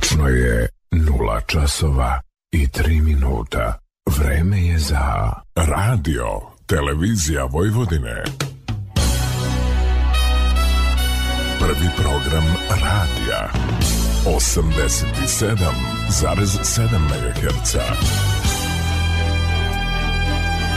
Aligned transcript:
Tačno 0.00 0.28
je 0.28 0.68
nula 0.90 1.40
časova 1.40 2.20
i 2.52 2.68
tri 2.68 3.00
minuta. 3.00 3.78
Vreme 4.18 4.66
je 4.66 4.78
za 4.78 5.32
radio, 5.54 6.26
televizija 6.66 7.44
Vojvodine. 7.44 8.24
Prvi 11.58 11.88
program 11.96 12.44
radija. 12.68 13.50
87,7 14.26 16.98
MHz. 16.98 17.76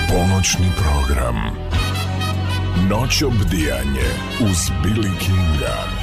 Ponoćni 0.09 0.71
program. 0.75 1.35
Noć 2.89 3.21
obdijanje 3.21 4.09
uz 4.41 4.57
Billy 4.83 5.19
Kinga 5.19 6.02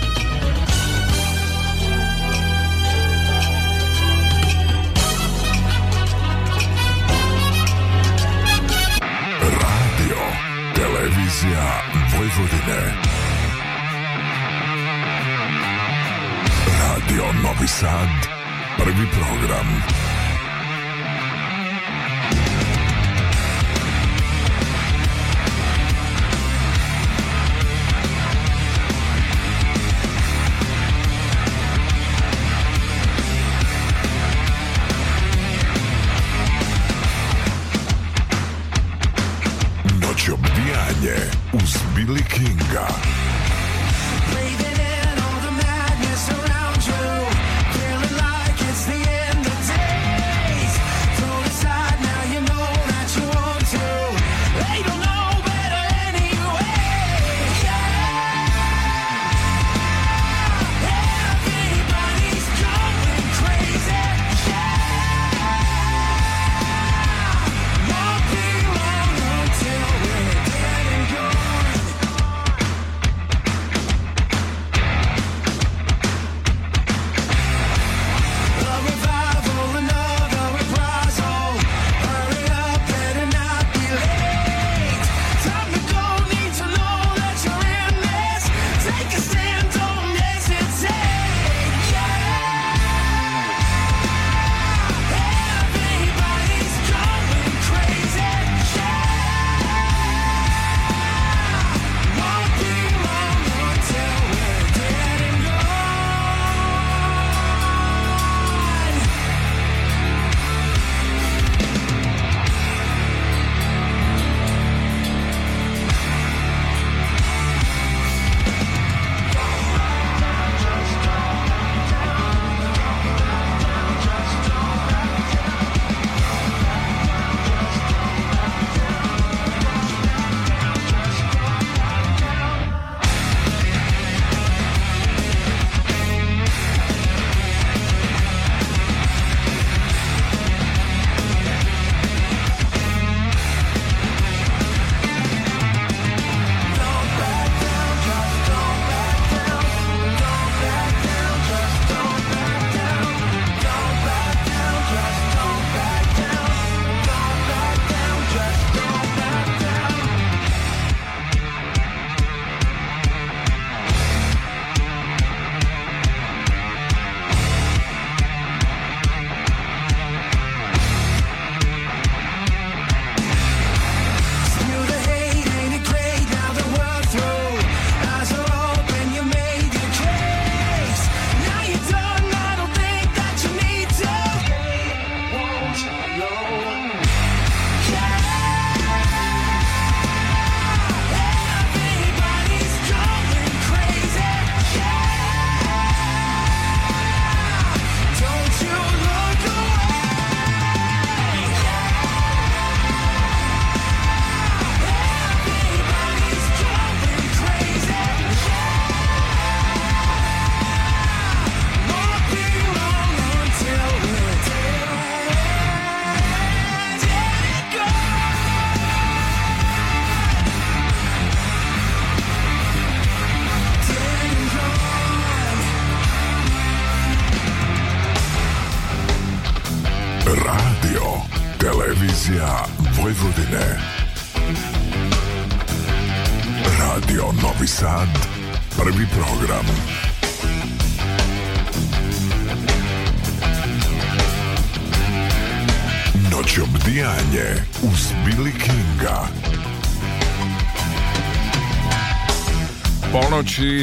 Televizija 10.81 11.81
Vojvodine. 12.17 12.93
Radio 16.81 17.23
Novi 17.43 17.67
Sad, 17.67 18.09
prvi 18.77 19.07
program. 19.11 20.10
Yeah. 42.81 43.10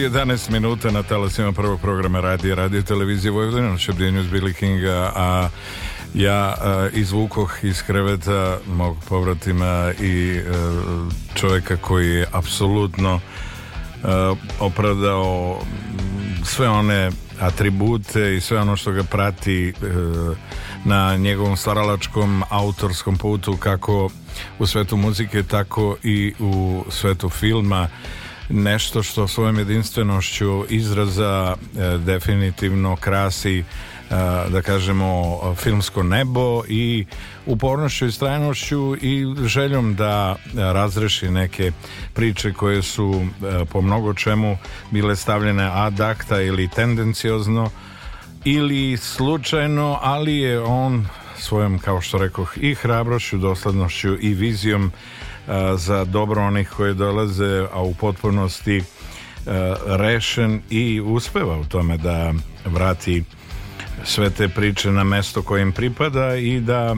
11 0.09 0.51
minuta 0.51 0.91
na 0.91 1.03
talasima 1.03 1.53
prvog 1.53 1.81
programa 1.81 2.21
radija, 2.21 2.55
radio 2.55 2.83
televizije 2.83 3.31
Vojvodina, 3.31 3.69
noć 3.69 3.89
obdijanju 3.89 4.21
uz 4.21 4.27
Billy 4.27 4.53
Kinga, 4.53 5.13
a 5.17 5.49
ja 6.15 6.35
a, 6.35 6.89
izvukoh 6.95 7.65
iz 7.65 7.83
kreveta 7.83 8.59
mog 8.67 8.97
povratima 9.09 9.93
i 10.01 10.41
a, 10.41 11.09
čovjeka 11.35 11.77
koji 11.77 12.11
je 12.11 12.27
apsolutno 12.33 13.21
a, 14.05 14.35
opravdao 14.61 15.59
m, 15.61 16.45
sve 16.45 16.69
one 16.69 17.11
atribute 17.41 18.37
i 18.37 18.41
sve 18.41 18.61
ono 18.61 18.77
što 18.77 18.93
ga 18.93 19.03
prati 19.03 19.69
e, 19.69 19.73
na 20.85 21.17
njegovom 21.17 21.57
stvaralačkom 21.57 22.43
autorskom 22.51 23.17
putu 23.17 23.57
kako 23.57 24.11
u 24.59 24.67
svetu 24.67 24.97
muzike 24.97 25.43
tako 25.43 25.97
i 26.03 26.35
u 26.39 26.85
svetu 26.91 27.29
filma 27.29 27.89
nešto 28.49 29.03
što 29.03 29.29
svojom 29.29 29.59
jedinstvenošću 29.59 30.65
izraza 30.69 31.57
e, 31.57 31.99
definitivno 31.99 32.97
krasi 32.97 33.59
e, 33.59 33.65
da 34.49 34.63
kažemo 34.63 35.41
filmsko 35.57 36.03
nebo 36.03 36.63
i 36.69 37.07
upornošću 37.47 38.07
i 38.07 38.13
strajnošću 38.13 38.97
i 38.97 39.25
željom 39.47 39.95
da 39.95 40.37
razreši 40.55 41.31
neke 41.31 41.73
priče 42.15 42.53
koje 42.53 42.83
su 42.83 43.23
e, 43.23 43.65
po 43.65 43.81
mnogo 43.81 44.15
čemu 44.15 44.57
bile 44.91 45.17
stavljene 45.17 45.71
ad 45.73 46.01
acta 46.01 46.41
ili 46.41 46.69
tendenciozno 46.69 47.71
ili 48.45 48.97
slučajno, 48.97 49.99
ali 50.03 50.37
je 50.37 50.61
on 50.61 51.07
svojom, 51.39 51.79
kao 51.79 52.01
što 52.01 52.19
rekoh, 52.19 52.53
i 52.57 52.75
hrabrošću, 52.75 53.39
doslednošću 53.39 54.17
i 54.21 54.35
vizijom 54.35 54.93
za 55.77 56.05
dobro 56.05 56.43
onih 56.43 56.71
koji 56.77 56.95
dolaze, 56.95 57.67
a 57.73 57.83
u 57.83 57.95
potpunosti 57.95 58.83
rešen 59.87 60.61
i 60.71 61.01
uspeva 61.01 61.59
u 61.59 61.65
tome 61.65 61.97
da 61.97 62.33
vrati 62.65 63.25
sve 64.05 64.31
te 64.31 64.49
priče 64.49 64.91
na 64.91 65.05
mesto 65.05 65.43
koje 65.43 65.63
im 65.63 65.73
pripada 65.73 66.37
i 66.37 66.61
da 66.61 66.97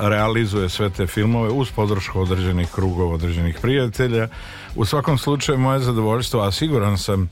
realizuje 0.00 0.68
sve 0.68 0.90
te 0.90 1.06
filmove 1.06 1.50
uz 1.50 1.70
podršku 1.70 2.20
određenih 2.20 2.68
krugova, 2.74 3.14
određenih 3.14 3.58
prijatelja. 3.62 4.28
U 4.74 4.84
svakom 4.84 5.18
slučaju 5.18 5.58
moje 5.58 5.80
zadovoljstvo, 5.80 6.40
a 6.40 6.52
siguran 6.52 6.98
sam 6.98 7.30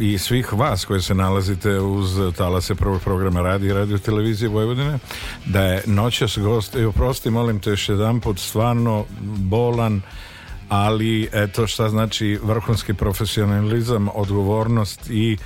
i 0.00 0.18
svih 0.18 0.52
vas 0.52 0.84
koji 0.84 1.02
se 1.02 1.14
nalazite 1.14 1.80
uz 1.80 2.20
talase 2.36 2.74
prvog 2.74 3.00
programa 3.00 3.40
radi 3.40 3.66
i 3.66 3.72
radio 3.72 3.98
televizije 3.98 4.48
Vojvodine 4.48 4.98
da 5.46 5.62
je 5.62 5.82
noćas 5.86 6.38
gost 6.38 6.74
i 6.74 6.84
oprosti 6.84 7.30
molim 7.30 7.60
te 7.60 7.70
još 7.70 7.88
jedan 7.88 8.20
put 8.20 8.38
stvarno 8.38 9.04
bolan 9.36 10.02
ali 10.68 11.28
eto 11.32 11.66
šta 11.66 11.88
znači 11.88 12.38
vrhunski 12.42 12.94
profesionalizam 12.94 14.08
odgovornost 14.14 15.10
i 15.10 15.36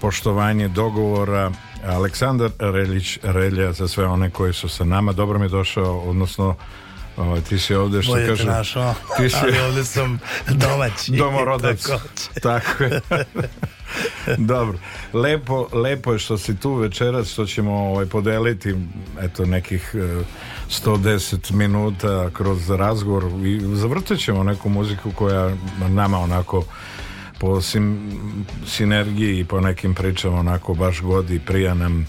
poštovanje 0.00 0.68
dogovora. 0.68 1.52
Aleksandar 1.86 2.50
Reljić 2.58 3.18
Relja 3.22 3.72
za 3.72 3.88
sve 3.88 4.06
one 4.06 4.30
koji 4.30 4.52
su 4.52 4.68
sa 4.68 4.84
nama. 4.84 5.12
Dobro 5.12 5.38
mi 5.38 5.44
je 5.44 5.48
došao 5.48 6.00
odnosno 6.00 6.54
Ovaj, 7.20 7.40
ti 7.40 7.58
si 7.58 7.74
ovde 7.74 8.02
što 8.02 8.12
Bolje 8.12 8.26
kaže... 8.26 8.44
te 8.44 8.50
našao, 8.50 8.94
Ti 9.16 9.28
si 9.30 9.36
ali 9.42 9.58
ovde 9.58 9.84
sam 9.84 10.20
domaći. 10.48 11.12
domorodac. 11.22 11.82
Takođe. 11.86 12.40
Tako 12.42 12.84
je. 12.84 13.00
Dobro. 14.52 14.78
Lepo, 15.12 15.68
lepo 15.72 16.12
je 16.12 16.18
što 16.18 16.38
si 16.38 16.56
tu 16.60 16.74
večeras, 16.74 17.32
što 17.32 17.46
ćemo 17.46 17.72
ovaj, 17.72 18.06
podeliti 18.06 18.74
eto 19.20 19.46
nekih 19.46 19.94
eh, 19.94 20.24
110 20.70 21.52
minuta 21.52 22.30
kroz 22.32 22.70
razgovor 22.70 23.24
i 23.44 23.60
zavrtat 23.74 24.18
ćemo 24.18 24.42
neku 24.42 24.68
muziku 24.68 25.12
koja 25.12 25.56
nama 25.88 26.18
onako 26.18 26.64
po 27.40 27.60
sim, 27.60 27.98
sinergiji 28.66 29.38
i 29.38 29.44
po 29.44 29.60
nekim 29.60 29.94
pričama 29.94 30.40
onako 30.40 30.74
baš 30.74 31.00
godi, 31.00 31.40
prija 31.46 31.74
nam 31.74 32.06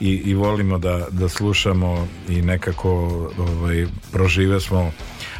i, 0.00 0.10
i 0.10 0.34
volimo 0.34 0.78
da, 0.78 1.06
da 1.10 1.28
slušamo 1.28 2.08
i 2.28 2.42
nekako 2.42 2.90
ovaj, 3.38 3.86
prožive 4.12 4.60
smo 4.60 4.92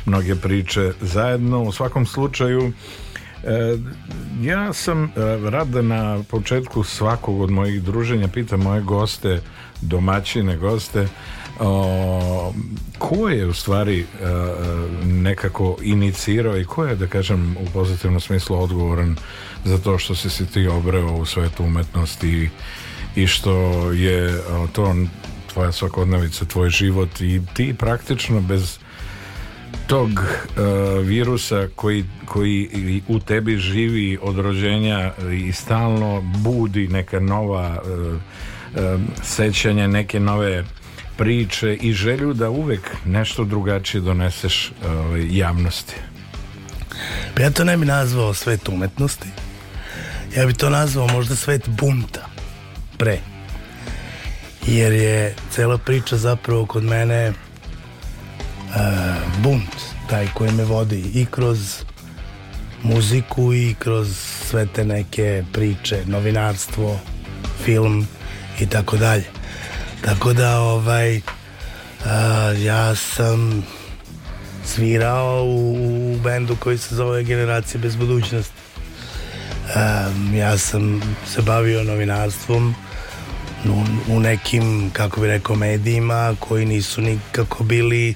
mnoge 0.07 0.35
priče 0.35 0.93
zajedno. 1.01 1.63
U 1.63 1.73
svakom 1.73 2.07
slučaju 2.07 2.73
E, 3.45 3.79
ja 4.43 4.73
sam 4.73 5.05
e, 5.05 5.83
na 5.83 6.23
početku 6.31 6.85
svakog 6.85 7.41
od 7.41 7.51
mojih 7.51 7.83
druženja 7.83 8.29
pitam 8.29 8.61
moje 8.61 8.81
goste, 8.81 9.41
domaćine 9.81 10.57
goste 10.57 11.09
o, 11.63 12.53
ko 12.99 13.29
je 13.29 13.47
u 13.47 13.55
stvari 13.55 14.01
e, 14.01 14.05
nekako 15.05 15.77
inicirao 15.83 16.59
i 16.59 16.65
ko 16.65 16.85
je 16.85 16.97
da 16.97 17.07
kažem 17.07 17.57
u 17.61 17.67
pozitivnom 17.73 18.21
smislu 18.21 18.63
odgovoran 18.63 19.17
za 19.65 19.79
to 19.79 19.99
što 19.99 20.15
si 20.15 20.31
se 20.31 20.47
ti 20.47 20.67
obreo 20.67 21.13
u 21.13 21.27
svetu 21.27 21.65
umetnosti 21.65 22.51
i, 23.17 23.27
što 23.27 23.53
je 23.93 24.41
o, 24.51 24.67
to 24.73 24.95
tvoja 25.53 25.73
svakodnevica, 25.73 26.45
tvoj 26.45 26.71
život 26.71 27.21
i 27.21 27.41
ti 27.55 27.75
praktično 27.79 28.41
bez 28.41 28.79
tog 29.87 30.09
uh, 30.11 31.07
virusa 31.07 31.69
koji, 31.77 32.05
koji 32.27 32.69
u 33.09 33.21
tebi 33.21 33.57
živi 33.57 34.19
od 34.23 34.39
rođenja 34.39 35.13
i 35.33 35.53
stalno 35.53 36.21
budi 36.21 36.89
neka 36.89 37.21
nova 37.21 37.83
uh, 37.83 38.15
uh, 38.15 39.01
sećanja, 39.23 39.87
neke 39.87 40.21
nove 40.21 40.65
priče 41.23 41.75
i 41.75 41.93
želju 41.93 42.33
da 42.35 42.51
uvek 42.51 42.97
nešto 43.05 43.45
drugačije 43.45 44.01
doneseš 44.01 44.73
javnosti. 45.31 45.95
Pa 47.35 47.43
ja 47.43 47.51
to 47.51 47.65
ne 47.65 47.77
bi 47.77 47.87
nazvao 47.87 48.35
svet 48.35 48.69
umetnosti. 48.69 49.29
Ja 50.37 50.47
bi 50.47 50.53
to 50.53 50.71
nazvao 50.71 51.07
možda 51.09 51.37
svet 51.37 51.69
bunta. 51.69 52.27
Pre. 52.99 53.19
Jer 54.67 54.93
je 54.93 55.35
cela 55.51 55.79
priča 55.79 56.17
zapravo 56.17 56.67
kod 56.67 56.85
mene 56.85 57.29
uh, 57.29 57.35
bunt 59.43 59.75
taj 60.11 60.29
koji 60.35 60.53
me 60.53 60.65
vodi 60.65 61.11
i 61.15 61.27
kroz 61.31 61.85
muziku 62.83 63.55
i 63.55 63.75
kroz 63.79 64.17
sve 64.51 64.67
te 64.67 64.85
neke 64.85 65.45
priče, 65.53 66.03
novinarstvo, 66.07 66.99
film 67.65 68.07
i 68.61 68.67
tako 68.67 68.97
dalje. 68.97 69.42
Tako 70.05 70.33
da 70.33 70.61
ovaj 70.61 71.17
uh, 71.17 71.23
ja 72.65 72.95
sam 72.95 73.67
svirao 74.65 75.45
u, 75.45 76.15
u 76.15 76.19
bendu 76.25 76.57
koji 76.57 76.79
se 76.79 76.95
zove 76.95 77.25
Generacije 77.25 77.81
bez 77.81 77.97
budućnosti. 77.97 78.63
Um, 79.77 80.35
ja 80.35 80.59
sam 80.59 81.03
se 81.27 81.43
bavio 81.43 81.85
novinarstvom 81.85 82.75
u, 83.65 83.85
u 84.13 84.21
nekim, 84.21 84.91
kako 84.93 85.21
bi 85.21 85.27
rekao, 85.27 85.57
medijima 85.57 86.35
koji 86.41 86.67
nisu 86.67 87.01
nikako 87.01 87.65
bili 87.65 88.15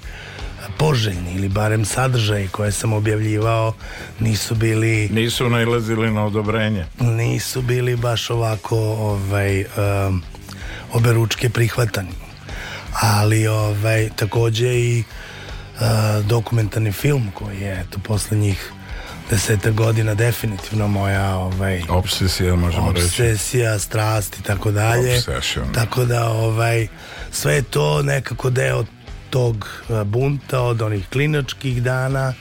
poželjni 0.78 1.35
ili 1.35 1.49
barem 1.49 1.85
sadržaji 1.85 2.49
koje 2.49 2.73
sam 2.73 2.93
objavljivao 2.93 3.73
nisu 4.21 4.55
bili 4.55 5.09
nisu 5.12 5.50
nailazili 5.50 6.11
na 6.11 6.25
odobrenje 6.25 6.85
nisu 7.00 7.62
bili 7.62 7.97
baš 7.97 8.31
ovako 8.31 8.76
ovaj 8.78 9.61
um, 9.61 10.23
oberučke 10.93 11.49
prihvatani. 11.49 12.12
Ali 13.00 13.47
ovaj 13.47 14.09
takođe 14.16 14.75
i 14.75 15.05
uh, 15.81 16.26
dokumentarni 16.26 16.93
film 16.93 17.31
koji 17.35 17.61
je 17.61 17.81
eto 17.81 17.99
poslednjih 18.05 18.73
deseta 19.31 19.71
godina 19.71 20.14
definitivno 20.14 20.88
moja 20.88 21.37
ovaj 21.37 21.83
obsesija 21.88 22.57
možemo 22.57 22.93
reći. 22.93 23.05
obsesija, 23.05 23.78
strast 23.78 24.38
i 24.38 24.43
tako 24.43 24.71
dalje. 24.71 25.16
Obsession. 25.16 25.73
tako 25.73 26.05
da 26.05 26.28
ovaj 26.28 26.87
sve 27.31 27.55
je 27.55 27.62
to 27.62 28.02
nekako 28.02 28.50
deo 28.50 28.85
tog 29.31 29.69
bunta 30.05 30.61
od 30.61 30.83
onih 30.83 31.09
klinačkih 31.09 31.83
dana 31.83 32.35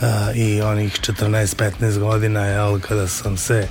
uh, 0.00 0.36
i 0.36 0.62
onih 0.62 1.00
14-15 1.00 1.98
godina 1.98 2.46
jel, 2.46 2.80
kada 2.80 3.08
sam 3.08 3.36
se 3.36 3.68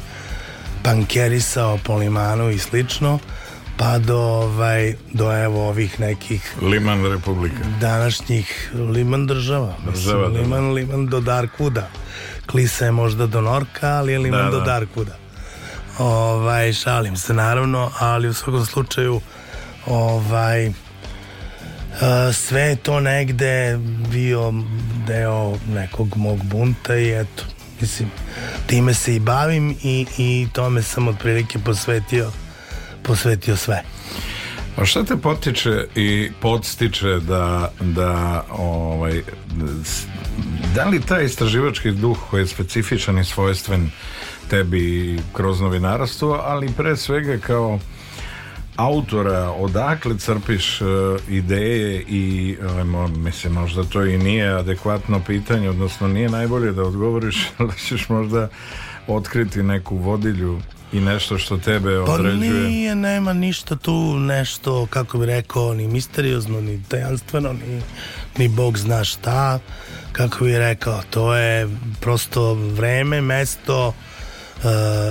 pankerisao 0.84 1.79
po 1.84 1.95
limanu 1.98 2.50
i 2.50 2.60
slično 2.60 3.19
pa 3.77 3.98
do 4.00 4.17
ovaj 4.17 4.94
do 5.13 5.38
evo 5.38 5.67
ovih 5.70 6.00
nekih 6.00 6.55
Liman 6.62 7.05
Republika. 7.05 7.55
današnjih 7.82 8.72
Liman 8.89 9.27
država, 9.27 9.74
Država, 9.86 10.27
Mislim, 10.29 10.41
Liman, 10.44 10.72
Liman 10.74 11.08
do 11.08 11.20
Darkwooda 11.20 11.84
Klisa 12.46 12.86
je 12.86 12.91
možda 12.91 13.27
do 13.27 13.41
Norka 13.41 13.88
ali 13.89 14.12
je 14.12 14.20
Liman 14.20 14.46
Da, 14.46 14.51
do 14.51 14.60
da. 14.60 14.65
Darkwooda 14.65 15.15
ovaj, 16.00 16.74
šalim 16.74 17.17
se 17.17 17.34
naravno 17.34 17.91
ali 18.00 18.27
u 18.27 18.34
svakom 18.34 18.65
slučaju 18.65 19.22
ovaj 19.86 20.72
Uh, 21.96 22.01
sve 22.36 22.62
je 22.62 22.75
to 22.75 23.00
negde 23.00 23.79
bio 24.12 24.53
deo 25.08 25.53
nekog 25.67 26.17
mog 26.17 26.44
bunta 26.44 26.96
i 26.96 27.12
eto, 27.12 27.44
mislim, 27.82 28.10
time 28.67 28.94
se 28.94 29.15
i 29.15 29.20
bavim 29.20 29.75
i, 29.84 30.05
i 30.17 30.48
tome 30.53 30.82
sam 30.82 31.08
otprilike 31.08 31.60
posvetio 31.60 32.32
posvetio 33.07 33.55
sve. 33.55 33.83
A 34.77 34.85
šta 34.85 35.03
te 35.03 35.17
potiče 35.17 35.88
i 35.95 36.31
podstiče 36.41 37.19
da, 37.19 37.71
da 37.79 38.43
ovaj, 38.51 39.21
da 40.75 40.85
li 40.85 41.01
taj 41.01 41.25
istraživački 41.25 41.91
duh 41.91 42.17
koji 42.29 42.41
je 42.41 42.47
specifičan 42.47 43.19
i 43.19 43.25
svojstven 43.25 43.91
tebi 44.50 45.19
kroz 45.33 45.62
novinarstvo, 45.62 46.41
ali 46.45 46.74
pre 46.77 46.95
svega 46.95 47.38
kao 47.38 47.79
autora, 48.75 49.51
odakle 49.51 50.17
crpiš 50.17 50.81
e, 50.81 50.85
ideje 51.29 52.01
i 52.01 52.57
e, 52.62 52.83
mo- 52.83 53.17
mislim 53.17 53.53
možda 53.53 53.83
to 53.83 54.05
i 54.05 54.17
nije 54.17 54.50
adekvatno 54.50 55.21
pitanje, 55.27 55.69
odnosno 55.69 56.07
nije 56.07 56.29
najbolje 56.29 56.71
da 56.71 56.83
odgovoriš, 56.83 57.47
ali 57.57 57.74
ćeš 57.77 58.09
možda 58.09 58.47
otkriti 59.07 59.63
neku 59.63 59.97
vodilju 59.97 60.62
i 60.97 61.01
nešto 61.01 61.37
što 61.37 61.57
tebe 61.57 62.03
Pa 62.05 62.11
određuje. 62.11 62.51
nije, 62.51 62.95
nema 62.95 63.33
ništa 63.33 63.75
tu 63.75 64.19
nešto, 64.19 64.87
kako 64.89 65.17
bi 65.17 65.25
rekao, 65.25 65.73
ni 65.73 65.87
misteriozno, 65.87 66.61
ni 66.61 66.83
tajanstveno, 66.87 67.53
ni, 67.53 67.81
ni 68.37 68.47
Bog 68.47 68.77
zna 68.77 69.03
šta. 69.03 69.59
Kako 70.11 70.43
bi 70.45 70.57
rekao, 70.57 71.01
to 71.09 71.35
je 71.35 71.69
prosto 72.01 72.53
vreme, 72.53 73.21
mesto 73.21 73.87
uh, 73.87 74.63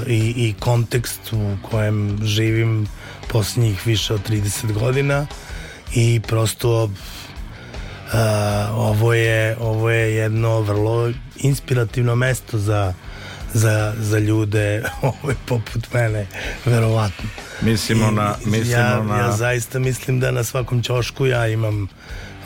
i, 0.06 0.34
i 0.36 0.54
kontekst 0.60 1.32
u 1.32 1.56
kojem 1.70 2.18
živim 2.22 2.88
posljednjih 3.28 3.86
više 3.86 4.14
od 4.14 4.30
30 4.30 4.72
godina 4.72 5.26
i 5.94 6.20
prosto 6.26 6.90
Uh, 8.04 8.20
ovo 8.72 9.14
je 9.14 9.56
ovo 9.60 9.90
je 9.90 10.14
jedno 10.14 10.60
vrlo 10.60 11.12
inspirativno 11.36 12.14
mesto 12.14 12.58
za 12.58 12.94
za, 13.54 13.94
za 13.98 14.18
ljude 14.18 14.82
ovaj, 15.02 15.34
poput 15.46 15.92
mene 15.92 16.26
verovatno. 16.64 17.28
Mislimo 17.62 18.10
na, 18.10 18.34
I 18.40 18.50
mislimo 18.50 18.70
ja, 18.72 19.02
na... 19.02 19.16
ja 19.16 19.32
zaista 19.32 19.78
mislim 19.78 20.20
da 20.20 20.30
na 20.30 20.44
svakom 20.44 20.82
ćošku 20.82 21.26
ja 21.26 21.46
imam 21.48 21.88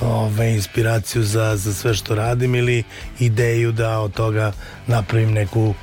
ove, 0.00 0.54
inspiraciju 0.54 1.22
za, 1.22 1.56
za 1.56 1.74
sve 1.74 1.94
što 1.94 2.14
radim 2.14 2.54
ili 2.54 2.82
ideju 3.18 3.72
da 3.72 3.98
od 4.00 4.12
toga 4.14 4.52
napravim 4.86 5.32
neku 5.32 5.74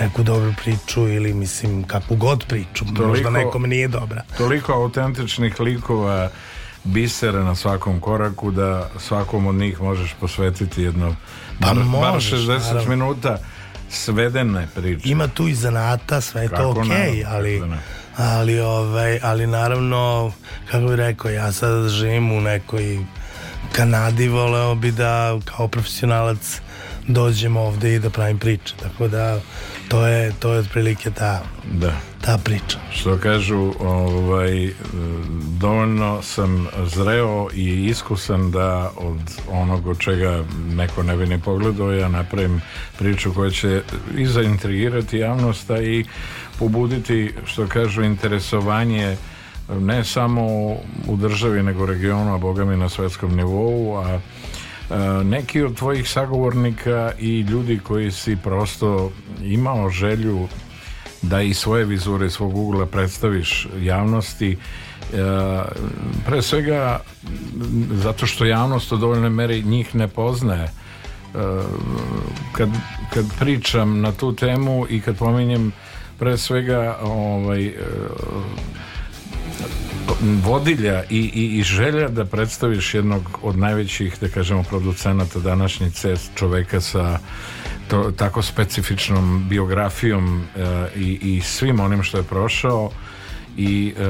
neku 0.00 0.22
dobru 0.22 0.54
priču 0.62 1.08
ili 1.08 1.34
mislim 1.34 1.84
kakvu 1.84 2.16
god 2.16 2.44
priču. 2.48 2.84
Možda 2.84 3.02
Toliko- 3.02 3.30
nekom 3.30 3.62
nije 3.62 3.88
dobra. 3.88 4.22
toliko 4.38 4.72
autentičnih 4.72 5.60
likova 5.60 6.30
bisera 6.84 7.44
na 7.44 7.54
svakom 7.54 8.00
koraku 8.00 8.50
da 8.50 8.90
svakom 8.98 9.46
od 9.46 9.54
njih 9.54 9.80
možeš 9.80 10.14
posvetiti 10.20 10.82
jedno 10.82 11.16
Pa 11.60 11.66
bar, 11.66 11.74
bar 11.76 11.84
možeš, 12.12 12.32
60 12.32 12.48
naravno. 12.48 12.90
minuta 12.90 13.38
svedene 13.92 14.68
priče. 14.74 15.08
ima 15.08 15.28
tu 15.28 15.48
i 15.48 15.54
zanata, 15.54 16.20
sve 16.20 16.42
je 16.42 16.48
to 16.48 16.70
okej, 16.70 16.82
naravno, 16.84 17.24
ali 17.28 17.62
ali 18.16 18.60
ovaj 18.60 19.18
ali 19.22 19.46
naravno 19.46 20.32
kako 20.70 20.86
bih 20.86 20.94
rekao 20.94 21.30
ja 21.30 21.52
sad 21.52 21.88
živim 21.88 22.32
u 22.32 22.40
nekoj 22.40 22.98
Kanadi 23.72 24.28
voleo 24.28 24.74
bi 24.74 24.90
da 24.90 25.38
kao 25.44 25.68
profesionalac 25.68 26.60
dođem 27.08 27.56
ovde 27.56 27.94
i 27.94 27.98
da 27.98 28.10
pravim 28.10 28.38
priče 28.38 28.74
tako 28.82 29.08
da 29.08 29.40
to 29.92 30.06
je 30.06 30.32
to 30.38 30.52
je 30.52 30.58
otprilike 30.58 31.10
ta 31.10 31.42
Da. 31.72 31.92
ta 32.20 32.38
priča 32.44 32.78
Što 32.92 33.18
kažu, 33.18 33.72
ovaj, 33.80 34.70
dovoljno 35.60 36.22
sam 36.22 36.68
zreo 36.84 37.48
i 37.54 37.86
iskusan 37.86 38.50
da 38.50 38.90
od 38.96 39.18
onog 39.50 39.86
od 39.86 39.98
čega 39.98 40.44
neko 40.68 41.02
ne 41.02 41.16
bi 41.16 41.26
ni 41.26 41.40
pogledao, 41.40 41.92
ja 41.92 42.08
napravim 42.08 42.60
priču 42.98 43.34
koja 43.34 43.50
će 43.50 43.82
i 44.16 44.26
zaintrigirati 44.26 45.18
javnost, 45.18 45.70
a 45.70 45.82
i 45.82 46.04
pobuditi, 46.58 47.34
što 47.44 47.66
kažu, 47.66 48.02
interesovanje 48.02 49.16
ne 49.80 50.04
samo 50.04 50.46
u 51.06 51.16
državi, 51.16 51.62
nego 51.62 51.86
regionu, 51.86 52.34
a 52.34 52.38
boga 52.38 52.64
mi 52.64 52.76
na 52.76 52.88
svetskom 52.88 53.36
nivou, 53.36 53.96
a 53.96 54.20
neki 55.24 55.62
od 55.62 55.76
tvojih 55.76 56.08
sagovornika 56.08 57.12
i 57.18 57.40
ljudi 57.40 57.80
koji 57.84 58.10
si 58.10 58.36
prosto 58.36 59.12
imao 59.42 59.90
želju 59.90 60.48
da 61.22 61.40
i 61.40 61.54
svoje 61.54 61.84
vizure 61.84 62.30
svog 62.30 62.56
ugla 62.56 62.86
predstaviš 62.86 63.68
javnosti 63.80 64.52
e, 64.52 64.56
pre 66.26 66.42
svega 66.42 67.00
zato 67.92 68.26
što 68.26 68.44
javnost 68.44 68.92
u 68.92 68.96
dovoljnoj 68.96 69.30
meri 69.30 69.62
njih 69.62 69.94
ne 69.94 70.08
poznaje. 70.08 70.64
E, 70.64 70.70
kad, 72.52 72.68
kad 73.14 73.24
pričam 73.38 74.00
na 74.00 74.12
tu 74.12 74.36
temu 74.36 74.86
i 74.90 75.00
kad 75.00 75.16
pominjem 75.16 75.72
pre 76.18 76.36
svega 76.36 76.98
ovaj, 77.02 77.66
e, 77.66 77.72
vodilja 80.20 81.02
i, 81.10 81.18
i, 81.18 81.58
i 81.58 81.62
želja 81.62 82.08
da 82.08 82.24
predstaviš 82.24 82.94
jednog 82.94 83.38
od 83.42 83.58
najvećih, 83.58 84.16
da 84.20 84.28
kažemo, 84.28 84.62
producenata 84.62 85.38
današnjice, 85.38 86.14
čoveka 86.34 86.80
sa 86.80 87.18
to, 87.88 88.10
tako 88.10 88.42
specifičnom 88.42 89.46
biografijom 89.48 90.40
e, 90.40 90.88
i, 90.96 91.18
i 91.22 91.40
svim 91.40 91.80
onim 91.80 92.02
što 92.02 92.18
je 92.18 92.22
prošao 92.22 92.90
i 93.56 93.94
e, 93.98 94.02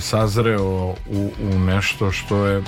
sazreo 0.00 0.94
u, 1.06 1.32
u 1.52 1.58
nešto 1.58 2.12
što 2.12 2.46
je 2.46 2.62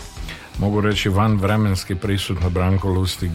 mogu 0.58 0.80
reći 0.80 1.08
van 1.08 1.36
vremenski 1.36 1.94
prisutno 1.94 2.50
Branko 2.50 2.88
Lustig 2.88 3.32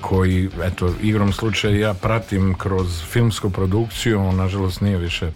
koji, 0.00 0.48
eto, 0.62 0.94
igrom 1.02 1.32
slučaja 1.32 1.78
ja 1.78 1.94
pratim 1.94 2.54
kroz 2.54 3.02
filmsku 3.04 3.50
produkciju, 3.50 4.20
on 4.20 4.36
nažalost 4.36 4.80
nije 4.80 4.98
više 4.98 5.30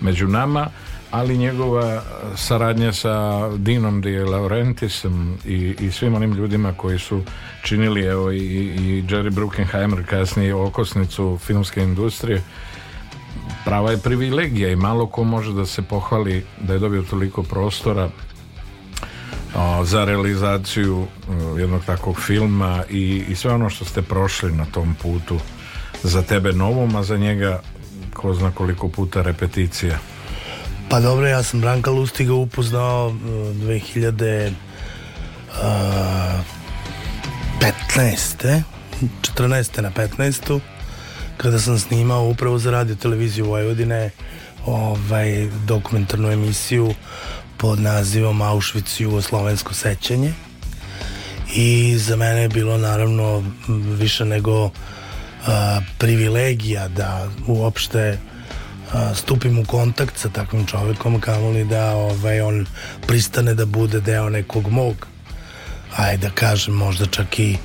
među 0.00 0.28
nama, 0.28 0.66
ali 1.10 1.38
njegova 1.38 2.02
saradnja 2.36 2.92
sa 2.92 3.48
Dinom 3.56 4.00
De 4.00 4.24
Laurentisom 4.24 5.38
i, 5.44 5.74
i 5.80 5.90
svim 5.90 6.14
onim 6.14 6.32
ljudima 6.32 6.72
koji 6.72 6.98
su 6.98 7.22
činili 7.62 8.02
evo 8.02 8.32
i, 8.32 8.38
i 8.38 9.04
Jerry 9.08 9.30
Bruckenheimer 9.30 10.06
kasnije 10.06 10.54
okosnicu 10.54 11.38
filmske 11.38 11.82
industrije 11.82 12.42
prava 13.64 13.90
je 13.90 13.98
privilegija 13.98 14.68
i 14.68 14.76
malo 14.76 15.06
ko 15.06 15.24
može 15.24 15.52
da 15.52 15.66
se 15.66 15.82
pohvali 15.82 16.44
da 16.60 16.72
je 16.72 16.78
dobio 16.78 17.02
toliko 17.02 17.42
prostora 17.42 18.10
a, 19.54 19.84
za 19.84 20.04
realizaciju 20.04 21.06
a, 21.28 21.32
jednog 21.58 21.84
takvog 21.84 22.20
filma 22.20 22.84
i, 22.90 23.24
i 23.28 23.34
sve 23.34 23.52
ono 23.52 23.70
što 23.70 23.84
ste 23.84 24.02
prošli 24.02 24.52
na 24.52 24.64
tom 24.64 24.94
putu 25.02 25.38
za 26.02 26.22
tebe 26.22 26.52
novom, 26.52 26.96
a 26.96 27.02
za 27.02 27.16
njega 27.16 27.60
ko 28.14 28.34
zna 28.34 28.50
koliko 28.50 28.88
puta 28.88 29.22
repeticija. 29.22 29.98
Pa 30.90 31.00
dobro, 31.00 31.26
ja 31.26 31.42
sam 31.42 31.60
Branka 31.60 31.90
Lustiga 31.90 32.34
upoznao 32.34 33.06
uh, 33.06 33.14
2000 33.14 34.52
uh, 35.48 35.64
15. 37.96 38.62
14. 39.36 39.80
na 39.80 39.90
15. 39.90 40.60
kada 41.36 41.58
sam 41.58 41.78
snimao 41.78 42.28
upravo 42.28 42.58
za 42.58 42.70
radio 42.70 42.94
televiziju 42.94 43.44
Vojvodine 43.44 44.10
ovaj, 44.66 45.48
dokumentarnu 45.66 46.30
emisiju 46.30 46.94
pod 47.56 47.80
nazivom 47.80 48.42
Auschwitz 48.42 49.00
jugoslovensko 49.00 49.74
sećanje 49.74 50.32
i 51.54 51.98
za 51.98 52.16
mene 52.16 52.42
je 52.42 52.48
bilo 52.48 52.78
naravno 52.78 53.44
više 53.98 54.24
nego 54.24 54.70
a, 55.46 55.80
privilegija 55.98 56.88
da 56.88 57.28
uopšte 57.46 58.18
stupim 59.14 59.58
u 59.58 59.64
kontakt 59.64 60.18
sa 60.18 60.28
takvim 60.28 60.66
čovekom 60.66 61.20
kamoli 61.20 61.64
da 61.64 61.94
ovaj, 61.94 62.40
on 62.40 62.66
pristane 63.06 63.54
da 63.54 63.66
bude 63.66 64.00
deo 64.00 64.28
nekog 64.28 64.68
mog 64.68 65.06
ajde 65.96 66.28
da 66.28 66.34
kažem 66.34 66.74
možda 66.74 67.06
čak 67.06 67.38
i 67.38 67.56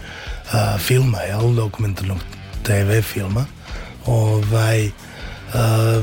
a, 0.52 0.78
filma 0.78 1.20
jel, 1.20 1.54
dokumentarnog 1.54 2.18
TV 2.64 3.02
filma. 3.02 3.46
Ovaj 4.06 4.90
a, 5.54 6.02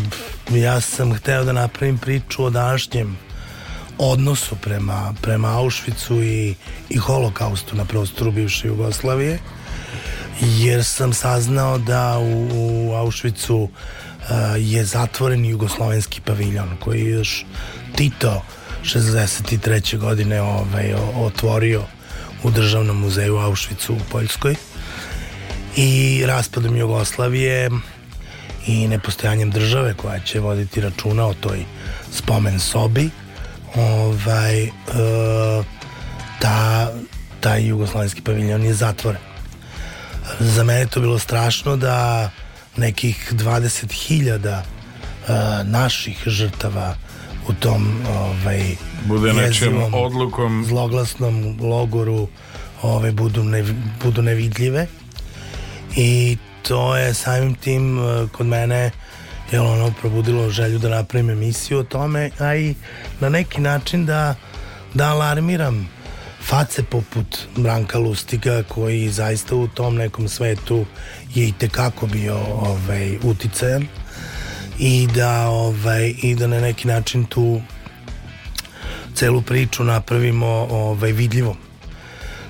ja 0.51 0.81
sam 0.81 1.15
hteo 1.15 1.45
da 1.45 1.53
napravim 1.53 1.99
priču 1.99 2.45
o 2.45 2.51
današnjem 2.51 3.19
odnosu 3.99 4.57
prema, 4.57 5.15
prema 5.23 5.59
Auschwitzu 5.59 6.23
i, 6.23 6.55
i 6.91 6.97
holokaustu 6.97 7.77
na 7.77 7.85
prostoru 7.85 8.31
bivše 8.31 8.69
Jugoslavije 8.69 9.39
jer 10.41 10.85
sam 10.85 11.13
saznao 11.13 11.79
da 11.79 12.19
u, 12.19 12.49
u 12.53 12.95
Auschwitzu 12.95 13.69
je 14.59 14.85
zatvoren 14.85 15.45
jugoslovenski 15.45 16.21
paviljon 16.21 16.77
koji 16.81 17.01
je 17.01 17.11
još 17.11 17.45
Tito 17.97 18.43
63. 18.83 19.99
godine 19.99 20.43
ovaj, 20.43 20.95
otvorio 21.17 21.83
u 22.43 22.51
državnom 22.51 23.01
muzeju 23.01 23.35
Auschwitzu 23.35 23.93
u 23.93 24.11
Poljskoj 24.11 24.55
i 25.77 26.23
raspadom 26.27 26.77
Jugoslavije 26.77 27.71
i 28.67 28.89
nepostojanjem 28.89 29.51
države 29.51 29.95
koja 29.95 30.21
će 30.21 30.41
voditi 30.41 30.81
računa 30.81 31.27
o 31.27 31.35
toj 31.35 31.65
spomen 32.13 32.61
sobi 32.61 33.11
ovaj, 33.75 34.63
e, 34.63 34.71
ta, 36.41 36.93
taj 37.41 37.67
jugoslovenski 37.67 38.23
paviljon 38.23 38.65
je 38.65 38.75
zatvoren. 38.75 39.21
Za 40.41 40.65
mene 40.65 40.81
je 40.81 40.87
to 40.87 41.01
bilo 41.01 41.19
strašno 41.19 41.77
da 41.77 42.31
nekih 42.77 43.33
20.000 43.33 44.49
e, 44.49 44.63
naših 45.65 46.23
žrtava 46.27 46.97
u 47.49 47.53
tom 47.53 47.93
ovaj, 48.11 48.77
Bude 49.05 49.31
jezivom, 49.31 49.95
odlukom. 49.95 50.65
zloglasnom 50.69 51.59
logoru 51.61 52.29
ove, 52.83 53.13
budu, 53.13 53.45
ne, 53.45 53.65
budu 54.05 54.23
nevidljive. 54.23 54.87
I 55.97 56.37
to 56.63 56.97
je 56.97 57.15
samim 57.15 57.55
tim 57.55 57.99
eh, 57.99 58.29
kod 58.33 58.47
mene 58.47 58.91
jel 59.53 59.67
ono 59.67 59.93
probudilo 60.01 60.51
želju 60.51 60.79
da 60.79 60.89
napravim 60.89 61.31
emisiju 61.31 61.79
o 61.79 61.85
tome 61.85 62.31
a 62.39 62.55
i 62.55 62.75
na 63.21 63.29
neki 63.29 63.61
način 63.61 64.07
da 64.07 64.35
da 64.95 65.11
alarmiram 65.11 65.89
face 66.43 66.83
poput 66.83 67.39
Branka 67.57 67.99
Lustiga 67.99 68.63
koji 68.69 69.09
zaista 69.09 69.57
u 69.57 69.69
tom 69.69 69.97
nekom 69.97 70.29
svetu 70.29 70.85
je 71.35 71.49
i 71.49 71.53
tekako 71.53 72.07
bio 72.07 72.37
ovaj, 72.39 73.19
uticajan 73.23 73.87
i 74.79 75.09
da 75.15 75.49
ovaj, 75.49 76.15
i 76.23 76.35
da 76.35 76.47
na 76.47 76.61
neki 76.61 76.89
način 76.89 77.25
tu 77.25 77.63
celu 79.15 79.43
priču 79.43 79.85
napravimo 79.85 80.47
ovaj, 80.71 81.13
vidljivom. 81.13 81.57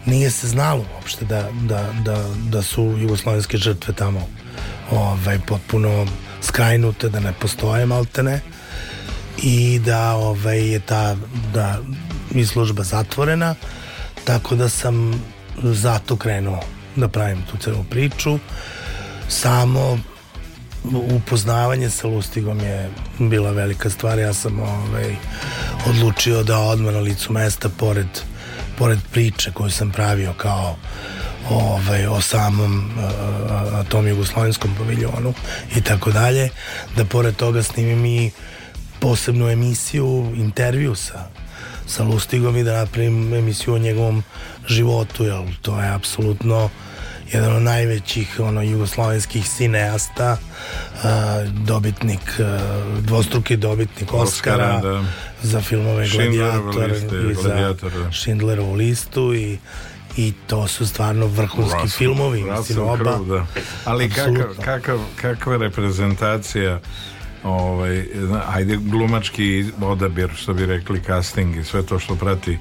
Nije 0.07 0.31
se 0.31 0.49
znalo 0.49 0.85
uopšte 0.95 1.25
da, 1.25 1.49
da, 1.63 1.93
da, 2.05 2.25
da 2.51 2.63
su 2.63 2.83
jugoslovenske 2.99 3.57
žrtve 3.57 3.95
tamo 3.95 4.29
ovaj, 4.91 5.39
potpuno 5.47 6.07
skrajnute, 6.43 7.09
da 7.09 7.21
ne 7.21 7.33
postoje 7.41 7.87
maltene 7.87 8.41
i 9.43 9.81
da 9.85 10.15
ovaj, 10.15 10.73
je 10.73 10.81
ta 10.81 11.17
da 11.55 11.79
je 12.35 12.47
služba 12.47 12.83
zatvorena 12.83 13.55
tako 14.25 14.57
da 14.57 14.69
sam 14.69 15.23
zato 15.63 16.17
krenuo 16.17 16.61
da 16.97 17.09
pravim 17.09 17.43
tu 17.51 17.57
celu 17.57 17.85
priču 17.91 18.39
samo 19.33 19.99
upoznavanje 21.17 21.91
sa 21.91 22.09
Lustigom 22.09 22.61
je 22.61 22.91
bila 23.19 23.51
velika 23.51 23.91
stvar. 23.91 24.19
Ja 24.19 24.33
sam 24.33 24.61
ovaj, 24.61 25.17
odlučio 25.87 26.43
da 26.43 26.59
odmah 26.59 26.95
na 26.95 27.01
licu 27.01 27.33
mesta 27.33 27.69
pored 27.69 28.07
pored 28.79 28.99
priče 29.13 29.53
koju 29.53 29.71
sam 29.71 29.91
pravio 29.91 30.33
kao 30.37 30.77
ovaj, 31.51 32.07
o 32.07 32.21
samom 32.21 32.91
a, 33.73 33.85
tom 33.89 34.09
jugoslovenskom 34.09 34.71
paviljonu 34.79 35.35
i 35.77 35.81
tako 35.81 36.11
dalje, 36.11 36.49
da 36.97 37.05
pored 37.05 37.37
toga 37.37 37.63
snimim 37.63 38.07
i 38.07 38.31
posebnu 39.01 39.49
emisiju, 39.49 40.33
intervju 40.37 40.95
sa, 40.95 41.29
sa 41.87 42.05
Lustigom 42.05 42.57
i 42.57 42.65
da 42.65 42.73
napravim 42.73 43.35
emisiju 43.35 43.75
o 43.75 43.79
njegovom 43.79 44.23
životu, 44.69 45.25
jer 45.25 45.57
to 45.63 45.81
je 45.81 45.95
apsolutno 45.95 46.71
jedan 47.33 47.57
od 47.57 47.63
najvećih 47.63 48.41
ono, 48.41 48.63
jugoslovenskih 48.63 49.49
cineasta, 49.49 50.37
a, 51.05 51.45
dobitnik, 51.67 52.41
dvostruki 53.01 53.57
dobitnik 53.57 54.15
Oscara, 54.15 54.77
Oscara, 54.77 54.93
da. 54.93 55.05
za 55.43 55.61
filmove 55.61 56.09
Gladiator 56.09 56.91
i 57.31 57.35
za. 57.35 58.11
Schindlerovu 58.13 58.75
listu 58.75 59.35
i 59.35 59.59
i 60.17 60.33
to 60.47 60.69
su 60.69 60.87
stvarno 60.87 61.27
vrhunski 61.27 61.79
Russell- 61.79 61.99
filmovi, 61.99 62.41
Russell 62.41 62.59
mislim, 62.59 62.89
oba. 62.89 63.19
Da. 63.37 63.47
Ali 63.85 64.11
kakav, 64.11 64.55
kakav, 64.65 64.99
kakva 65.21 65.57
reprezentacija 65.57 66.81
ovaj, 67.45 68.07
ajde 68.49 68.77
glumački 68.77 69.65
odabir 69.81 70.31
što 70.37 70.55
bi 70.55 70.67
rekli 70.67 71.03
casting 71.07 71.57
i 71.57 71.65
sve 71.65 71.87
to 71.87 71.99
što 71.99 72.15
prati 72.17 72.59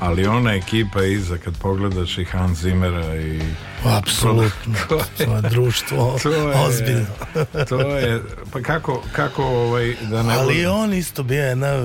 ali 0.00 0.26
ona 0.26 0.54
ekipa 0.54 1.02
iza 1.02 1.38
kad 1.38 1.56
pogledaš 1.56 2.18
i 2.18 2.24
Hans 2.24 2.58
Zimmera 2.58 3.16
i 3.16 3.40
Apsolutno, 3.86 4.74
To 4.88 4.94
je- 4.96 5.26
to 5.26 5.34
je 5.36 5.42
društvo 5.42 6.18
to 6.22 6.30
je, 6.30 6.54
ozbiljno. 6.56 7.06
to 7.68 7.80
je 7.80 8.20
pa 8.52 8.60
kako, 8.60 9.02
kako 9.12 9.44
ovaj, 9.44 9.94
da 10.02 10.22
ne 10.22 10.34
Ali 10.34 10.46
bude- 10.46 10.60
i 10.60 10.66
on 10.66 10.94
isto 10.94 11.22
bio 11.22 11.44
jedna, 11.44 11.76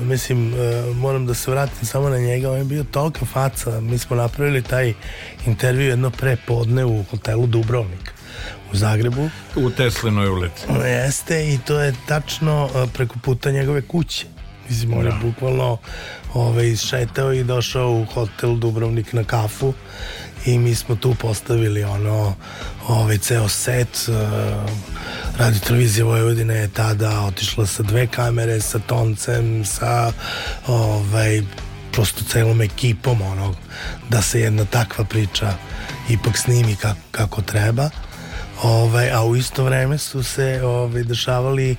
mislim, 0.00 0.54
e, 0.54 0.56
moram 0.92 1.26
da 1.26 1.34
se 1.34 1.50
vratim 1.50 1.86
samo 1.86 2.08
na 2.08 2.18
njega, 2.18 2.50
on 2.50 2.58
je 2.58 2.64
bio 2.64 2.84
tolika 2.84 3.24
faca, 3.26 3.80
mi 3.80 3.98
smo 3.98 4.16
napravili 4.16 4.62
taj 4.62 4.92
intervju 5.46 5.82
jedno 5.82 6.10
prepodne 6.10 6.84
u 6.84 7.02
hotelu 7.02 7.46
Dubrovnik 7.46 8.12
u 8.72 8.76
Zagrebu, 8.76 9.30
u 9.56 9.70
Teslinoj 9.70 10.28
ulici 10.28 10.62
jeste 10.84 11.44
i 11.44 11.58
to 11.58 11.80
je 11.80 11.94
tačno 12.06 12.68
e, 12.68 12.86
preko 12.88 13.14
puta 13.18 13.50
njegove 13.50 13.82
kuće. 13.82 14.26
Mislim, 14.68 14.94
on 14.94 15.06
je 15.06 15.12
bukvalno 15.22 15.78
ove, 16.34 16.70
išetao 16.70 17.32
i 17.32 17.44
došao 17.44 17.90
u 17.90 18.04
hotel 18.04 18.56
Dubrovnik 18.56 19.12
na 19.12 19.24
kafu 19.24 19.72
i 20.46 20.58
mi 20.58 20.74
smo 20.74 20.96
tu 20.96 21.14
postavili 21.14 21.84
ono 21.84 22.34
ovaj 22.88 23.18
ceo 23.18 23.48
set 23.48 24.08
uh, 24.08 24.14
radio 25.38 25.60
televizija 25.60 26.04
Vojvodine 26.04 26.54
je 26.54 26.68
tada 26.68 27.20
otišla 27.20 27.66
sa 27.66 27.82
dve 27.82 28.06
kamere 28.06 28.60
sa 28.60 28.78
toncem 28.78 29.64
sa 29.64 30.12
ovaj 30.66 31.42
prosto 31.92 32.24
celom 32.24 32.62
ekipom 32.62 33.22
ono 33.22 33.54
da 34.08 34.22
se 34.22 34.40
jedna 34.40 34.64
takva 34.64 35.04
priča 35.04 35.54
ipak 36.10 36.38
snimi 36.38 36.76
kako, 36.76 37.00
kako 37.10 37.42
treba. 37.42 37.90
Ovaj, 38.62 39.10
a 39.10 39.24
u 39.24 39.36
isto 39.36 39.64
vreme 39.64 39.98
su 39.98 40.22
se 40.22 40.60
ovaj, 40.64 41.02
dešavali 41.02 41.76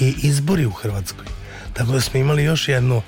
i 0.00 0.14
izbori 0.22 0.66
u 0.66 0.70
Hrvatskoj. 0.70 1.26
Tako 1.72 1.92
da 1.92 2.00
smo 2.00 2.20
imali 2.20 2.44
još 2.44 2.68
jednu 2.68 3.02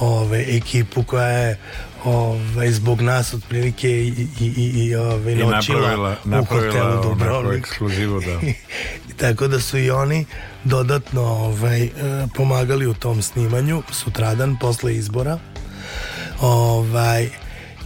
ovaj, 0.00 0.56
ekipu 0.56 1.02
koja 1.02 1.28
je 1.28 1.58
ovaj, 2.04 2.70
zbog 2.70 3.00
nas 3.00 3.34
otprilike 3.34 3.90
i, 3.90 4.26
i, 4.40 4.46
i, 4.56 4.94
ovaj, 4.94 5.32
i 5.32 5.36
noćila 5.36 5.80
napravila, 5.80 6.16
u 6.24 6.28
napravila 6.28 6.72
hotelu 6.72 6.92
onako 6.92 7.08
Dubrovnik. 7.08 7.58
ekskluzivu 7.58 8.20
da. 8.20 8.40
Tako 9.26 9.48
da 9.48 9.60
su 9.60 9.78
i 9.78 9.90
oni 9.90 10.24
dodatno 10.64 11.22
ovaj, 11.22 11.88
pomagali 12.34 12.86
u 12.86 12.94
tom 12.94 13.22
snimanju 13.22 13.82
sutradan 13.92 14.56
posle 14.60 14.94
izbora. 14.94 15.38
Ovaj, 16.40 17.28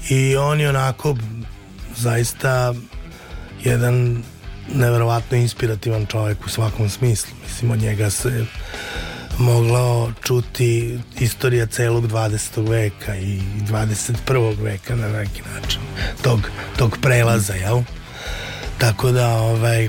i 0.08 0.36
on 0.36 0.60
je 0.60 0.68
onako 0.68 1.16
zaista 1.96 2.74
jedan 3.64 4.22
neverovatno 4.74 5.36
inspirativan 5.36 6.06
čovjek 6.06 6.46
u 6.46 6.48
svakom 6.48 6.90
smislu. 6.90 7.32
Mislim 7.42 7.70
od 7.70 7.78
njega 7.78 8.10
se 8.10 8.44
moglo 9.40 10.12
čuti 10.22 10.98
istorija 11.20 11.66
celog 11.66 12.06
20. 12.06 12.68
veka 12.68 13.16
i 13.16 13.40
21. 13.68 14.62
veka 14.62 14.96
na 14.96 15.08
neki 15.08 15.42
način 15.54 15.80
tog, 16.22 16.40
tog 16.76 16.98
prelaza 17.02 17.54
jel? 17.54 17.82
tako 18.78 19.10
da 19.10 19.28
ovaj 19.28 19.88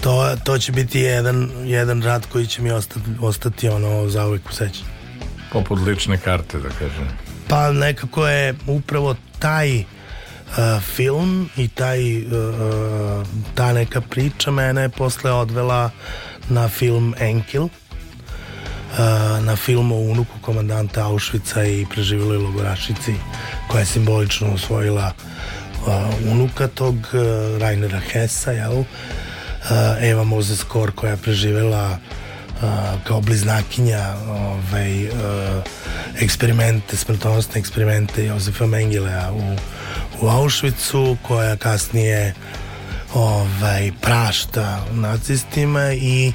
to, 0.00 0.36
to 0.44 0.58
će 0.58 0.72
biti 0.72 1.00
jedan, 1.00 1.50
jedan 1.64 2.02
rad 2.02 2.26
koji 2.32 2.46
će 2.46 2.62
mi 2.62 2.70
ostati, 2.70 3.10
ostati 3.20 3.68
ono 3.68 4.08
zauvek 4.08 4.48
u 4.50 4.52
sećanju. 4.52 4.88
poput 5.52 5.78
lične 5.86 6.18
karte 6.18 6.58
da 6.58 6.68
kažem 6.68 7.08
Pa 7.48 7.72
nekako 7.72 8.26
je 8.26 8.54
upravo 8.66 9.16
taj 9.38 9.78
uh, 9.78 9.84
film 10.94 11.48
i 11.56 11.68
taj 11.68 12.18
uh, 12.18 12.24
ta 13.54 13.72
neka 13.72 14.00
priča 14.00 14.50
mene 14.50 14.82
je 14.82 14.88
posle 14.88 15.32
odvela 15.32 15.90
na 16.48 16.68
film 16.68 17.14
Enkil 17.18 17.68
na 19.40 19.56
film 19.56 19.92
o 19.92 19.96
unuku 19.96 20.38
komandanta 20.40 21.04
Auschwitza 21.04 21.64
i 21.64 21.86
preživjeloj 21.90 22.36
logorašici 22.36 23.14
koja 23.68 23.80
je 23.80 23.86
simbolično 23.86 24.54
usvojila 24.54 25.12
uh, 25.86 26.32
unuka 26.32 26.68
tog 26.68 26.94
uh, 26.94 27.60
Rainera 27.60 28.00
Hessa 28.00 28.52
jel? 28.52 28.84
Eva 30.00 30.24
Moses 30.24 30.62
Kor 30.62 30.92
koja 30.92 31.10
je 31.10 31.16
preživjela 31.16 31.98
kao 33.04 33.20
bliznakinja 33.20 34.14
ovaj, 34.28 35.08
eksperimente, 36.20 36.96
smrtonosne 36.96 37.60
eksperimente 37.60 38.24
Jozefa 38.24 38.66
Mengelea 38.66 39.32
u, 39.32 39.56
u 40.20 40.28
Auschwitzu 40.28 41.16
koja 41.22 41.56
kasnije 41.56 42.34
ovaj, 43.14 43.92
prašta 44.00 44.84
nacistima 44.92 45.92
i 45.92 46.32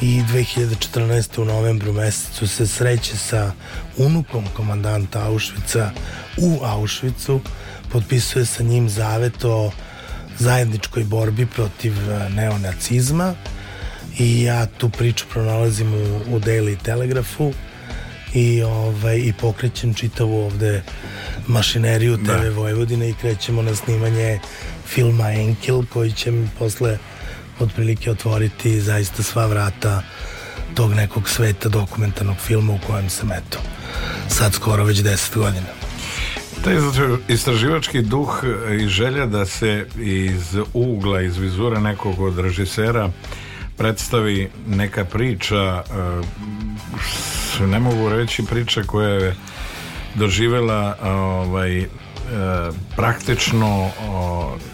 i 0.00 0.22
2014. 0.32 1.40
u 1.40 1.44
novembru 1.44 1.92
mesecu 1.92 2.48
se 2.48 2.66
sreće 2.66 3.16
sa 3.16 3.52
unukom 3.96 4.44
komandanta 4.56 5.30
Auschwitza 5.30 5.90
u 6.36 6.58
Auschwitzu 6.62 7.40
potpisuje 7.92 8.46
sa 8.46 8.62
njim 8.62 8.88
zavet 8.88 9.44
o 9.44 9.70
zajedničkoj 10.38 11.04
borbi 11.04 11.46
protiv 11.46 12.10
eh, 12.10 12.28
neonacizma 12.28 13.34
i 14.18 14.42
ja 14.42 14.66
tu 14.66 14.88
priču 14.88 15.24
pronalazim 15.32 15.94
u, 15.94 16.36
u 16.36 16.40
Daily 16.40 16.76
Telegrafu 16.82 17.52
i, 18.34 18.62
ovaj, 18.62 19.18
i 19.18 19.32
pokrećem 19.40 19.94
čitavu 19.94 20.44
ovde 20.44 20.82
mašineriju 21.46 22.16
TV 22.16 22.22
Da. 22.22 22.50
Vojvodine 22.50 23.08
i 23.08 23.14
krećemo 23.14 23.62
na 23.62 23.74
snimanje 23.74 24.38
filma 24.86 25.32
Enkil 25.32 25.82
koji 25.92 26.12
će 26.12 26.30
mi 26.30 26.48
posle 26.58 26.98
otprilike 27.60 28.10
otvoriti 28.10 28.80
zaista 28.80 29.22
sva 29.22 29.46
vrata 29.46 30.02
tog 30.74 30.94
nekog 30.94 31.28
sveta 31.28 31.68
dokumentarnog 31.68 32.36
filma 32.36 32.72
u 32.72 32.78
kojem 32.86 33.10
sam 33.10 33.32
eto 33.32 33.58
sad 34.28 34.54
skoro 34.54 34.84
već 34.84 34.98
10 34.98 35.36
godina. 35.36 35.66
Taj 36.64 36.74
istraživački 37.28 38.02
duh 38.02 38.42
i 38.80 38.88
želja 38.88 39.26
da 39.26 39.46
se 39.46 39.86
iz 39.96 40.42
ugla, 40.74 41.22
iz 41.22 41.36
vizura 41.36 41.80
nekog 41.80 42.20
od 42.20 42.38
režisera 42.38 43.10
predstavi 43.76 44.50
neka 44.68 45.04
priča 45.04 45.82
s- 47.02 47.58
ne 47.60 47.78
mogu 47.78 48.08
reći 48.08 48.44
priča 48.44 48.82
koja 48.82 49.08
je 49.08 49.34
doživela 50.14 50.96
ovaj, 51.02 51.78
uh, 51.80 51.86
praktično 52.96 53.90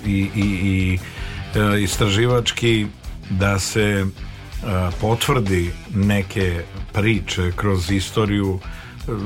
i, 0.07 0.29
i, 0.35 0.41
i 0.63 0.99
istraživački 1.83 2.87
da 3.31 3.59
se 3.59 4.05
uh, 4.05 4.69
potvrdi 5.01 5.71
neke 5.95 6.63
priče 6.93 7.53
kroz 7.57 7.91
istoriju 7.91 8.61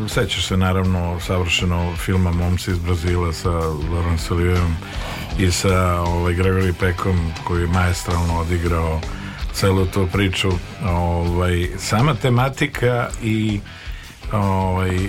Sećaš 0.08 0.46
se 0.46 0.56
naravno 0.56 1.20
savršeno 1.20 1.96
filma 1.96 2.32
Momci 2.32 2.70
iz 2.70 2.78
Brazila 2.78 3.32
sa 3.32 3.50
Laurence 3.92 4.34
Olivierom 4.34 4.76
i 5.38 5.50
sa 5.50 6.00
ovaj, 6.00 6.34
Gregory 6.34 6.72
Peckom 6.80 7.32
koji 7.44 7.60
je 7.60 7.66
maestralno 7.66 8.40
odigrao 8.40 9.00
celu 9.52 9.86
tu 9.86 10.08
priču. 10.12 10.50
Ovaj, 10.84 11.68
sama 11.78 12.14
tematika 12.14 13.08
i 13.22 13.60
ovaj, 14.32 15.08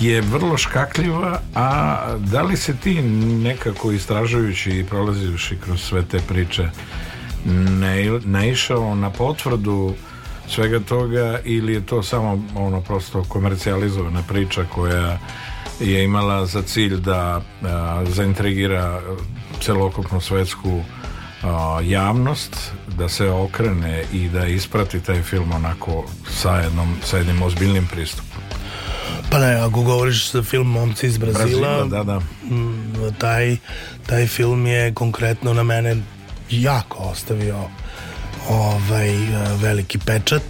je 0.00 0.20
vrlo 0.20 0.56
škakljiva, 0.56 1.40
a 1.54 1.98
da 2.18 2.42
li 2.42 2.56
se 2.56 2.76
ti 2.76 3.02
nekako 3.42 3.92
istražujući 3.92 4.70
i 4.70 4.84
prolazivši 4.84 5.58
kroz 5.64 5.80
sve 5.82 6.04
te 6.04 6.18
priče 6.28 6.68
naišao 8.24 8.94
na 8.94 9.10
potvrdu 9.10 9.94
svega 10.48 10.80
toga 10.80 11.38
ili 11.44 11.72
je 11.72 11.86
to 11.86 12.02
samo 12.02 12.42
ono 12.54 12.80
prosto 12.80 13.24
komercijalizovana 13.28 14.22
priča 14.28 14.64
koja 14.74 15.18
je 15.80 16.04
imala 16.04 16.46
za 16.46 16.62
cilj 16.62 16.96
da 16.96 17.40
a, 17.62 18.04
zaintrigira 18.08 19.00
celokupnu 19.60 20.20
svetsku 20.20 20.82
a, 21.42 21.80
javnost 21.84 22.72
da 22.98 23.08
se 23.08 23.30
okrene 23.30 24.04
i 24.12 24.28
da 24.28 24.46
isprati 24.46 25.00
taj 25.00 25.22
film 25.22 25.52
onako 25.52 26.04
sa 26.30 26.56
jednom 26.56 26.96
sa 27.04 27.16
jednim 27.16 27.42
ozbiljnim 27.42 27.86
pristupom 27.86 28.42
Pa 29.30 29.38
ne, 29.38 29.54
ako 29.54 29.82
govoriš 29.82 30.32
za 30.32 30.42
film 30.42 30.70
Momci 30.70 31.06
iz 31.06 31.18
Brazila, 31.18 31.44
Brazila, 31.44 31.84
da, 31.84 32.04
da. 32.04 32.20
taj, 33.18 33.56
taj 34.06 34.26
film 34.26 34.66
je 34.66 34.94
konkretno 34.94 35.54
na 35.54 35.62
mene 35.62 35.96
jako 36.50 36.98
ostavio 36.98 37.56
ovaj 38.48 39.10
veliki 39.60 39.98
pečat 39.98 40.42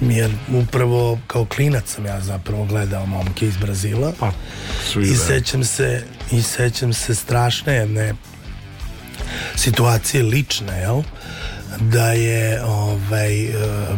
jer 0.00 0.30
upravo 0.62 1.18
kao 1.26 1.44
klinac 1.44 1.84
sam 1.86 2.06
ja 2.06 2.20
zapravo 2.20 2.64
gledao 2.64 3.06
momke 3.06 3.46
iz 3.46 3.56
Brazila 3.56 4.12
pa 4.20 4.32
i 5.02 5.10
da. 5.10 5.16
sećam 5.16 5.64
se 5.64 6.04
i 6.30 6.42
sećam 6.42 6.92
se 6.92 7.14
strašne 7.14 7.74
jedne 7.74 8.14
situacije 9.56 10.22
lične 10.22 10.80
jel 10.80 11.02
da 11.80 12.12
je 12.12 12.64
ovaj 12.64 13.48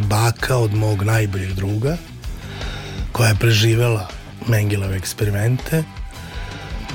baka 0.09 0.57
od 0.57 0.75
mog 0.75 1.03
najboljeg 1.03 1.53
druga 1.53 1.97
koja 3.13 3.29
je 3.29 3.35
preživela 3.35 4.09
Mengelove 4.49 4.97
eksperimente 4.97 5.83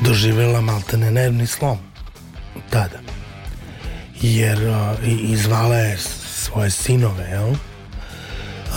doživela 0.01 0.61
maltene 0.61 1.11
nervni 1.11 1.47
slom 1.47 1.77
tada. 2.69 2.99
Jer 4.21 4.69
a, 4.69 4.95
i, 5.05 5.11
i 5.11 5.37
zvala 5.37 5.75
je 5.75 5.97
svoje 6.33 6.71
sinove 6.71 7.23
jel? 7.23 7.53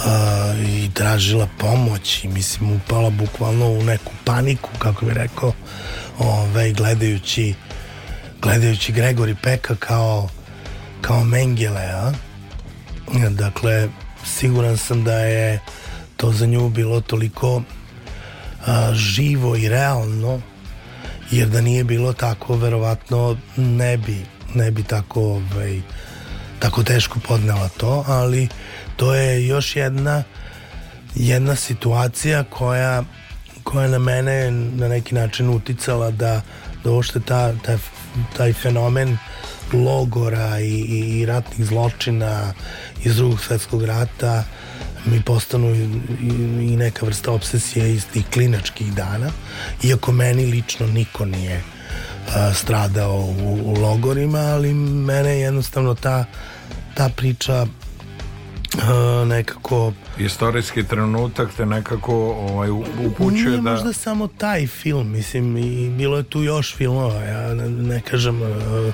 A, 0.06 0.54
i 0.68 0.90
tražila 0.94 1.48
pomoć 1.58 2.24
i 2.24 2.28
mislim 2.28 2.72
upala 2.72 3.10
bukvalno 3.10 3.66
u 3.66 3.82
neku 3.82 4.12
paniku 4.24 4.70
kako 4.78 5.06
bi 5.06 5.14
rekao 5.14 5.52
ovaj, 6.18 6.72
gledajući 6.72 7.54
gledajući 8.42 8.92
Gregori 8.92 9.34
Peka 9.42 9.74
kao 9.74 10.28
kao 11.02 11.24
Mengele 11.24 11.80
a? 11.80 12.12
dakle 13.30 13.88
siguran 14.24 14.76
sam 14.76 15.04
da 15.04 15.18
je 15.18 15.60
to 16.16 16.32
za 16.32 16.46
nju 16.46 16.68
bilo 16.68 17.00
toliko 17.00 17.62
a, 18.66 18.94
živo 18.94 19.56
i 19.56 19.68
realno 19.68 20.40
jer 21.30 21.48
da 21.48 21.60
nije 21.60 21.84
bilo 21.84 22.12
tako 22.12 22.56
verovatno 22.56 23.36
ne 23.56 23.96
bi 23.96 24.16
ne 24.54 24.70
bi 24.70 24.82
tako 24.82 25.20
ovaj, 25.20 25.80
tako 26.58 26.82
teško 26.82 27.18
podnela 27.28 27.68
to 27.68 28.04
ali 28.06 28.48
to 28.96 29.14
je 29.14 29.46
još 29.46 29.76
jedna 29.76 30.22
jedna 31.14 31.56
situacija 31.56 32.44
koja 32.44 33.02
koja 33.62 33.88
na 33.88 33.98
mene 33.98 34.50
na 34.50 34.88
neki 34.88 35.14
način 35.14 35.50
uticala 35.50 36.10
da 36.10 36.40
da 36.84 36.90
uopšte 36.90 37.20
ta, 37.20 37.52
ta, 37.52 37.78
taj 38.36 38.52
fenomen 38.52 39.18
logora 39.72 40.61
i, 40.61 40.80
i, 40.80 41.20
i 41.20 41.26
ratnih 41.26 41.66
zločina 41.66 42.52
iz 43.04 43.16
drugog 43.16 43.40
svetskog 43.40 43.85
rata 43.85 44.44
mi 45.04 45.22
postanu 45.22 45.74
i, 45.74 45.88
i, 46.72 46.76
neka 46.76 47.06
vrsta 47.06 47.32
obsesije 47.32 47.94
iz 47.94 48.06
tih 48.06 48.24
klinačkih 48.32 48.94
dana 48.94 49.30
iako 49.82 50.12
meni 50.12 50.46
lično 50.46 50.87
niko 50.87 51.24
nije 51.24 51.62
a, 52.35 52.54
stradao 52.54 53.16
u, 53.16 53.58
u 53.64 53.80
logorima 53.80 54.38
ali 54.38 54.74
mene 54.74 55.40
jednostavno 55.40 55.94
ta 55.94 56.24
ta 56.94 57.08
priča 57.16 57.66
a, 58.82 59.24
nekako 59.26 59.92
istorijski 60.18 60.85
trenutak 60.85 61.48
te 61.56 61.66
nekako 61.66 62.14
ovaj, 62.14 62.70
upućuje 63.06 63.50
Nije 63.50 63.56
da 63.56 63.70
možda 63.70 63.92
samo 63.92 64.26
taj 64.26 64.66
film, 64.66 65.11
mislim, 65.11 65.56
i 65.56 65.90
bilo 65.90 66.16
je 66.16 66.22
tu 66.22 66.42
još 66.42 66.76
filmova, 66.76 67.22
ja 67.22 67.54
ne, 67.54 67.68
ne 67.68 68.00
kažem, 68.00 68.42
e, 68.42 68.92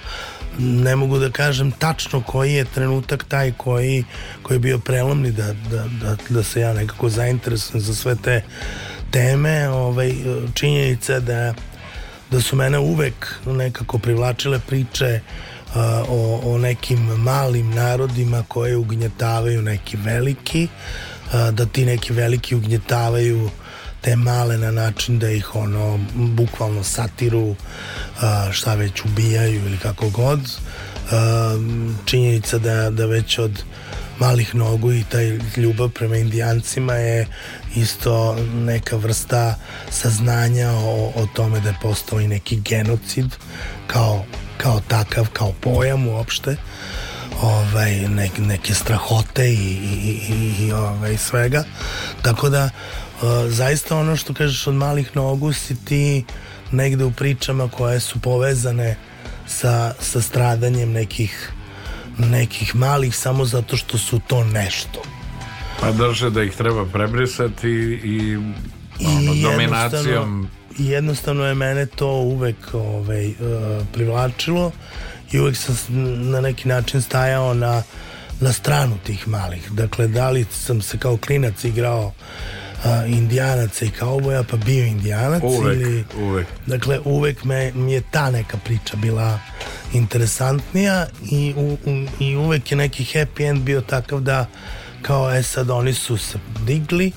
ne 0.59 0.97
mogu 0.97 1.19
da 1.19 1.31
kažem 1.31 1.71
tačno 1.71 2.23
koji 2.23 2.53
je 2.53 2.65
trenutak 2.65 3.25
taj 3.25 3.53
koji, 3.57 4.05
koji 4.43 4.55
je 4.55 4.61
bio 4.61 4.79
prelomni 4.79 5.33
da, 5.33 5.53
da, 5.71 5.85
da, 6.01 6.17
da 6.29 6.43
se 6.43 6.61
ja 6.61 6.73
nekako 6.73 7.09
zainteresujem 7.09 7.81
za 7.81 7.95
sve 7.95 8.17
te 8.17 8.43
teme, 9.11 9.69
ovaj, 9.69 10.15
činjenica 10.55 11.21
da 11.21 11.55
da 12.31 12.41
su 12.41 12.57
mene 12.57 12.79
uvek 12.79 13.35
nekako 13.47 13.99
privlačile 13.99 14.59
priče 14.67 15.21
a, 15.75 16.05
o, 16.09 16.41
o 16.45 16.59
nekim 16.59 16.99
malim 16.99 17.71
narodima 17.71 18.45
koje 18.49 18.77
ugnjetavaju 18.77 19.63
neki 19.63 19.97
veliki 19.97 20.69
a, 21.33 21.51
da 21.51 21.67
ti 21.67 21.85
neki 21.85 22.13
veliki 22.13 22.55
ugnjetavaju 22.55 23.51
te 24.09 24.17
male 24.17 24.59
na 24.59 24.71
način 24.71 25.19
da 25.19 25.31
ih 25.31 25.55
ono 25.55 25.99
bukvalno 26.15 26.85
satiru 26.85 27.57
šta 28.51 28.75
već 28.75 29.05
ubijaju 29.05 29.67
ili 29.67 29.79
kako 29.79 30.11
god. 30.11 30.41
Činjenica 32.05 32.59
da, 32.59 32.91
da 32.91 33.07
već 33.07 33.39
od 33.39 33.63
malih 34.19 34.55
nogu 34.55 34.93
i 34.93 35.05
taj 35.09 35.39
ljubav 35.57 35.89
prema 35.89 36.17
indijancima 36.17 36.95
je 36.95 37.27
isto 37.77 38.37
neka 38.55 38.97
vrsta 38.97 39.55
saznanja 39.91 40.71
o, 40.71 41.13
o 41.15 41.27
tome 41.35 41.61
da 41.61 41.69
je 41.69 41.79
postao 41.83 42.21
i 42.21 42.29
neki 42.29 42.61
genocid 42.61 43.27
kao, 43.87 44.25
kao 44.57 44.81
takav, 44.89 45.29
kao 45.33 45.53
pojam 45.61 46.09
uopšte. 46.09 46.57
Ovaj, 47.43 48.09
nek, 48.09 48.39
neke 48.39 48.75
strahote 48.75 49.51
i, 49.51 49.55
i, 49.55 50.21
i, 50.29 50.67
i 50.67 50.73
ovaj, 50.73 51.17
svega. 51.17 51.65
Tako 52.23 52.49
da 52.49 52.71
zaista 53.49 53.97
ono 53.97 54.17
što 54.17 54.35
kažeš 54.35 54.67
od 54.67 54.75
malih 54.75 55.17
nogu 55.17 55.53
si 55.53 55.85
ti 55.85 56.25
negde 56.73 57.05
u 57.05 57.11
pričama 57.13 57.69
koje 57.69 58.01
su 58.01 58.21
povezane 58.21 58.97
sa, 59.47 59.95
sa 60.01 60.21
stradanjem 60.21 60.93
nekih 60.93 61.53
nekih 62.19 62.77
malih 62.77 63.17
samo 63.17 63.45
zato 63.45 63.77
što 63.77 63.99
su 63.99 64.21
to 64.27 64.45
nešto 64.45 65.03
pa 65.81 65.93
drže 65.93 66.31
da 66.31 66.43
ih 66.43 66.57
treba 66.57 66.87
prebrisati 66.87 67.69
i 68.05 68.37
ono, 69.07 69.35
dominacijom 69.43 70.05
jednostavno, 70.05 70.49
i 70.79 70.87
jednostavno 70.87 71.45
je 71.45 71.55
mene 71.55 71.87
to 71.87 72.09
uvek 72.09 72.57
ovaj, 72.73 73.29
uh, 73.29 73.35
privlačilo 73.93 74.73
i 75.33 75.41
uvek 75.41 75.57
sam 75.57 75.77
na 76.31 76.41
neki 76.41 76.69
način 76.69 77.03
stajao 77.03 77.55
na, 77.55 77.83
na 78.41 78.53
stranu 78.53 78.99
tih 79.07 79.29
malih. 79.29 79.73
Dakle, 79.73 80.09
da 80.09 80.31
li 80.31 80.47
sam 80.51 80.83
se 80.83 80.99
kao 80.99 81.17
klinac 81.17 81.65
igrao 81.65 82.13
uh, 82.85 83.11
indijanaca 83.13 83.85
i 83.85 83.91
kauboja, 83.91 84.43
pa 84.43 84.57
bio 84.57 84.85
indijanac 84.85 85.43
uvek, 85.43 85.77
ili... 85.77 86.05
uvek 86.21 86.47
Dakle, 86.67 87.01
uvek 87.05 87.45
me, 87.45 87.73
mi 87.75 87.93
je 87.93 88.03
ta 88.11 88.31
neka 88.31 88.57
priča 88.65 88.97
bila 88.97 89.39
interesantnija 89.93 91.07
i, 91.31 91.55
u, 91.57 91.79
u, 91.87 92.07
i 92.21 92.37
uvek 92.37 92.71
je 92.71 92.77
neki 92.77 93.05
happy 93.05 93.49
end 93.49 93.63
bio 93.63 93.81
takav 93.81 94.21
da 94.21 94.47
kao, 95.03 95.35
e 95.35 95.43
sad 95.43 95.71
oni 95.71 95.95
su 95.95 96.17
se 96.17 96.39
digli 96.67 97.13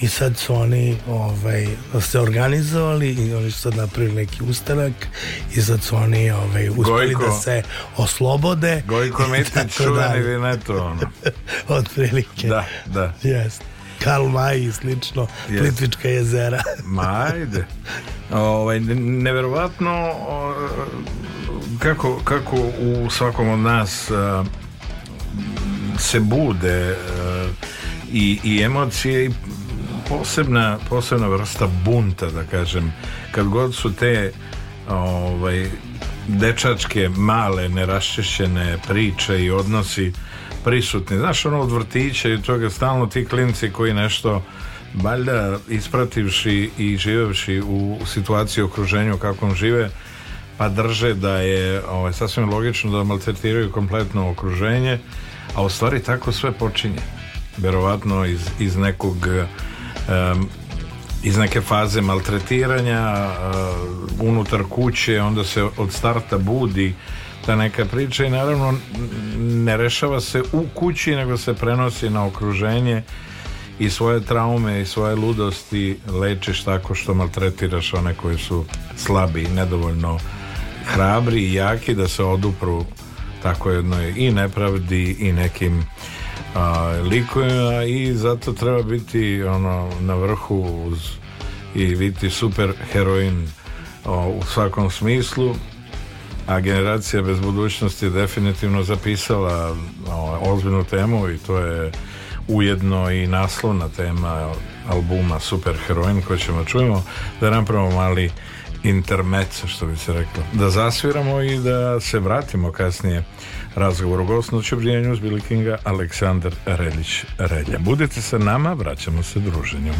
i 0.00 0.08
sad 0.08 0.36
su 0.36 0.54
oni 0.54 0.96
ovaj, 1.08 1.68
se 2.00 2.20
organizovali 2.20 3.12
i 3.12 3.34
oni 3.34 3.50
su 3.50 3.60
sad 3.60 3.76
napravili 3.76 4.14
neki 4.14 4.44
ustanak 4.44 4.92
i 5.56 5.62
sad 5.62 5.82
su 5.82 5.96
oni 5.96 6.30
ovaj, 6.30 6.68
uspeli 6.68 7.14
Gojko. 7.14 7.26
da 7.26 7.32
se 7.32 7.62
oslobode 7.96 8.82
Gojko 8.86 9.26
Mitić 9.32 9.76
čuveni 9.76 9.96
dalje. 9.96 10.22
Vineto 10.22 10.84
ono. 10.84 11.00
od 11.78 11.88
prilike 11.94 12.48
da, 12.48 12.64
da 12.86 13.12
Jest. 13.22 13.62
Karl 14.04 14.28
Maj 14.28 14.58
i 14.58 14.72
slično 14.72 15.26
Jest. 15.50 15.62
Plitvička 15.62 16.08
jezera 16.08 16.62
Ma 16.84 17.28
ajde. 17.32 17.66
Ovaj, 18.32 18.80
ne- 18.80 18.94
neverovatno 18.94 20.12
kako, 21.78 22.20
kako 22.24 22.56
u 22.80 23.10
svakom 23.10 23.48
od 23.48 23.58
nas 23.58 24.10
a, 24.10 24.44
se 25.98 26.20
bude 26.20 26.96
i, 28.12 28.38
i 28.44 28.62
emocije 28.62 29.24
i 29.24 29.30
posebna, 30.08 30.78
posebna 30.88 31.26
vrsta 31.28 31.66
bunta 31.84 32.26
da 32.26 32.44
kažem 32.44 32.92
kad 33.30 33.46
god 33.48 33.74
su 33.74 33.92
te 33.92 34.32
ovaj, 34.88 35.70
dečačke 36.28 37.08
male 37.08 37.68
neraščišćene 37.68 38.78
priče 38.88 39.44
i 39.44 39.50
odnosi 39.50 40.12
prisutni. 40.64 41.18
Znaš 41.18 41.46
ono 41.46 41.60
od 41.60 41.72
vrtića 41.72 42.28
i 42.28 42.42
toga 42.42 42.70
stalno 42.70 43.06
ti 43.06 43.24
klinci 43.24 43.70
koji 43.70 43.94
nešto 43.94 44.42
valjda 44.94 45.58
isprativši 45.68 46.70
i 46.78 46.96
živevši 46.96 47.60
u 47.60 47.98
situaciji 48.06 48.64
okruženju 48.64 49.18
kakvom 49.18 49.54
žive 49.54 49.90
pa 50.58 50.68
drže 50.68 51.14
da 51.14 51.36
je 51.36 51.82
ovaj, 51.88 52.12
sasvim 52.12 52.50
logično 52.50 52.90
da 52.90 53.04
maltretiraju 53.04 53.72
kompletno 53.72 54.30
okruženje 54.30 54.98
a 55.54 55.62
u 55.62 55.68
stvari 55.68 56.02
tako 56.02 56.32
sve 56.32 56.52
počinje. 56.52 57.00
Verovatno 57.56 58.24
iz, 58.24 58.40
iz 58.58 58.76
nekog 58.76 59.16
em, 59.26 60.48
iz 61.22 61.36
neke 61.36 61.60
faze 61.60 62.00
maltretiranja 62.00 63.30
uh, 63.30 64.28
unutar 64.28 64.62
kuće 64.70 65.20
onda 65.20 65.44
se 65.44 65.62
od 65.76 65.92
starta 65.92 66.38
budi 66.38 66.94
ta 67.48 67.56
neka 67.56 67.84
priča 67.84 68.24
i 68.24 68.30
naravno 68.30 68.74
ne 69.38 69.76
rešava 69.76 70.20
se 70.20 70.42
u 70.52 70.64
kući 70.74 71.16
nego 71.16 71.36
se 71.36 71.54
prenosi 71.54 72.10
na 72.10 72.26
okruženje 72.26 73.02
i 73.78 73.90
svoje 73.90 74.20
traume 74.20 74.80
i 74.80 74.86
svoje 74.86 75.14
ludosti 75.14 75.98
lečiš 76.20 76.64
tako 76.64 76.94
što 76.94 77.14
maltretiraš 77.14 77.94
one 77.94 78.14
koji 78.14 78.38
su 78.38 78.64
slabi 78.96 79.42
i 79.42 79.48
nedovoljno 79.48 80.18
hrabri 80.84 81.40
i 81.40 81.54
jaki 81.54 81.94
da 81.94 82.08
se 82.08 82.24
odupru 82.24 82.84
tako 83.42 83.70
jednoj 83.70 84.14
i 84.16 84.30
nepravdi 84.30 85.16
i 85.20 85.32
nekim 85.32 85.84
a, 86.54 87.00
likovima 87.10 87.84
i 87.84 88.14
zato 88.14 88.52
treba 88.52 88.82
biti 88.82 89.42
ono 89.42 89.90
na 90.00 90.14
vrhu 90.14 90.84
uz, 90.86 91.10
i 91.74 91.96
biti 91.96 92.30
super 92.30 92.72
heroin 92.92 93.48
o, 94.04 94.28
u 94.28 94.42
svakom 94.44 94.90
smislu 94.90 95.54
a 96.48 96.60
generacija 96.60 97.22
bez 97.22 97.40
budućnosti 97.40 98.06
je 98.06 98.10
definitivno 98.10 98.82
zapisala 98.82 99.76
ozbiljnu 100.40 100.84
temu 100.84 101.28
i 101.28 101.38
to 101.38 101.58
je 101.58 101.92
ujedno 102.48 103.10
i 103.10 103.26
naslovna 103.26 103.88
tema 103.88 104.54
albuma 104.88 105.40
Super 105.40 105.76
heroin 105.86 106.22
koji 106.22 106.38
ćemo 106.38 106.64
čujemo 106.64 107.04
da 107.40 107.50
napravimo 107.50 107.90
mali 107.90 108.30
intermezzo 108.82 109.66
što 109.66 109.86
bi 109.86 109.96
se 109.96 110.12
reklo. 110.12 110.42
Da 110.52 110.70
zasviramo 110.70 111.40
i 111.40 111.58
da 111.58 112.00
se 112.00 112.18
vratimo 112.18 112.72
kasnije. 112.72 113.24
Razgovoru 113.74 114.24
gostnoću 114.24 114.76
brijenju 114.76 115.12
uz 115.12 115.18
Billy 115.20 115.40
Kinga 115.48 115.78
Aleksandar 115.84 116.54
Reljić 116.66 117.24
Relja. 117.38 117.78
Budite 117.78 118.22
sa 118.22 118.38
nama, 118.38 118.72
vraćamo 118.72 119.22
se 119.22 119.40
druženju 119.40 119.92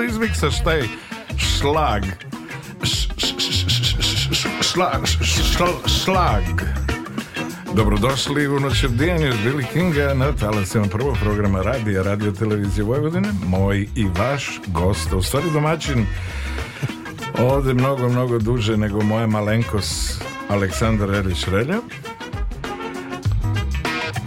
Možda 0.00 0.12
izmiksaš 0.12 0.64
taj 0.64 0.82
šlag? 1.38 2.02
Šlag, 4.62 5.06
šlag. 6.04 6.42
Dobrodošli 7.74 8.48
u 8.48 8.60
noć 8.60 8.84
uz 8.84 8.90
Billy 8.90 9.64
Kinga 9.72 10.14
na 10.14 10.32
talasima 10.32 10.84
prvog 10.84 11.16
programa 11.22 11.62
radija, 11.62 12.02
radio 12.02 12.32
televizije 12.32 12.84
Vojvodine. 12.84 13.28
Moj 13.46 13.88
i 13.96 14.04
vaš 14.18 14.60
gost, 14.66 15.12
u 15.12 15.22
stvari 15.22 15.46
domaćin 15.52 16.06
ovde 17.38 17.74
mnogo, 17.74 18.08
mnogo 18.08 18.38
duže 18.38 18.76
nego 18.76 19.02
moja 19.02 19.26
malenkos 19.26 20.20
Aleksandar 20.48 21.14
Erić 21.14 21.44
Relja. 21.46 21.78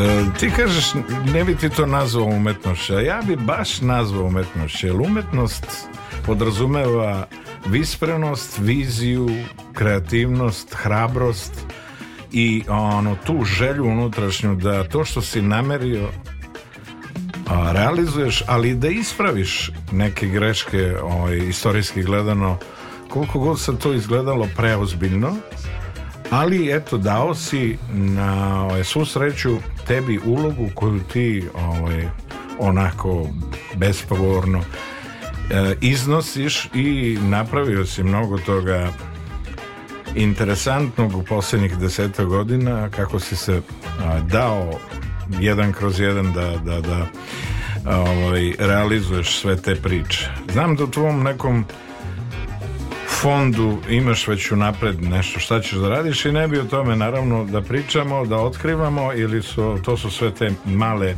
E, 0.03 0.25
ti 0.39 0.49
kažeš, 0.55 0.93
ne 1.33 1.43
bi 1.43 1.55
ti 1.55 1.69
to 1.69 1.85
nazvao 1.85 2.25
umetnošću, 2.25 2.95
a 2.95 3.01
ja 3.01 3.21
bi 3.27 3.35
baš 3.35 3.81
nazvao 3.81 4.25
umetnošću, 4.25 4.87
jer 4.87 4.95
umetnost 4.95 5.65
podrazumeva 6.25 7.27
visprenost, 7.65 8.57
viziju, 8.59 9.29
kreativnost, 9.73 10.73
hrabrost 10.73 11.53
i 12.31 12.63
ono, 12.67 13.15
tu 13.25 13.43
želju 13.43 13.85
unutrašnju 13.85 14.55
da 14.55 14.83
to 14.83 15.05
što 15.05 15.21
si 15.21 15.41
namerio 15.41 16.09
a, 17.47 17.71
realizuješ, 17.71 18.43
ali 18.47 18.75
da 18.75 18.87
ispraviš 18.87 19.71
neke 19.91 20.27
greške 20.27 20.97
ovaj, 21.01 21.37
istorijski 21.37 22.03
gledano 22.03 22.57
koliko 23.09 23.39
god 23.39 23.59
se 23.59 23.77
to 23.79 23.93
izgledalo 23.93 24.47
preozbiljno 24.57 25.35
ali 26.33 26.71
eto 26.71 26.97
dao 26.97 27.35
si 27.35 27.77
na 27.93 28.63
ovaj, 28.63 28.83
svu 28.83 29.05
sreću 29.05 29.57
tebi 29.87 30.19
ulogu 30.25 30.69
koju 30.75 30.99
ti 30.99 31.43
ovaj, 31.55 32.07
onako 32.59 33.27
bespogovorno 33.75 34.59
e, 34.59 35.75
iznosiš 35.81 36.69
i 36.73 37.17
napravio 37.21 37.85
si 37.85 38.03
mnogo 38.03 38.37
toga 38.37 38.89
interesantnog 40.15 41.15
u 41.15 41.23
posljednjih 41.23 41.77
deseta 41.77 42.23
godina 42.23 42.89
kako 42.89 43.19
si 43.19 43.35
se 43.35 43.61
a, 44.03 44.19
dao 44.19 44.71
jedan 45.39 45.73
kroz 45.73 45.99
jedan 45.99 46.33
da, 46.33 46.57
da, 46.57 46.81
da 46.81 47.05
ovaj, 47.85 48.53
realizuješ 48.59 49.39
sve 49.39 49.61
te 49.61 49.75
priče. 49.75 50.29
Znam 50.53 50.75
da 50.75 50.83
u 50.83 50.91
tvom 50.91 51.23
nekom 51.23 51.65
fondu 53.21 53.77
imaš 53.89 54.27
već 54.27 54.51
unapred 54.51 55.01
nešto 55.01 55.39
šta 55.39 55.61
ćeš 55.61 55.71
da 55.71 55.89
radiš 55.89 56.25
i 56.25 56.31
ne 56.31 56.47
bi 56.47 56.59
o 56.59 56.63
tome 56.63 56.95
naravno 56.95 57.45
da 57.45 57.61
pričamo, 57.61 58.25
da 58.25 58.37
otkrivamo 58.37 59.13
ili 59.13 59.43
su, 59.43 59.79
to 59.85 59.97
su 59.97 60.11
sve 60.11 60.31
te 60.31 60.51
male 60.65 61.15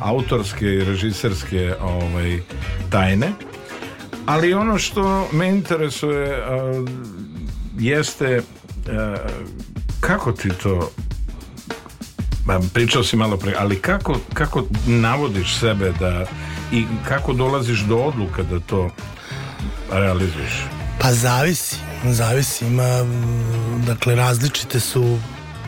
autorske 0.00 0.66
i 0.66 0.84
režiserske 0.84 1.74
ovaj, 1.80 2.40
tajne. 2.90 3.32
Ali 4.26 4.54
ono 4.54 4.78
što 4.78 5.28
me 5.32 5.48
interesuje 5.48 6.36
a, 6.36 6.84
jeste 7.78 8.42
a, 8.88 9.16
kako 10.00 10.32
ti 10.32 10.48
to 10.62 10.90
pričao 12.74 13.04
si 13.04 13.16
malo 13.16 13.36
pre, 13.36 13.54
ali 13.58 13.78
kako, 13.78 14.16
kako 14.34 14.64
navodiš 14.86 15.58
sebe 15.58 15.92
da 16.00 16.26
i 16.72 16.84
kako 17.08 17.32
dolaziš 17.32 17.80
do 17.80 17.96
odluka 17.96 18.42
da 18.42 18.60
to 18.60 18.90
realizuješ? 19.90 20.81
Pa 21.02 21.12
zavisi, 21.12 21.76
zavisi, 22.04 22.66
ima, 22.66 23.04
mm, 23.04 23.84
dakle, 23.86 24.14
različite 24.14 24.80
su 24.80 25.18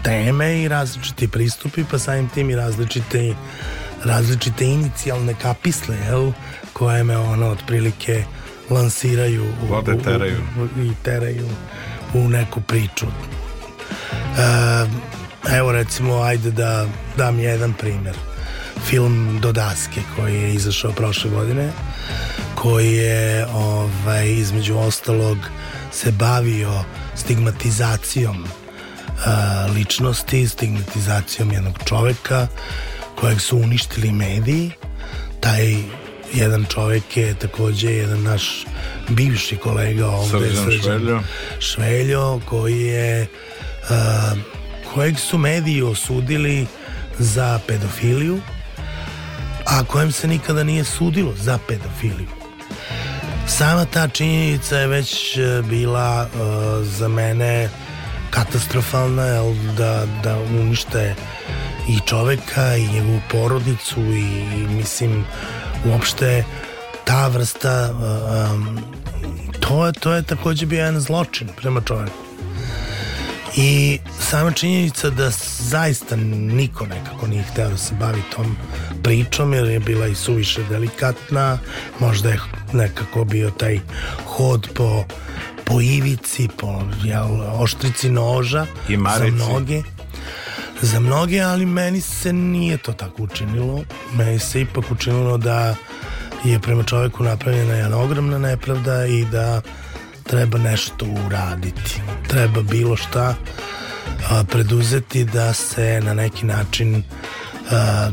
teme 0.03 0.63
i 0.63 0.69
različiti 0.69 1.29
pristupi, 1.29 1.85
pa 1.85 1.99
samim 1.99 2.29
tim 2.29 2.51
i 2.51 2.57
različite, 2.57 3.35
različite 4.05 4.65
inicijalne 4.67 5.35
kapisle, 5.35 5.97
jel, 5.99 6.33
koje 6.73 7.05
me 7.05 7.17
ono 7.19 7.47
otprilike 7.49 8.25
lansiraju 8.71 9.45
u, 9.63 9.67
Vode 9.67 9.93
u- 9.93 9.97
u- 9.97 10.01
teraju. 10.01 10.37
u- 10.77 10.81
i 10.81 10.93
teraju 11.03 11.49
u 12.15 12.29
neku 12.29 12.61
priču. 12.61 13.07
E, 13.07 14.87
evo 15.51 15.73
recimo, 15.73 16.15
ajde 16.17 16.51
da 16.51 16.87
dam 17.17 17.39
jedan 17.39 17.73
primer. 17.73 18.15
Film 18.87 19.39
Do 19.43 19.53
daske 19.53 20.01
koji 20.17 20.35
je 20.35 20.55
izašao 20.55 20.93
prošle 20.93 21.31
godine 21.31 21.73
koji 22.65 22.93
je 22.93 23.47
ovaj, 23.47 24.31
između 24.31 24.79
ostalog 24.79 25.39
se 25.93 26.13
bavio 26.13 26.85
stigmatizacijom 27.15 28.45
a, 29.27 29.67
ličnosti, 29.75 30.49
stigmatizacijom 30.49 31.53
jednog 31.53 31.79
čoveka 31.85 32.47
kojeg 33.15 33.41
su 33.41 33.57
uništili 33.57 34.13
mediji. 34.13 34.71
Taj 35.41 35.77
jedan 36.33 36.65
čovek 36.65 37.17
je 37.17 37.35
takođe 37.35 37.91
jedan 37.91 38.23
naš 38.23 38.65
bivši 39.09 39.57
kolega 39.57 40.09
ovde, 40.09 40.55
Srđan 40.55 40.81
Šveljo. 40.81 41.21
Šveljo, 41.59 42.41
koji 42.45 42.81
je 42.81 43.27
a, 43.91 44.33
kojeg 44.95 45.19
su 45.19 45.39
mediji 45.39 45.83
osudili 45.83 46.67
za 47.19 47.61
pedofiliju 47.67 48.41
a 49.65 49.85
kojem 49.85 50.13
se 50.13 50.29
nikada 50.29 50.65
nije 50.65 50.85
sudilo 50.85 51.33
za 51.37 51.59
pedofiliju. 51.69 52.44
Sama 53.47 53.85
ta 53.85 54.09
činjenica 54.09 54.77
je 54.77 54.87
već 54.87 55.37
e, 55.37 55.63
bila 55.63 56.27
e, 56.27 56.39
za 56.85 57.09
mene 57.09 57.69
katastrofalna, 58.31 59.25
jel, 59.25 59.55
da, 59.77 60.07
da 60.23 60.37
unište 60.39 61.15
i 61.89 61.99
čoveka 62.07 62.77
i 62.77 62.89
njegovu 62.89 63.21
porodicu 63.31 64.01
i, 64.01 64.27
mislim 64.69 65.25
uopšte 65.93 66.45
ta 67.05 67.29
vrsta 67.29 67.91
em, 67.91 68.79
to 69.61 69.87
je, 69.87 69.93
to 69.93 70.13
je 70.13 70.23
takođe 70.23 70.67
bio 70.67 70.79
jedan 70.79 71.01
zločin 71.01 71.49
prema 71.57 71.81
čoveku. 71.81 72.24
I 73.57 73.99
sama 74.21 74.53
činjenica 74.53 75.11
da 75.11 75.31
zaista 75.59 76.17
niko 76.17 76.87
nekako 76.87 77.27
nije 77.27 77.43
hteo 77.43 77.69
da 77.69 77.77
se 77.77 77.95
bavi 77.95 78.23
tom 78.37 78.57
pričom 79.03 79.55
jer 79.55 79.65
je 79.65 79.81
bila 79.81 80.07
i 80.07 80.15
suviše 80.15 80.63
delikatna, 80.71 81.59
možda 82.01 82.29
je 82.29 82.41
nekako 82.73 83.25
bio 83.25 83.51
taj 83.51 83.81
hod 84.27 84.69
po, 84.75 85.05
po 85.65 85.81
ivici, 85.81 86.49
po 86.57 86.83
jel, 87.05 87.63
oštrici 87.63 88.11
noža 88.11 88.67
I 88.89 88.97
za 89.19 89.27
mnoge. 89.33 89.83
Za 90.83 91.01
mnoge, 91.01 91.41
ali 91.41 91.67
meni 91.67 92.01
se 92.01 92.33
nije 92.33 92.77
to 92.77 92.93
tako 92.93 93.23
učinilo. 93.23 93.85
Meni 94.13 94.39
se 94.39 94.61
ipak 94.61 94.91
učinilo 94.91 95.39
da 95.39 95.75
je 96.45 96.59
prema 96.61 96.83
čoveku 96.83 97.23
napravljena 97.23 97.75
jedna 97.75 97.99
ogromna 97.99 98.39
nepravda 98.39 99.07
i 99.07 99.25
da 99.25 99.61
treba 100.25 100.59
nešto 100.59 101.07
uraditi. 101.27 102.01
Treba 102.29 102.63
bilo 102.63 102.97
šta 102.97 103.35
a, 104.31 104.45
preduzeti 104.45 105.25
da 105.25 105.53
se 105.53 106.01
na 106.05 106.15
neki 106.15 106.47
način 106.47 107.03
a, 107.71 108.11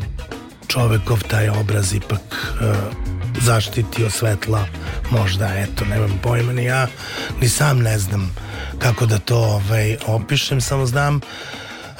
čovekov 0.68 1.24
taj 1.24 1.50
obraz 1.50 1.94
ipak 1.94 2.56
a, 2.62 2.74
zaštiti 3.42 4.04
od 4.04 4.12
svetla 4.12 4.66
možda, 5.12 5.54
eto, 5.56 5.86
nemam 5.86 6.20
pojma 6.24 6.54
ni 6.54 6.64
ja, 6.64 6.88
ni 7.42 7.50
sam 7.50 7.80
ne 7.80 8.00
znam 8.00 8.36
kako 8.80 9.06
da 9.06 9.20
to 9.20 9.38
ovaj, 9.38 9.98
opišem, 10.08 10.62
samo 10.62 10.86
znam 10.86 11.20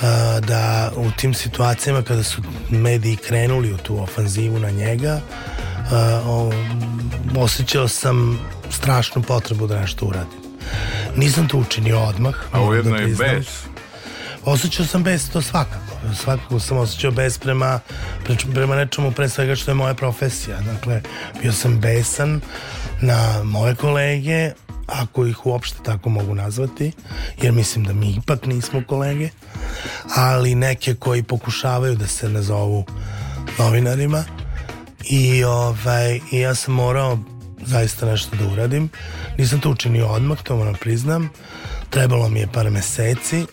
a, 0.02 0.40
da 0.48 0.92
u 0.96 1.12
tim 1.12 1.34
situacijama 1.34 2.02
kada 2.02 2.24
su 2.24 2.42
mediji 2.70 3.16
krenuli 3.16 3.74
u 3.74 3.78
tu 3.78 4.04
ofanzivu 4.04 4.60
na 4.60 4.70
njega 4.70 5.20
a, 5.92 6.22
o, 6.26 6.52
osjećao 7.38 7.88
sam 7.88 8.40
strašnu 8.72 9.22
potrebu 9.22 9.68
da 9.68 9.80
nešto 9.82 10.06
uradim. 10.06 10.40
Nisam 11.16 11.48
to 11.48 11.58
učinio 11.58 12.00
odmah. 12.00 12.36
A 12.52 12.58
moram 12.58 12.70
ujedno 12.70 12.92
da 12.92 12.98
priznam. 12.98 13.30
bez. 13.36 13.46
Osjećao 14.46 14.86
sam 14.86 15.04
bes, 15.04 15.30
to 15.30 15.42
svakako. 15.42 16.16
Svakako 16.24 16.60
sam 16.60 16.78
osjećao 16.78 17.12
bes 17.12 17.38
prema, 17.38 17.80
pre- 18.28 18.54
prema 18.54 18.76
nečemu 18.76 19.12
pre 19.12 19.30
svega 19.30 19.56
što 19.56 19.72
je 19.72 19.76
moja 19.76 19.94
profesija. 19.94 20.62
Dakle, 20.62 21.02
bio 21.42 21.54
sam 21.54 21.80
besan 21.80 22.42
na 23.02 23.44
moje 23.44 23.76
kolege, 23.76 24.52
ako 24.88 25.26
ih 25.26 25.46
uopšte 25.46 25.78
tako 25.84 26.10
mogu 26.10 26.36
nazvati, 26.36 26.92
jer 27.42 27.52
mislim 27.54 27.86
da 27.86 27.94
mi 27.94 28.12
ipak 28.12 28.46
nismo 28.46 28.84
kolege, 28.88 29.30
ali 30.16 30.56
neke 30.56 30.96
koji 30.96 31.24
pokušavaju 31.24 31.96
da 31.96 32.08
se 32.08 32.30
nazovu 32.30 32.86
novinarima 33.60 34.24
i, 35.10 35.44
ovaj, 35.44 36.20
i 36.32 36.40
ja 36.40 36.56
sam 36.56 36.74
morao 36.74 37.20
zaista 37.66 38.06
nešto 38.06 38.36
da 38.36 38.48
uradim. 38.48 38.90
Nisam 39.38 39.60
to 39.60 39.70
učinio 39.70 40.08
odmah, 40.08 40.44
to 40.44 40.56
moram 40.56 40.74
priznam. 40.74 41.30
Trebalo 41.90 42.30
mi 42.30 42.40
je 42.40 42.48
par 42.54 42.70
meseci 42.70 43.46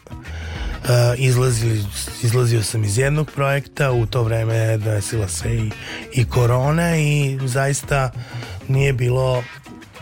izlazili, 1.17 1.85
izlazio 2.23 2.63
sam 2.63 2.85
iz 2.85 2.99
jednog 2.99 3.31
projekta, 3.35 3.93
u 3.93 4.07
to 4.07 4.23
vreme 4.23 4.77
desila 4.77 5.29
se 5.29 5.55
i, 5.57 5.71
i 6.15 6.25
korona 6.25 6.97
i 6.97 7.39
zaista 7.45 8.11
nije 8.69 8.93
bilo 8.93 9.45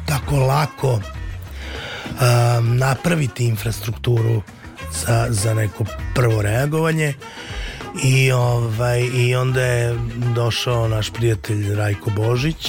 tako 0.06 0.36
lako 0.36 0.92
um, 0.92 2.76
napraviti 2.76 3.44
infrastrukturu 3.44 4.42
za, 4.92 5.26
za 5.30 5.54
neko 5.54 5.84
prvo 6.14 6.42
reagovanje 6.42 7.14
i 8.04 8.32
ovaj 8.32 9.00
i 9.14 9.34
onda 9.34 9.62
je 9.62 9.98
došao 10.34 10.88
naš 10.88 11.10
prijatelj 11.10 11.74
Rajko 11.74 12.10
Božić 12.10 12.68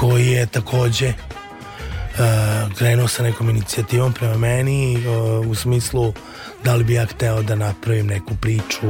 koji 0.00 0.26
je 0.26 0.46
takođe 0.46 1.08
uh, 1.08 1.14
krenuo 2.78 3.08
sa 3.08 3.22
nekom 3.22 3.50
inicijativom 3.50 4.12
prema 4.12 4.36
meni 4.36 5.06
uh, 5.06 5.46
u 5.46 5.54
smislu 5.54 6.12
da 6.64 6.74
li 6.74 6.84
bi 6.84 6.94
ja 6.94 7.06
hteo 7.06 7.42
da 7.42 7.54
napravim 7.54 8.06
neku 8.06 8.34
priču 8.40 8.86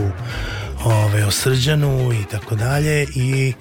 ove, 0.84 1.26
o 1.26 1.30
srđanu 1.30 2.12
i 2.12 2.24
tako 2.30 2.54
dalje 2.54 3.06
i 3.14 3.52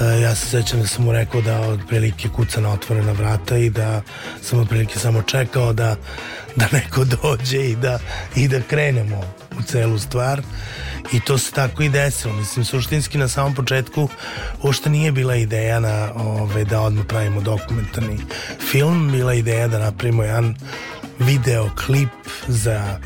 E, 0.00 0.20
ja 0.20 0.34
se 0.34 0.46
sećam 0.46 0.80
da 0.80 0.86
sam 0.86 1.04
mu 1.04 1.12
rekao 1.12 1.40
da 1.40 1.60
otprilike 1.60 2.28
kuca 2.28 2.60
na 2.60 2.72
otvorena 2.72 3.12
vrata 3.12 3.56
i 3.56 3.70
da 3.70 4.02
sam 4.42 4.60
otprilike 4.60 4.98
samo 4.98 5.22
čekao 5.22 5.72
da, 5.72 5.96
da 6.56 6.66
neko 6.72 7.04
dođe 7.04 7.58
i 7.58 7.76
da, 7.76 7.98
i 8.36 8.48
da 8.48 8.60
krenemo 8.60 9.20
u 9.58 9.62
celu 9.62 9.98
stvar 9.98 10.42
i 11.12 11.20
to 11.20 11.38
se 11.38 11.52
tako 11.52 11.82
i 11.82 11.88
desilo 11.88 12.34
mislim 12.34 12.64
suštinski 12.64 13.18
na 13.18 13.28
samom 13.28 13.54
početku 13.54 14.08
uopšte 14.62 14.90
nije 14.90 15.12
bila 15.12 15.34
ideja 15.36 15.80
na, 15.80 16.12
ove, 16.14 16.64
da 16.64 16.80
odmah 16.80 17.06
pravimo 17.06 17.40
dokumentarni 17.40 18.18
film 18.70 19.10
bila 19.12 19.34
ideja 19.34 19.68
da 19.68 19.78
napravimo 19.78 20.22
jedan 20.22 20.56
video 21.18 21.70
klip 21.86 22.08
za 22.48 22.98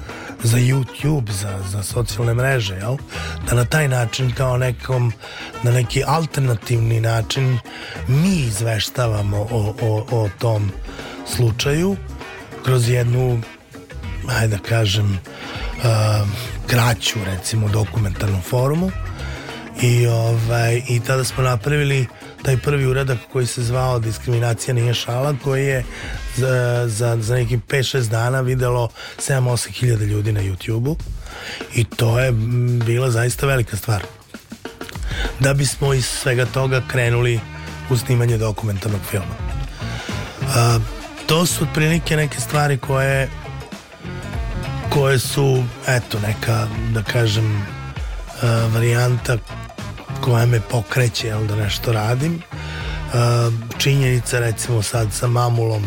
za 0.43 0.59
YouTube, 0.59 1.31
za, 1.31 1.59
za 1.69 1.83
socijalne 1.83 2.35
mreže, 2.35 2.75
jel? 2.75 2.97
Da 3.49 3.55
na 3.55 3.65
taj 3.65 3.89
način 3.89 4.33
kao 4.33 4.57
nekom, 4.57 5.13
na 5.63 5.71
neki 5.71 6.03
alternativni 6.07 7.01
način 7.01 7.59
mi 8.09 8.37
izveštavamo 8.37 9.37
o, 9.51 9.75
o, 9.83 10.07
o 10.11 10.29
tom 10.39 10.71
slučaju 11.27 11.97
kroz 12.65 12.89
jednu, 12.89 13.43
ajde 14.29 14.57
da 14.57 14.63
kažem, 14.63 15.21
kraću, 16.67 17.19
recimo, 17.25 17.69
dokumentarnu 17.69 18.41
forumu. 18.41 18.91
I, 19.83 20.07
ovaj, 20.07 20.83
i 20.89 21.01
tada 21.01 21.25
smo 21.25 21.43
napravili 21.43 22.07
taj 22.43 22.57
prvi 22.57 22.87
uradak 22.87 23.19
koji 23.33 23.47
se 23.47 23.63
zvao 23.63 23.99
Diskriminacija 23.99 24.75
nije 24.75 24.95
šala 24.95 25.35
koji 25.45 25.67
je 25.67 25.85
za, 26.37 26.85
za, 26.87 27.17
za 27.21 27.35
nekih 27.35 27.59
5-6 27.59 28.09
dana 28.09 28.41
videlo 28.41 28.89
7-8 29.19 29.71
hiljada 29.71 30.05
ljudi 30.05 30.33
na 30.33 30.41
YouTube-u. 30.41 30.97
I 31.75 31.85
to 31.85 32.21
je 32.21 32.33
bila 32.85 33.11
zaista 33.11 33.47
velika 33.47 33.77
stvar. 33.77 34.03
Da 35.41 35.55
bismo 35.55 35.95
iz 35.95 36.07
svega 36.07 36.47
toga 36.47 36.83
krenuli 36.89 37.41
u 37.91 37.97
snimanje 37.97 38.39
dokumentarnog 38.39 39.01
filma. 39.11 39.35
A, 40.57 40.79
to 41.27 41.47
su 41.47 41.65
otprilike 41.65 42.17
neke 42.17 42.41
stvari 42.41 42.79
koje 42.79 43.29
koje 44.95 45.19
su 45.19 45.65
eto 45.89 46.19
neka 46.21 46.67
da 46.95 47.03
kažem 47.03 47.67
a, 48.43 48.69
varijanta 48.75 49.37
koja 50.21 50.47
me 50.47 50.61
pokreće 50.61 51.27
jel, 51.27 51.47
da 51.47 51.57
nešto 51.57 51.93
radim 51.93 52.35
uh, 52.35 53.53
činjenica 53.79 54.39
recimo 54.39 54.83
sad 54.83 55.13
sa 55.13 55.27
mamulom 55.27 55.83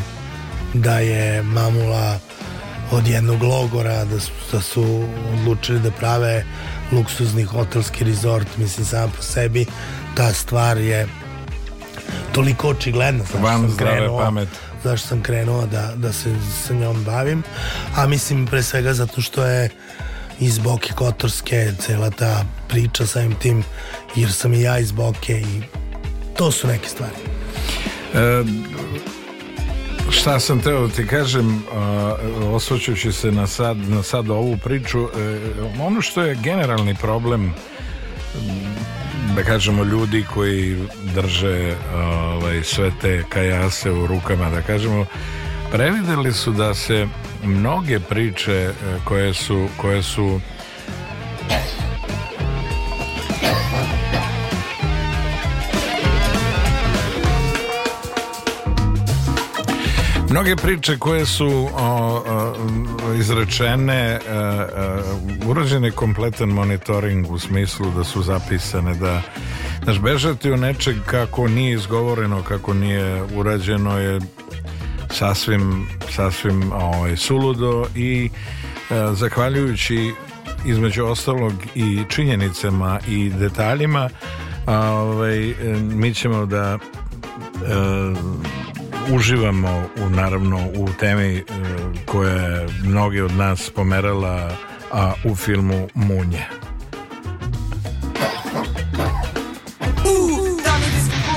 da 0.74 1.00
je 1.00 1.44
mamula 1.44 2.20
od 2.92 3.08
jednog 3.08 3.44
logora 3.44 4.06
da 4.06 4.20
su, 4.20 4.32
da 4.52 4.62
su 4.62 5.08
odlučili 5.34 5.80
da 5.80 5.92
prave 5.92 6.46
luksuzni 6.92 7.44
hotelski 7.44 8.04
rezort 8.04 8.58
mislim 8.58 8.86
sam 8.86 9.12
po 9.12 9.22
sebi 9.22 9.66
ta 10.16 10.34
stvar 10.34 10.78
je 10.78 11.08
toliko 12.32 12.70
očigledna 12.70 13.26
sam 13.26 13.70
zdrave 13.70 13.98
krenuo, 13.98 14.20
pameti. 14.20 14.58
Zašto 14.86 15.08
sam 15.08 15.22
krenuo 15.22 15.66
da, 15.66 15.94
da 15.96 16.14
se 16.14 16.36
sa 16.68 16.74
njom 16.74 17.04
bavim 17.04 17.44
a 17.96 18.08
mislim 18.08 18.46
pre 18.46 18.64
svega 18.64 18.94
zato 18.94 19.22
što 19.22 19.46
je 19.46 19.70
iz 20.40 20.60
Boke 20.60 20.94
Kotorske 20.96 21.72
cela 21.80 22.10
ta 22.10 22.46
priča 22.68 23.08
samim 23.08 23.36
tim 23.36 23.64
jer 24.16 24.34
sam 24.34 24.54
i 24.54 24.62
ja 24.62 24.80
iz 24.80 24.92
Boke 24.92 25.34
i 25.34 25.62
to 26.38 26.52
su 26.52 26.68
neke 26.68 26.90
stvari. 26.90 27.16
E, 28.14 28.44
šta 30.10 30.40
sam 30.40 30.62
teo 30.62 30.88
da 30.88 30.94
ti 30.94 31.08
kažem 31.08 31.64
a, 31.74 32.16
osvrćući 32.54 33.12
se 33.12 33.32
na 33.32 33.48
sad, 33.48 33.78
na 33.78 34.04
sad 34.04 34.30
ovu 34.30 34.58
priču 34.64 35.00
e, 35.00 35.40
ono 35.82 36.02
što 36.02 36.22
je 36.22 36.36
generalni 36.36 36.96
problem 36.96 37.54
da 39.36 39.44
kažemo 39.44 39.84
ljudi 39.84 40.26
koji 40.34 40.78
drže 41.16 41.76
ovaj, 41.96 42.64
sve 42.64 42.92
te 43.02 43.24
kajase 43.30 43.92
u 43.92 44.08
rukama 44.08 44.50
da 44.50 44.62
kažemo 44.62 45.06
prevideli 45.72 46.34
su 46.34 46.52
da 46.52 46.74
se 46.74 47.08
mnoge 47.44 48.00
priče 48.00 48.54
e, 48.54 48.72
koje 49.04 49.34
su 49.34 49.68
koje 49.78 50.04
su 50.04 50.40
Mnoge 60.36 60.56
priče 60.56 60.98
koje 60.98 61.26
su 61.26 61.70
o, 61.78 62.24
o, 62.28 63.14
izrečene, 63.14 63.94
e, 63.94 64.18
e, 64.18 64.20
urađen 65.48 65.84
je 65.84 65.92
kompletan 65.92 66.50
monitoring 66.50 67.32
u 67.32 67.40
smislu 67.40 67.92
da 67.92 68.04
su 68.04 68.22
zapisane, 68.22 68.96
da 68.96 69.22
Znaš, 69.84 70.00
bežati 70.00 70.52
u 70.52 70.58
nečeg 70.58 70.96
kako 71.06 71.48
nije 71.48 71.74
izgovoreno, 71.74 72.42
kako 72.42 72.74
nije 72.74 73.24
urađeno 73.36 74.00
je 74.00 74.20
sasvim, 75.12 75.88
sasvim 76.10 76.72
ovaj, 76.72 77.18
suludo 77.18 77.86
i 77.96 78.30
e, 78.30 78.94
zahvaljujući 79.14 80.14
između 80.66 81.06
ostalog 81.06 81.54
i 81.76 82.04
činjenicama 82.10 83.00
i 83.08 83.30
detaljima 83.30 84.10
ovaj, 84.68 85.54
mi 85.80 86.14
ćemo 86.14 86.46
da 86.46 86.78
uživamo 89.12 89.84
u, 90.06 90.10
naravno 90.10 90.60
u 90.76 90.88
temi 91.00 91.38
e, 91.38 91.44
koja 92.06 92.34
je 92.34 92.68
mnogi 92.84 93.22
od 93.22 93.32
nas 93.32 93.70
pomerala 93.70 94.52
a 94.92 95.14
u 95.24 95.36
filmu 95.36 95.88
Munje. 95.94 96.46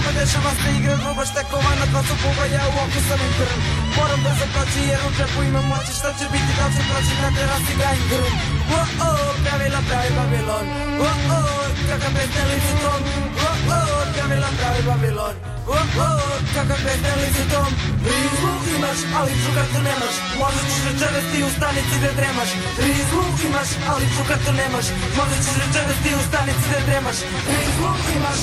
Da 0.04 0.20
dešava 0.20 0.50
Oh 13.40 13.47
pravila 14.18 14.50
pravi 14.58 14.82
Babilon. 14.88 15.36
Oh 15.66 15.76
oh, 16.06 16.38
kakav 16.54 16.78
pesnelici 16.84 17.44
tom. 17.52 17.70
Rizmu 18.06 18.52
imaš, 18.76 19.00
ali 19.18 19.32
čukartu 19.42 19.78
nemaš. 19.88 20.16
Možda 20.40 20.60
ćeš 20.68 20.80
večeras 20.88 21.26
ti 21.32 21.38
u 21.48 21.50
stanici 21.56 21.96
da 22.02 22.10
dremaš. 22.18 22.50
Rizmu 22.84 23.22
imaš, 23.48 23.70
ali 23.90 24.04
čukartu 24.16 24.52
nemaš. 24.60 24.86
Možda 25.18 25.36
ćeš 25.44 25.54
večeras 25.64 25.98
ti 26.04 26.10
u 26.20 26.22
stanici 26.28 26.66
da 26.72 26.80
dremaš. 26.88 27.18
Rizmu 27.52 27.90
imaš, 28.16 28.40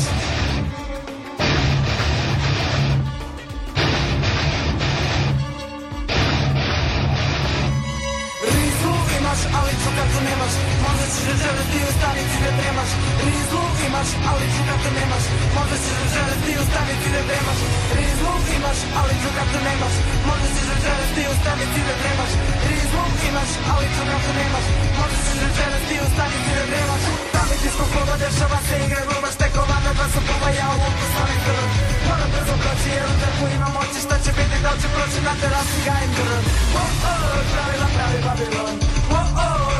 nemaš. 10.27 10.53
Možda 10.85 11.05
ćeš 11.11 11.23
večeras 11.31 11.67
ti 11.71 11.79
u 11.89 11.91
stanici 11.97 12.37
da 12.43 12.51
dremaš 12.59 12.91
Rizlu 13.27 13.63
imaš, 13.87 14.09
ali 14.29 14.45
čukartu 14.55 14.89
nemaš. 14.99 15.25
Možda 15.57 15.75
ćeš 15.83 15.95
večeras 16.03 16.39
ti 16.45 16.51
u 16.61 16.63
stanici 16.69 17.07
da 17.15 17.21
dremaš 17.29 17.59
Rizlu 17.97 18.33
imaš, 18.57 18.79
ali 18.99 19.13
čukartu 19.23 19.59
nemaš. 19.67 19.95
Možda 20.27 20.47
ćeš 20.55 20.67
večeras 20.73 21.09
ti 21.15 21.23
u 21.31 21.35
stanici 21.41 21.79
da 21.87 21.93
dremaš 22.01 22.31
Rizlu 22.69 23.03
imaš, 23.29 23.51
ali 23.71 23.85
čukartu 23.95 24.31
nemaš. 24.39 24.65
Možda 24.99 25.17
ćeš 25.25 25.37
večeras 25.45 25.83
ti 25.89 25.95
u 26.05 26.07
stanici 26.13 26.51
da 26.57 26.65
dremaš 26.71 27.03
Tamo 27.33 27.53
ti 27.61 27.69
skog 27.73 27.89
kluba 27.93 28.15
dešava 28.23 28.59
se 28.67 28.75
igra 28.85 29.01
gruba 29.07 29.29
Štekovana 29.35 29.91
dva 29.97 30.07
su 30.13 30.19
puba, 30.27 30.49
ja 30.59 30.67
u 30.73 30.77
oku 30.87 31.05
slavim 31.11 31.39
krv 31.45 31.65
Moram 32.07 32.29
brzo 32.33 32.55
proći 32.61 32.89
jer 32.95 33.05
u 33.11 33.15
trku 33.21 33.45
imam 33.55 33.71
moći 33.77 33.99
Šta 34.05 34.15
će 34.23 34.31
biti, 34.37 34.57
da 34.65 34.71
će 34.81 34.87
proći 34.93 35.19
na 35.27 35.33
terasi 35.41 35.77
gajem 35.85 36.11
grv 36.17 36.43
Oh 36.81 37.09
oh, 37.11 37.39
pravila 37.51 37.87
pravi 37.95 38.19
Babilon 38.25 38.75
Oh 39.19 39.29
oh, 39.45 39.75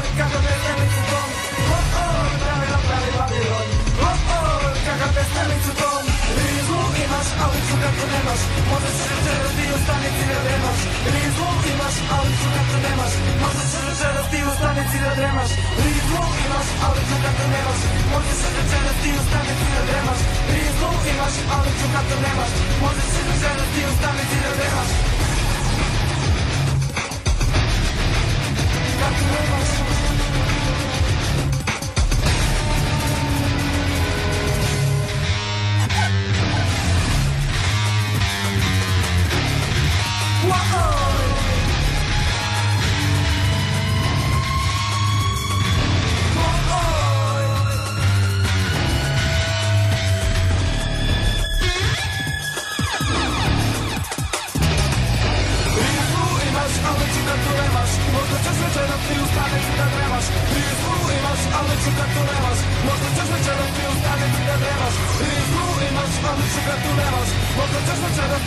nemaš 8.35 8.69
Možda 8.71 8.89
ćeš 8.95 9.07
večeras 9.11 9.51
ti 9.57 9.65
u 9.75 9.77
stanici 9.85 10.23
da 10.31 10.37
dremaš. 10.45 10.79
Rizlu 11.13 11.49
imaš, 11.73 11.95
ali 12.15 12.31
čukartu 12.41 12.77
nemaš. 12.85 13.13
Možda 13.41 13.63
ćeš 13.71 13.81
večeras 13.89 14.27
ti 14.31 14.39
u 14.49 14.51
stanici 14.59 14.97
da 15.03 15.11
dremaš. 15.19 15.49
Rizmu 15.83 16.23
imaš, 16.45 16.67
ali 16.85 16.99
čukat 17.09 17.35
nemaš. 17.53 17.81
Možeš 18.11 18.35
se 18.41 18.49
večeras 18.57 18.97
ti 19.01 19.09
u 19.19 19.21
stanici 19.27 19.67
da 19.75 19.81
dremaš. 19.89 20.19
Rizmu 20.53 20.91
imaš, 21.11 21.35
ali 21.55 21.69
čukat 21.79 22.07
nemaš. 22.25 22.51
Možeš 22.83 23.07
se 23.13 23.21
večeras 23.29 23.69
ti 23.73 23.81
u 23.89 23.91
stanici 23.99 24.37
da 24.43 24.51
dremaš. 24.57 24.89
Kad 28.99 29.15
nemaš 29.31 29.94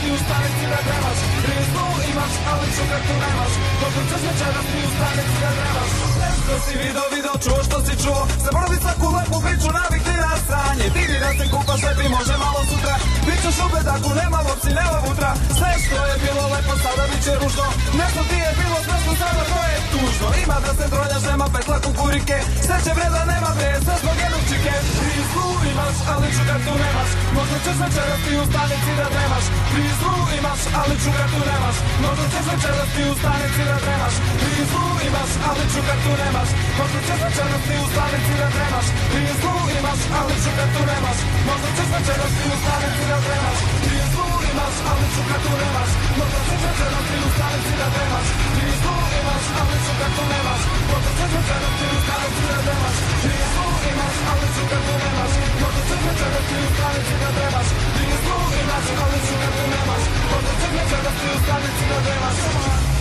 ćeš 0.00 0.06
večeras 0.06 0.06
ti 0.06 0.10
u 0.12 0.18
stanici 0.24 0.64
da 0.70 0.78
dremaš 0.86 1.18
Rizmu 1.48 1.86
imaš, 2.12 2.34
ali 2.50 2.66
čukat 2.76 3.04
nemaš 3.22 3.52
Možda 3.80 4.02
ćeš 4.08 4.22
večeras 4.28 4.66
ti 4.72 6.07
da 6.48 6.56
Sve 6.56 6.56
što 6.56 6.70
si 6.70 6.74
video, 6.84 7.06
video, 7.16 7.36
čuo 7.44 7.58
što 7.68 7.78
si 7.86 7.94
čuo. 8.02 8.20
Zaboravi 8.44 8.76
svaku 8.84 9.06
lepu 9.16 9.38
priču, 9.44 9.68
navikni 9.78 10.16
na 10.24 10.32
sranje. 10.46 10.86
Digni 10.94 11.18
da 11.24 11.30
se 11.38 11.44
kupaš, 11.52 11.80
lepi 11.86 12.06
može 12.16 12.34
malo 12.44 12.60
sutra. 12.70 12.94
Pričaš 13.26 13.56
u 13.64 13.68
bedaku, 13.74 14.10
nema 14.20 14.38
lovci, 14.46 14.70
nema 14.80 14.98
vutra. 15.06 15.30
Sve 15.58 15.70
što 15.82 15.98
je 16.10 16.16
bilo 16.24 16.42
lepo, 16.54 16.74
sada 16.84 17.04
bit 17.10 17.20
će 17.24 17.32
ružno. 17.40 17.66
Nešto 18.00 18.20
ti 18.28 18.36
je 18.44 18.50
bilo 18.60 18.78
strašno, 18.84 19.12
sada 19.22 19.42
to 19.52 19.60
je 19.70 19.76
tužno. 19.92 20.26
Ima 20.44 20.56
da 20.64 20.72
se 20.78 20.86
dronjaš, 20.92 21.24
nema 21.30 21.46
petla 21.54 21.78
kukurike. 21.84 22.36
Sreće 22.66 22.92
vreda, 22.98 23.20
nema 23.32 23.50
bre, 23.56 23.70
sve 23.84 23.94
zbog 24.02 24.16
jednog 24.24 24.42
čike. 24.50 24.74
Prizlu 24.98 25.48
imaš, 25.72 25.96
ali 26.12 26.26
čukatu 26.36 26.72
nemaš 26.82 27.10
Možda 27.36 27.56
ćeš 27.64 27.76
večeras 27.84 28.20
ti 28.24 28.32
u 28.42 28.44
stanici 28.50 28.92
da 28.98 29.06
dremaš 29.14 29.44
Prizlu 29.72 30.14
imaš, 30.38 30.60
ali 30.80 30.94
čukatu 31.04 31.40
nemaš 31.50 31.76
Možda 32.04 32.24
ćeš 32.32 32.44
večeras 32.52 32.88
ti 32.94 33.02
u 33.10 33.14
stanici 33.20 33.62
da 33.70 33.76
dremaš 33.84 34.14
Prizlu 34.40 34.86
imaš, 35.08 35.30
ali 35.48 35.62
čukatu 35.74 36.10
nemaš 36.22 36.37
Možda 36.78 36.98
ćeš 37.06 37.20
večeras 37.24 37.62
ti 37.66 37.74
u 37.84 37.86
stanici 37.92 38.32
da 38.40 38.48
dremaš 38.54 38.86
Prizlu 39.10 39.54
imaš, 39.78 40.00
ali 40.18 40.34
čukatu 40.44 40.80
nemaš 40.90 41.18
Možda 41.48 41.68
ćeš 41.76 41.88
večeras 41.94 42.32
ti 42.38 42.44
u 42.54 42.56
stanici 42.62 43.02
da 43.10 43.18
dremaš 43.26 43.58
Prizlu 43.84 44.26
imaš, 44.50 44.76
ali 44.90 45.06
čukatu 45.14 45.52
nemaš 45.62 45.90
Možda 46.18 46.40
ćeš 46.46 46.60
večeras 46.66 47.04
ti 47.08 47.16
u 47.26 47.28
stanici 47.34 47.72
da 47.80 47.86
dremaš 47.94 48.28
Prizlu 48.54 48.96
imaš, 49.20 49.44
ali 49.60 49.76
čukatu 49.86 50.22
nemaš 50.32 50.62
Možda 50.90 51.10
ćeš 51.18 51.30
večeras 51.36 51.74
ti 51.78 51.86
u 51.96 51.98
stanici 52.04 52.42
da 52.50 52.58
dremaš 52.66 52.96
Prizlu 53.22 53.66
imaš, 53.90 54.16
ali 54.30 54.46
čukatu 54.56 54.94
nemaš 55.02 55.32
Možda 55.60 55.80
ćeš 55.88 56.00
večeras 56.06 56.44
ti 56.48 56.56
u 56.66 56.68
stanici 56.76 57.14
da 57.22 57.28
dremaš 57.36 57.68
Prizlu 57.94 58.38
imaš, 58.62 58.86
ali 59.02 59.18
čukatu 59.28 59.64
nemaš 59.74 60.02
Možda 60.30 60.52
ćeš 60.60 60.72
večeras 60.78 61.16
ti 61.20 61.28
u 61.34 61.38
stanici 61.44 61.84
da 61.90 61.98
dremaš 62.06 62.97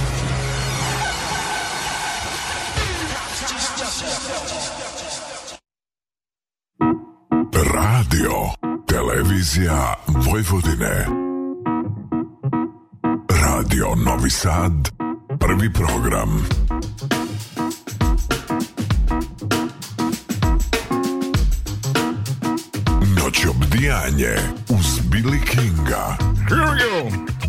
Radio, 7.74 8.32
televizija 8.88 9.96
Vojvodine. 10.08 11.06
Radio 13.30 13.96
Novi 14.06 14.30
Sad, 14.30 14.90
prvi 15.40 15.74
program. 15.74 16.48
Noć 23.16 23.46
obdijanje 23.46 24.36
uz 24.70 25.00
Billy 25.12 25.40
Kinga. 25.46 26.18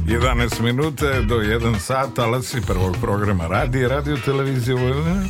11 0.07 0.61
minute 0.61 1.23
do 1.23 1.35
1 1.35 1.79
sat, 1.79 2.19
alasi 2.19 2.61
prvog 2.61 2.97
programa 3.01 3.47
radi, 3.47 3.89
radio 3.89 4.17
televizije 4.17 4.75
Vojvodine. 4.75 5.29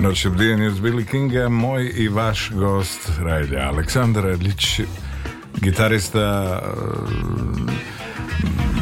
Noć 0.00 0.26
obdijanje 0.26 0.68
uz 0.68 0.80
Billy 0.80 1.04
Kinga, 1.04 1.48
moj 1.48 1.92
i 1.96 2.08
vaš 2.08 2.50
gost 2.50 3.10
Rajlja 3.18 3.68
Aleksandar 3.68 4.26
Edlić, 4.26 4.80
gitarista, 5.60 6.60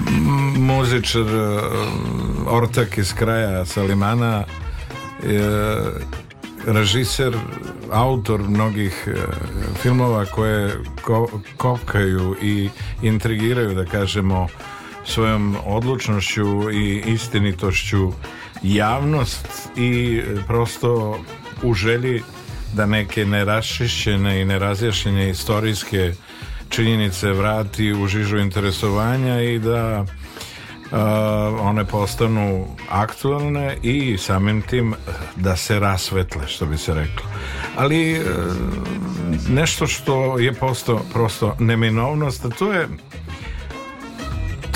m, 0.08 0.62
muzičar, 0.62 1.22
e, 1.22 1.60
ortak 2.46 2.98
iz 2.98 3.12
kraja 3.14 3.64
Salimana, 3.64 4.44
e, 4.44 5.40
režiser, 6.66 7.36
autor 7.92 8.42
mnogih 8.42 9.08
filmova 9.82 10.24
koje 10.24 10.72
ko, 11.02 11.40
kopkaju 11.56 12.36
i 12.42 12.68
intrigiraju, 13.02 13.74
da 13.74 13.84
kažemo, 13.84 14.48
svojom 15.04 15.56
odlučnošću 15.66 16.70
i 16.70 17.02
istinitošću 17.06 18.12
javnost 18.62 19.68
i 19.76 20.18
e, 20.18 20.36
prosto 20.46 21.18
u 21.62 21.74
želji 21.74 22.22
da 22.74 22.86
neke 22.86 23.26
neraščišćene 23.26 24.40
i 24.40 24.44
nerazjašnjene 24.44 25.30
istorijske 25.30 26.12
činjenice 26.68 27.32
vrati 27.32 27.92
u 27.92 28.06
žižu 28.06 28.38
interesovanja 28.38 29.40
i 29.40 29.59
da 29.59 30.00
uh, 30.00 30.98
one 31.61 31.84
postanu 31.84 32.66
aktualne 32.90 33.76
i 33.82 34.18
samim 34.18 34.62
tim 34.62 34.94
da 35.36 35.56
se 35.56 35.80
rasvetle, 35.80 36.46
što 36.46 36.66
bi 36.66 36.78
se 36.78 36.94
reklo. 36.94 37.26
Ali 37.76 38.20
uh, 38.20 38.24
nešto 39.48 39.86
što 39.86 40.38
je 40.38 40.52
posto, 40.52 41.02
prosto 41.12 41.56
neminovnost, 41.59 42.46
to 42.59 42.72
je 42.72 42.88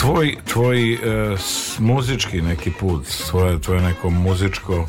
tvoj, 0.03 0.37
tvoj 0.47 0.99
s- 1.39 1.79
muzički 1.79 2.43
neki 2.43 2.71
put, 2.73 3.07
tvoje, 3.31 3.61
tvoje 3.61 3.81
neko 3.81 4.11
muzičko 4.11 4.79
uh, 4.79 4.89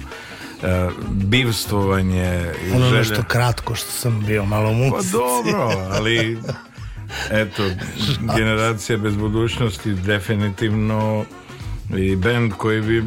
bivstvovanje 1.04 2.42
i 2.64 2.72
Ono 2.72 2.86
želja- 2.86 2.98
nešto 2.98 3.24
kratko 3.24 3.76
što 3.76 3.92
sam 3.92 4.22
bio 4.22 4.46
malo 4.46 4.70
u 4.70 4.90
pa 4.90 4.96
muzici. 4.96 5.14
dobro, 5.14 5.60
ali 5.90 6.38
eto, 7.32 7.64
generacija 8.38 8.98
bez 8.98 9.16
budućnosti 9.16 9.94
definitivno 9.94 11.26
i 11.92 12.16
bend 12.16 12.54
koji 12.54 12.82
bi 12.82 13.04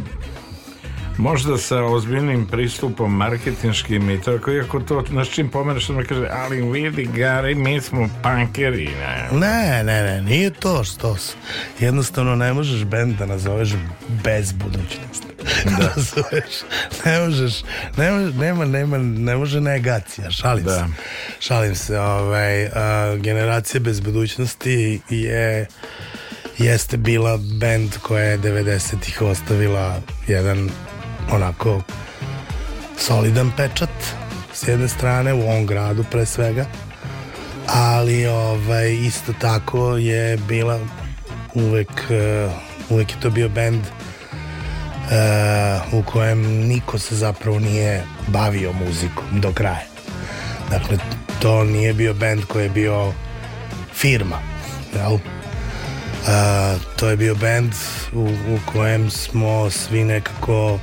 možda 1.17 1.59
sa 1.59 1.77
ozbiljnim 1.79 2.47
pristupom 2.47 3.17
marketinškim 3.17 4.11
i 4.11 4.23
tako, 4.23 4.51
iako 4.53 4.81
to 4.81 5.05
naš 5.11 5.31
čim 5.31 5.49
pomeneš 5.49 5.85
što 5.85 5.93
me 5.93 6.05
kaže, 6.05 6.29
ali 6.33 6.63
vidi 6.63 7.05
Gari, 7.07 7.55
mi 7.55 7.81
smo 7.81 8.09
punkeri. 8.23 8.89
Ne? 8.89 9.29
Ne, 9.33 9.85
ne, 9.85 10.03
ne, 10.05 10.23
nije 10.23 10.51
to 10.51 10.85
što 10.85 11.17
s- 11.17 11.35
jednostavno 11.81 12.37
ne 12.37 12.53
možeš 12.53 12.85
bend 12.85 13.17
da 13.17 13.27
nazoveš 13.27 13.69
bez 14.25 14.53
budućnosti. 14.53 15.27
Da. 15.67 15.87
Razumeš? 15.87 16.55
ne 17.05 17.21
možeš, 17.21 17.63
ne 17.97 18.11
može, 18.13 18.33
nema, 18.35 18.65
nema, 18.65 18.99
ne 18.99 19.37
može 19.37 19.61
negacija, 19.61 20.31
šalim 20.31 20.65
Da. 20.65 20.71
se. 20.73 20.85
Šalim 21.41 21.75
se, 21.75 21.99
ovaj, 22.01 22.67
a, 22.67 22.71
generacija 23.17 23.81
bez 23.81 24.01
budućnosti 24.01 25.01
je 25.11 25.67
jeste 26.59 26.97
bila 26.97 27.39
bend 27.53 27.91
koja 27.99 28.25
je 28.25 28.39
90-ih 28.39 29.23
ostavila 29.23 29.97
jedan 30.27 30.71
onako 31.33 31.83
solidan 32.99 33.53
pečat 33.57 33.91
s 34.55 34.69
jedne 34.69 34.89
strane 34.89 35.35
u 35.35 35.41
ovom 35.41 35.67
gradu 35.67 36.05
pre 36.11 36.27
svega 36.27 36.67
ali 37.67 38.27
ovaj 38.27 38.93
isto 38.93 39.33
tako 39.41 39.97
je 39.97 40.37
bila 40.37 40.79
uvek 41.55 42.11
eh, 42.11 42.51
uvek 42.91 43.11
je 43.11 43.21
to 43.21 43.31
bio 43.31 43.49
bend 43.49 43.81
eh, 43.85 45.81
u 45.93 46.03
kojem 46.03 46.43
niko 46.43 46.99
se 46.99 47.17
zapravo 47.17 47.59
nije 47.59 48.05
bavio 48.27 48.73
muzikom 48.73 49.41
do 49.41 49.53
kraja 49.53 49.87
dakle 50.71 50.99
to 51.43 51.65
nije 51.65 51.95
bio 51.95 52.15
bend 52.15 52.45
koji 52.45 52.63
je 52.65 52.71
bio 52.71 53.13
firma 53.95 54.39
jel? 54.95 55.19
A, 56.29 56.75
to 56.97 57.09
je 57.09 57.17
bio 57.17 57.35
bend 57.35 57.73
u, 58.13 58.23
u 58.25 58.59
kojem 58.73 59.11
smo 59.11 59.71
svi 59.71 60.05
nekako 60.05 60.79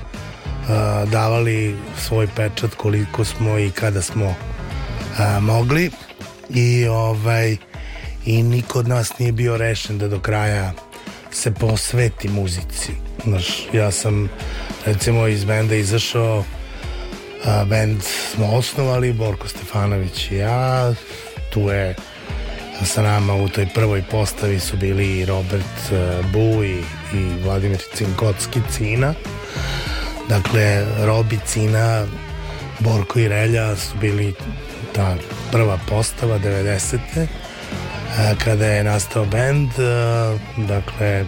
davali 1.12 1.76
svoj 1.98 2.28
pečat 2.36 2.76
koliko 2.76 3.26
smo 3.26 3.58
i 3.58 3.72
kada 3.72 4.02
smo 4.02 4.36
mogli 5.42 5.92
i 6.50 6.88
ovaj 6.88 7.58
i 8.26 8.44
niko 8.44 8.80
od 8.80 8.88
nas 8.88 9.20
nije 9.20 9.32
bio 9.32 9.58
rešen 9.58 9.98
da 9.98 10.08
do 10.08 10.20
kraja 10.20 10.74
se 11.32 11.52
posveti 11.52 12.28
muzici. 12.28 12.92
Znaš, 13.24 13.68
ja 13.74 13.92
sam 13.92 14.30
recimo 14.86 15.28
iz 15.28 15.46
benda 15.46 15.76
izašao 15.76 16.44
a, 17.46 17.66
band 17.66 18.04
smo 18.04 18.46
osnovali, 18.46 19.14
Borko 19.14 19.48
Stefanović 19.48 20.32
i 20.32 20.36
ja, 20.36 20.94
tu 21.54 21.60
je 21.60 21.96
sa 22.86 23.02
nama 23.02 23.36
u 23.36 23.50
toj 23.50 23.68
prvoj 23.74 24.04
postavi 24.12 24.60
su 24.60 24.78
bili 24.78 25.26
Robert 25.26 25.92
e, 25.92 26.22
Bu 26.34 26.64
i, 26.64 26.84
i 27.14 27.44
Vladimir 27.44 27.82
Cinkocki 27.96 28.62
Cina. 28.72 29.14
Dakle, 30.30 30.86
Robi, 31.06 31.40
Cina, 31.46 32.06
Borko 32.80 33.20
i 33.20 33.28
Relja 33.28 33.76
su 33.76 33.98
bili 34.02 34.34
ta 34.96 35.16
prva 35.52 35.78
postava 35.90 36.40
90. 36.40 36.98
e, 37.18 37.28
kada 38.44 38.66
je 38.66 38.84
nastao 38.84 39.26
bend, 39.26 39.70
e, 39.80 40.64
dakle, 40.68 41.26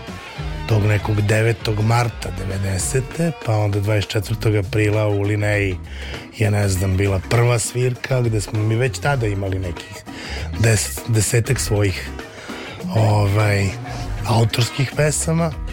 tog 0.67 0.83
nekog 0.83 1.15
9. 1.15 1.81
marta 1.81 2.29
90. 2.65 3.31
pa 3.45 3.55
onda 3.55 3.79
24. 3.79 4.67
aprila 4.67 5.07
u 5.07 5.21
Lineji 5.21 5.77
je 6.37 6.51
ne 6.51 6.69
znam 6.69 6.97
bila 6.97 7.19
prva 7.29 7.59
svirka 7.59 8.21
gde 8.21 8.41
smo 8.41 8.59
mi 8.59 8.75
već 8.75 8.99
tada 8.99 9.27
imali 9.27 9.59
nekih 9.59 10.03
des, 10.59 10.99
desetak 11.07 11.59
svojih 11.59 12.09
ovaj 12.95 13.69
autorskih 14.27 14.91
pesama 14.95 15.64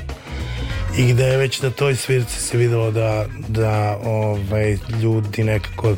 i 0.97 1.12
gde 1.12 1.24
je 1.24 1.36
već 1.36 1.62
na 1.62 1.70
toj 1.70 1.97
svirci 1.97 2.40
se 2.40 2.59
videlo 2.59 2.90
da, 2.90 3.26
da 3.49 3.99
ovaj, 4.05 4.78
ljudi 5.03 5.45
nekako 5.45 5.97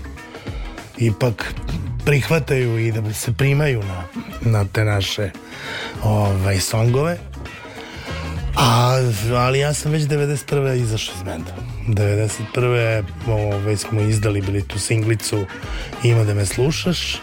ipak 0.99 1.55
prihvataju 2.05 2.79
i 2.79 2.93
da 2.93 3.13
se 3.13 3.33
primaju 3.33 3.83
na, 3.83 4.05
na 4.41 4.65
te 4.73 4.85
naše 4.85 5.31
ovaj, 6.03 6.61
songove 6.61 7.19
A, 8.57 8.99
ali 9.35 9.59
ja 9.59 9.75
sam 9.75 9.93
već 9.93 10.03
91. 10.03 10.83
izašao 10.83 11.15
iz 11.17 11.23
benda. 11.23 11.55
91. 11.89 13.05
Ovaj, 13.29 13.77
smo 13.77 14.01
izdali 14.01 14.41
bili 14.41 14.69
tu 14.69 14.79
singlicu 14.79 15.45
Ima 16.03 16.25
da 16.25 16.35
me 16.35 16.47
slušaš 16.47 17.21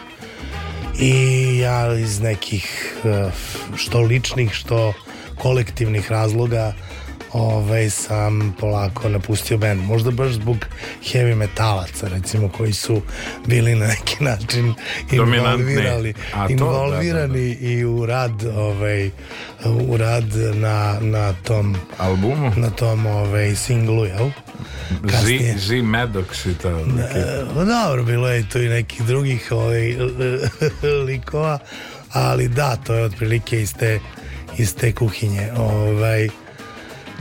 i 0.99 1.57
ja 1.57 1.93
iz 1.93 2.21
nekih 2.21 2.95
eh, 3.05 3.31
što 3.75 4.01
ličnih, 4.01 4.51
što 4.53 4.93
kolektivnih 5.35 6.11
razloga 6.11 6.73
ovaj, 7.33 7.89
sam 7.89 8.55
polako 8.59 9.09
napustio 9.09 9.57
band. 9.57 9.81
Možda 9.83 10.11
baš 10.11 10.31
zbog 10.31 10.57
heavy 11.03 11.35
metalaca, 11.35 12.07
recimo, 12.07 12.49
koji 12.49 12.73
su 12.73 13.01
bili 13.45 13.75
na 13.75 13.87
neki 13.87 14.23
način 14.23 14.73
involvirali, 15.11 16.13
to, 16.13 16.47
involvirani 16.49 17.51
i 17.51 17.85
u 17.85 18.05
rad 18.05 18.43
ovaj, 18.55 19.09
u 19.89 19.97
rad 19.97 20.35
na, 20.55 20.97
na 21.01 21.33
tom 21.33 21.75
Albumu? 21.97 22.51
na 22.55 22.69
tom 22.69 23.05
ovaj, 23.05 23.55
singlu, 23.55 24.05
jel? 24.05 24.29
Kasnije. 25.09 25.57
Z, 25.57 25.67
Z 25.67 25.73
Maddox 25.73 26.51
i 26.51 26.53
to. 26.53 26.69
E, 26.69 27.45
pa 27.55 27.63
dobro, 27.65 28.03
bilo 28.03 28.29
je 28.29 28.49
tu 28.49 28.61
i 28.61 28.69
nekih 28.69 29.05
drugih 29.05 29.47
ovaj, 29.51 29.95
likova, 31.07 31.59
ali 32.11 32.47
da, 32.47 32.75
to 32.75 32.93
je 32.93 33.03
otprilike 33.03 33.61
iz 33.61 33.73
te, 33.73 33.99
iz 34.57 34.75
te 34.75 34.91
kuhinje. 34.91 35.51
Ovaj, 35.57 36.29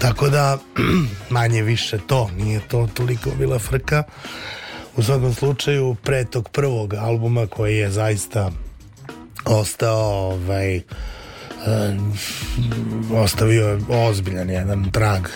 tako 0.01 0.29
da, 0.29 0.59
manje 1.31 1.63
više 1.63 1.99
to, 2.07 2.31
nije 2.37 2.61
to 2.69 2.89
toliko 2.95 3.31
bila 3.39 3.59
frka. 3.59 4.03
U 4.97 5.03
svakom 5.03 5.35
slučaju, 5.35 5.97
pre 6.03 6.25
tog 6.25 6.49
prvog 6.49 6.95
albuma 6.95 7.47
koji 7.47 7.77
je 7.77 7.91
zaista 7.91 8.51
ostao 9.45 10.31
ovaj, 10.31 10.77
e, 10.77 10.83
ostavio 13.15 13.81
ozbiljan 13.89 14.51
jedan 14.51 14.91
trag 14.91 15.27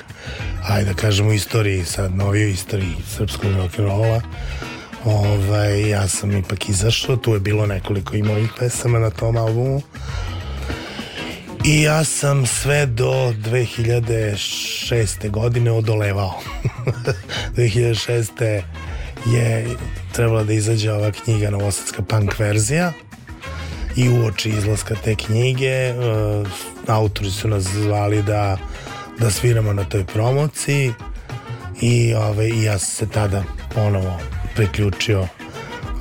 ajde 0.68 0.92
da 0.92 0.94
kažemo 0.94 1.32
istoriji 1.32 1.84
sad 1.84 2.14
novijoj 2.14 2.50
istoriji 2.50 2.94
srpskog 3.16 3.50
rock'n'rolla 3.50 4.20
ovaj, 5.04 5.88
ja 5.88 6.08
sam 6.08 6.36
ipak 6.36 6.68
izašao 6.68 7.16
tu 7.16 7.34
je 7.34 7.40
bilo 7.40 7.66
nekoliko 7.66 8.16
i 8.16 8.22
mojih 8.22 8.50
pesama 8.58 8.98
na 8.98 9.10
tom 9.10 9.36
albumu 9.36 9.82
i 11.64 11.82
ja 11.82 12.04
sam 12.04 12.46
sve 12.46 12.86
do 12.86 13.32
2006. 13.44 15.30
godine 15.30 15.70
odolevao 15.70 16.40
2006. 17.56 18.62
je 19.26 19.66
trebala 20.12 20.44
da 20.44 20.52
izađe 20.52 20.92
ova 20.92 21.10
knjiga 21.10 21.50
Novosadska 21.50 22.02
punk 22.02 22.38
verzija 22.38 22.92
i 23.96 24.08
uoči 24.08 24.48
izlaska 24.48 24.94
te 25.04 25.14
knjige 25.14 25.92
uh, 25.92 26.48
autori 26.86 27.30
su 27.30 27.48
nas 27.48 27.62
zvali 27.62 28.22
da, 28.22 28.58
da 29.18 29.30
sviramo 29.30 29.72
na 29.72 29.84
toj 29.84 30.04
promociji 30.04 30.92
i, 31.80 32.14
ove, 32.14 32.48
i 32.48 32.62
ja 32.62 32.78
sam 32.78 32.90
se 32.90 33.12
tada 33.12 33.44
ponovo 33.74 34.18
priključio 34.54 35.28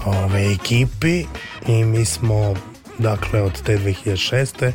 ove, 0.06 0.52
ekipi 0.54 1.26
i 1.68 1.86
mi 1.86 2.06
smo 2.06 2.56
dakle 3.00 3.42
od 3.42 3.62
te 3.62 3.78
2006. 3.78 4.72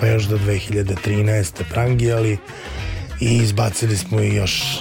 pa 0.00 0.06
još 0.06 0.22
do 0.24 0.38
2013. 0.38 1.62
prangijali 1.64 2.38
i 3.20 3.36
izbacili 3.36 3.96
smo 3.96 4.20
i 4.20 4.34
još 4.34 4.78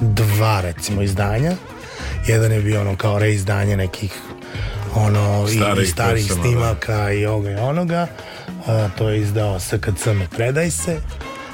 dva 0.00 0.60
recimo 0.60 1.02
izdanja 1.02 1.52
jedan 2.26 2.52
je 2.52 2.60
bio 2.60 2.80
ono 2.80 2.96
kao 2.96 3.18
reizdanje 3.18 3.76
nekih 3.76 4.12
ono 4.94 5.20
i- 5.42 5.52
i 5.52 5.56
Starih 5.56 5.90
starih 5.90 6.24
pesama, 6.24 6.42
snimaka 6.42 7.12
i 7.12 7.26
ovoga 7.26 7.50
i 7.50 7.56
onoga 7.56 8.06
A, 8.66 8.88
to 8.88 9.08
je 9.08 9.20
izdao 9.20 9.60
SKC 9.60 9.78
Me 10.08 10.26
Predaj 10.28 10.70
se 10.70 11.00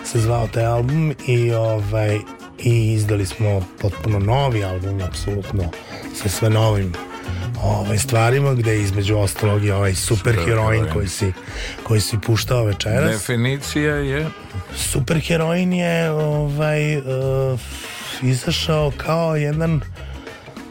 se 0.05 0.21
zvao 0.21 0.49
taj 0.49 0.65
album 0.65 1.15
i 1.27 1.53
ovaj 1.53 2.19
i 2.59 2.93
izdali 2.93 3.27
smo 3.27 3.67
potpuno 3.81 4.19
novi 4.19 4.65
album 4.65 5.03
apsolutno 5.03 5.65
sa 6.15 6.29
sve 6.29 6.51
novim 6.51 6.93
ovaj, 7.65 7.99
stvarima 7.99 8.55
gde 8.55 8.73
je 8.73 8.83
između 8.83 9.17
ostalog 9.17 9.65
i 9.65 9.71
ovaj 9.71 9.95
super 9.95 10.33
heroin 10.33 10.49
heroin. 10.49 10.93
koji 10.93 11.09
si, 11.09 11.33
koji 11.83 12.01
si 12.01 12.19
puštao 12.27 12.65
večeras. 12.65 13.11
Definicija 13.11 13.95
je? 13.95 14.27
Super 14.77 15.21
heroin 15.21 15.73
je 15.73 16.11
ovaj 16.11 16.97
uh, 16.97 17.05
izašao 18.23 18.93
kao 18.97 19.37
jedan 19.37 19.81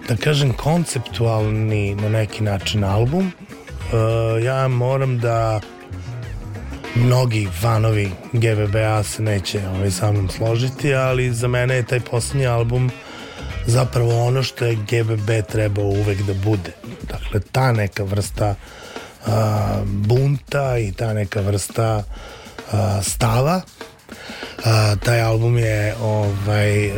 da 0.07 0.15
kažem 0.15 0.53
konceptualni 0.53 1.95
na 1.95 2.09
neki 2.09 2.43
način 2.43 2.83
album. 2.83 3.31
Uh, 3.31 4.43
ja 4.43 4.67
moram 4.67 5.19
da 5.19 5.59
mnogi 6.95 7.47
fanovi 7.61 8.11
GBB-a 8.33 9.03
se 9.03 9.21
neće 9.21 9.67
ovaj, 9.67 9.91
sa 9.91 10.11
mnom 10.11 10.29
složiti 10.29 10.93
ali 10.93 11.33
za 11.33 11.47
mene 11.47 11.75
je 11.75 11.83
taj 11.83 11.99
posljednji 11.99 12.47
album 12.47 12.91
zapravo 13.65 14.25
ono 14.25 14.43
što 14.43 14.65
je 14.65 14.75
GBB 14.75 15.29
trebao 15.51 15.85
uvek 15.85 16.21
da 16.21 16.33
bude 16.33 16.71
dakle 17.10 17.39
ta 17.51 17.72
neka 17.72 18.04
vrsta 18.04 18.56
a, 19.26 19.82
bunta 19.86 20.78
i 20.78 20.91
ta 20.91 21.14
neka 21.14 21.41
vrsta 21.41 22.04
a, 22.72 23.01
stava. 23.04 23.62
A, 24.66 24.95
taj 24.95 25.22
album 25.22 25.58
je 25.58 25.95
ovaj 26.01 26.91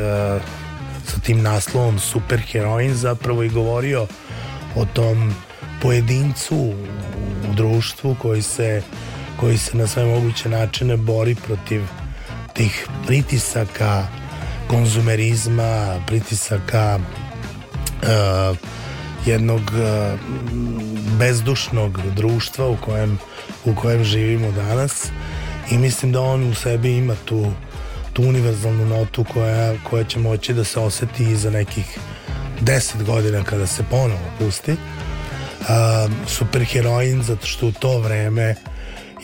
sa 1.08 1.20
tim 1.20 1.42
naslovom 1.42 2.00
Super 2.00 2.40
heroin 2.52 2.96
zapravo 2.96 3.44
i 3.44 3.50
govorio 3.50 4.08
o 4.76 4.86
tom 4.86 5.36
pojedincu 5.82 6.56
u 7.50 7.54
društvu 7.54 8.16
koji 8.22 8.42
se 8.42 8.82
koji 9.40 9.58
se 9.58 9.78
na 9.78 9.88
sve 9.88 10.06
moguće 10.06 10.50
načine 10.50 10.98
bori 10.98 11.36
protiv 11.36 11.82
tih 12.54 12.88
pritisaka 13.08 14.08
konzumerizma, 14.68 16.02
pritisaka 16.08 17.00
uh, 17.00 18.58
jednog 19.26 19.62
uh, 19.62 20.20
bezdušnog 21.20 22.00
društva 22.16 22.70
u 22.70 22.78
kojem, 22.78 23.20
u 23.66 23.76
kojem 23.76 24.04
živimo 24.04 24.52
danas 24.52 25.08
i 25.72 25.78
mislim 25.78 26.12
da 26.12 26.22
on 26.22 26.44
u 26.52 26.56
sebi 26.56 26.98
ima 26.98 27.16
tu, 27.26 27.52
tu 28.14 28.24
univerzalnu 28.24 28.86
notu 28.86 29.26
koja, 29.34 29.74
koja 29.84 30.04
će 30.04 30.20
moći 30.20 30.54
da 30.54 30.64
se 30.64 30.80
oseti 30.80 31.24
i 31.24 31.36
za 31.36 31.50
nekih 31.50 32.00
10 32.62 33.04
godina 33.04 33.44
kada 33.44 33.68
se 33.68 33.84
ponovo 33.90 34.32
pusti. 34.40 34.72
Uh, 34.72 35.68
super 36.28 36.64
heroin 36.64 37.24
zato 37.24 37.48
što 37.48 37.68
u 37.68 37.72
to 37.72 38.00
vreme 38.00 38.56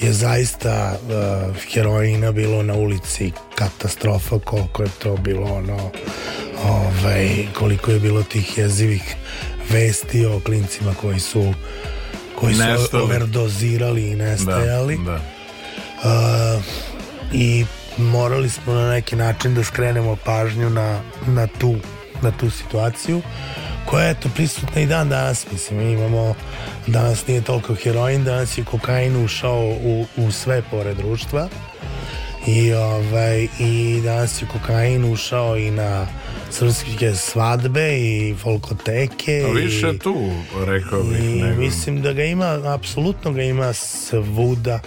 je 0.01 0.13
zaista 0.13 0.93
uh, 0.93 1.55
heroina 1.73 2.31
bilo 2.31 2.63
na 2.63 2.73
ulici 2.73 3.31
katastrofa 3.55 4.39
koliko 4.39 4.83
je 4.83 4.89
to 5.03 5.17
bilo 5.17 5.53
ono 5.53 5.91
ovaj, 6.63 7.45
koliko 7.53 7.91
je 7.91 7.99
bilo 7.99 8.23
tih 8.23 8.57
jezivih 8.57 9.15
vesti 9.71 10.25
o 10.25 10.39
klincima 10.39 10.93
koji 11.01 11.19
su 11.19 11.53
koji 12.35 12.53
su 12.53 12.63
Nestali. 12.63 13.03
overdozirali 13.03 14.07
i 14.11 14.15
nestajali 14.15 14.97
Da, 15.05 15.11
da. 15.11 15.19
Uh, 16.57 16.63
i 17.33 17.65
morali 17.97 18.49
smo 18.49 18.73
na 18.73 18.89
neki 18.89 19.15
način 19.15 19.55
da 19.55 19.63
skrenemo 19.63 20.15
pažnju 20.25 20.69
na, 20.69 20.99
na, 21.27 21.47
tu, 21.47 21.75
na 22.21 22.31
tu 22.31 22.49
situaciju 22.49 23.21
koja 23.85 24.05
je 24.05 24.19
to 24.19 24.29
prisutna 24.35 24.81
i 24.81 24.85
dan 24.85 25.09
danas 25.09 25.45
mislim 25.51 25.79
mi 25.79 25.91
imamo 25.91 26.35
danas 26.87 27.27
nije 27.27 27.41
toliko 27.41 27.75
heroin 27.75 28.23
danas 28.23 28.57
je 28.57 28.63
kokain 28.63 29.25
ušao 29.25 29.59
u, 29.83 30.05
u 30.17 30.31
sve 30.31 30.61
pore 30.71 30.93
društva 30.93 31.47
i, 32.47 32.73
ovaj, 32.73 33.47
i 33.59 34.01
danas 34.03 34.41
je 34.41 34.47
kokain 34.47 35.13
ušao 35.13 35.57
i 35.57 35.71
na 35.71 36.07
srpske 36.51 37.15
svadbe 37.15 37.97
i 37.99 38.35
folkoteke. 38.35 39.43
A 39.45 39.49
i- 39.49 39.53
više 39.55 39.97
tu, 39.97 40.31
rekao 40.65 41.03
bih, 41.03 41.19
I 41.19 41.41
nego... 41.41 41.61
mislim 41.61 42.01
da 42.01 42.13
ga 42.13 42.23
ima, 42.23 42.59
apsolutno 42.65 43.31
ga 43.31 43.41
ima 43.41 43.73
svuda. 43.73 44.79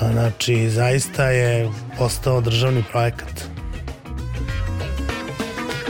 A, 0.00 0.12
Znači, 0.12 0.70
zaista 0.70 1.24
je 1.24 1.68
postao 1.98 2.40
državni 2.40 2.84
projekat. 2.90 3.44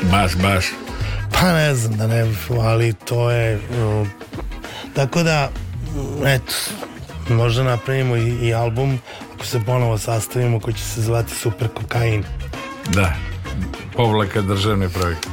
Baš, 0.03 0.37
baš. 0.37 0.65
Pa 1.33 1.53
ne 1.53 1.75
znam 1.75 1.99
da 1.99 2.07
ne, 2.07 2.27
ali 2.61 2.93
to 2.95 3.31
je... 3.31 3.59
um, 3.83 4.09
tako 4.95 5.23
da, 5.23 5.51
eto, 6.27 6.53
možda 7.29 7.63
napravimo 7.63 8.17
i, 8.17 8.29
i 8.43 8.55
album 8.55 8.99
ako 9.35 9.47
se 9.47 9.61
ponovo 9.67 9.99
sastavimo 9.99 10.61
koji 10.61 10.75
će 10.75 10.83
se 10.85 11.03
zvati 11.03 11.35
Super 11.35 11.69
Kokain. 11.69 12.25
Da, 12.89 13.15
povlaka 13.97 14.41
državni 14.41 14.89
projekat. 14.89 15.33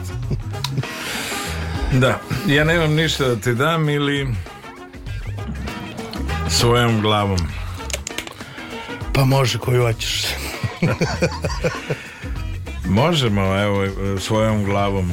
Da, 1.93 2.20
ja 2.47 2.63
nemam 2.63 2.93
ništa 2.93 3.28
da 3.28 3.36
ti 3.36 3.55
dam 3.55 3.89
ili 3.89 4.28
svojom 6.49 7.01
glavom. 7.01 7.39
Pa 9.13 9.26
može 9.26 9.57
koju 9.57 9.82
hoćeš. 9.82 10.26
Možemo, 12.86 13.41
evo, 13.41 13.88
svojom 14.20 14.63
glavom 14.63 15.11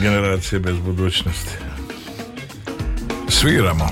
generacije 0.00 0.60
bez 0.60 0.78
budućnosti. 0.78 1.50
Sviramo. 3.28 3.88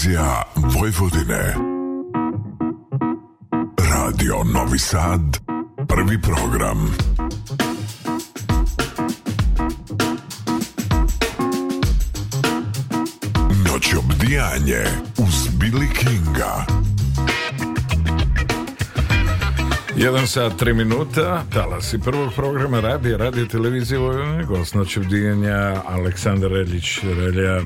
Televizija 0.00 0.42
Vojvodine. 0.54 1.54
Radio 3.78 4.34
Novi 4.54 4.78
Sad, 4.78 5.20
prvi 5.88 6.18
program. 6.22 6.96
Noć 13.66 13.94
obdijanje 13.94 14.84
uz 15.18 15.48
Billy 15.58 15.92
Kinga. 15.92 16.66
Jedan 19.96 20.26
sat, 20.26 20.56
tri 20.58 20.74
minuta, 20.74 21.44
talasi 21.52 21.98
prvog 21.98 22.32
programa 22.36 22.80
radija, 22.80 23.16
radio 23.16 23.46
televizije 23.46 23.98
Vojvodine, 23.98 24.44
gost 24.44 24.74
noći 24.74 25.00
bdijanja, 25.00 25.82
Aleksandar 25.86 26.50
Reljić, 26.50 26.98
Relja. 27.02 27.60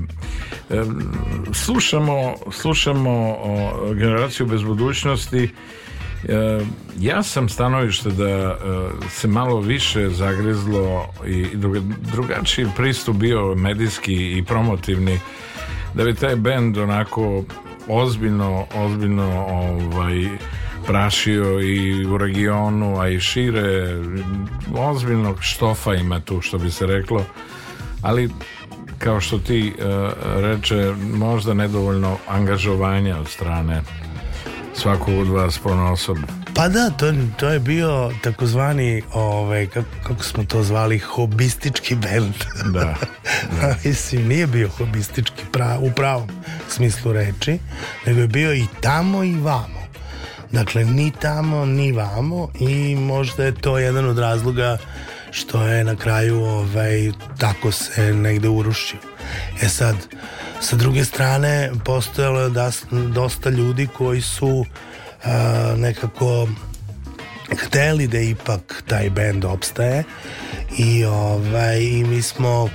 Slušamo, 1.53 2.35
slušamo 2.53 3.37
generaciju 3.95 4.47
bez 4.47 4.63
budućnosti. 4.63 5.51
Ja 6.99 7.23
sam 7.23 7.49
stanovište 7.49 8.11
da 8.11 8.27
e, 8.29 8.57
se 9.09 9.29
malo 9.29 9.61
više 9.61 10.09
zagrizlo 10.09 11.07
i 11.27 11.47
druga- 11.55 11.95
drugačiji 12.13 12.67
pristup 12.77 13.17
bio 13.17 13.55
medijski 13.55 14.39
i 14.39 14.45
promotivni 14.45 15.21
da 15.95 16.05
bi 16.05 16.15
taj 16.15 16.37
bend 16.37 16.79
onako 16.79 17.45
ozbiljno, 17.89 18.67
ozbiljno 18.75 19.47
ovaj, 19.49 20.29
prašio 20.87 21.61
i 21.61 22.07
u 22.07 22.19
regionu, 22.19 23.01
a 23.01 23.09
i 23.09 23.21
šire 23.21 24.01
ozbiljnog 24.77 25.39
štofa 25.41 25.95
ima 25.95 26.21
tu 26.21 26.41
što 26.41 26.59
bi 26.59 26.71
se 26.71 26.87
reklo 26.87 27.25
ali 28.03 28.31
kao 28.99 29.21
što 29.21 29.39
ti 29.39 29.75
e, 29.79 29.83
reče 30.41 30.93
možda 31.15 31.55
nedovoljno 31.55 32.17
angažovanja 32.29 33.19
od 33.19 33.29
strane 33.29 33.83
svakog 34.75 35.19
od 35.19 35.29
vas 35.29 35.59
ponosob 35.59 36.17
Pa 36.55 36.69
da, 36.69 36.91
to, 36.91 37.13
to 37.37 37.49
je 37.49 37.59
bio 37.61 38.13
takozvani, 38.23 39.03
ovaj, 39.13 39.67
kako, 39.67 39.89
kako 40.07 40.23
smo 40.23 40.45
to 40.45 40.63
zvali, 40.63 40.99
hobistički 40.99 41.95
bend. 41.95 42.35
da 42.73 42.95
Mislim, 43.85 44.29
nije 44.29 44.47
bio 44.47 44.69
hobistički 44.69 45.43
pra, 45.53 45.79
u 45.81 45.91
pravom 45.91 46.29
smislu 46.69 47.13
reči, 47.13 47.59
nego 48.07 48.21
je 48.21 48.29
bio 48.29 48.55
i 48.55 48.67
tamo 48.81 49.25
i 49.25 49.35
vamo. 49.35 49.85
Dakle, 50.53 50.85
ni 50.85 51.13
tamo, 51.21 51.67
ni 51.67 51.93
vamo 51.93 52.49
i 52.61 52.97
možda 52.97 53.45
je 53.45 53.55
to 53.55 53.79
jedan 53.79 54.09
od 54.09 54.19
razloga 54.19 54.79
što 55.35 55.63
je 55.67 55.85
na 55.85 55.97
kraju 55.97 56.45
ovaj, 56.45 57.13
tako 57.39 57.73
se 57.73 58.13
negde 58.13 58.49
urušio. 58.49 58.99
E 59.63 59.69
sad, 59.69 59.97
sa 60.61 60.77
druge 60.77 61.05
strane, 61.05 61.71
postojalo 61.85 62.41
je 62.41 62.51
dosta 62.91 63.51
ljudi 63.51 63.89
koji 63.97 64.21
su 64.21 64.65
a, 65.25 65.75
nekako 65.77 66.49
hteli 67.59 68.07
da 68.07 68.19
ipak 68.19 68.83
taj 68.89 69.11
bend 69.11 69.45
opstaje 69.45 70.05
i 70.79 71.05
ovaj 71.05 71.81
i 71.81 72.05
mi 72.05 72.23
smo 72.23 72.69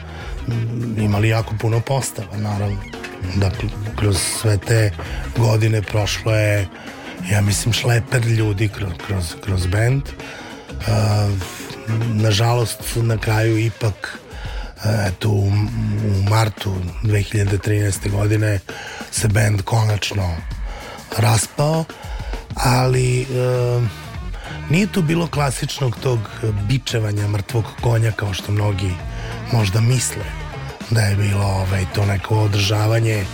imali 0.98 1.30
jako 1.30 1.56
puno 1.60 1.80
postava 1.80 2.38
naravno 2.38 2.78
dakle 3.36 3.70
kroz 3.96 4.18
sve 4.42 4.58
te 4.58 4.92
godine 5.38 5.82
prošlo 5.82 6.36
je 6.36 6.68
ja 7.32 7.42
mislim 7.42 7.74
šleper 7.74 8.26
ljudi 8.26 8.68
kroz, 8.68 8.92
kroz, 9.08 9.36
kroz 9.44 9.66
bend 9.66 10.04
A, 10.88 11.30
nažalost 12.14 12.80
na 12.96 13.18
kraju 13.18 13.58
ipak 13.58 14.20
a, 14.84 15.08
eto 15.08 15.30
u, 15.30 15.48
u 16.08 16.30
martu 16.30 16.76
2013. 17.04 18.12
godine 18.12 18.60
se 19.12 19.28
bend 19.28 19.62
konačno 19.62 20.36
raspao 21.18 21.86
ali 22.56 23.22
e, 23.22 23.26
nije 24.70 24.88
tu 24.88 25.02
bilo 25.02 25.28
klasičnog 25.28 25.98
tog 26.04 26.20
bičevanja 26.68 27.28
mrtvog 27.28 27.66
konja 27.82 28.12
kao 28.12 28.34
što 28.34 28.52
mnogi 28.52 28.92
možda 29.52 29.82
misle 29.82 30.26
da 30.90 31.02
je 31.02 31.16
bilo 31.16 31.46
ovaj, 31.46 31.86
to 31.96 32.06
neko 32.06 32.40
održavanje 32.40 33.26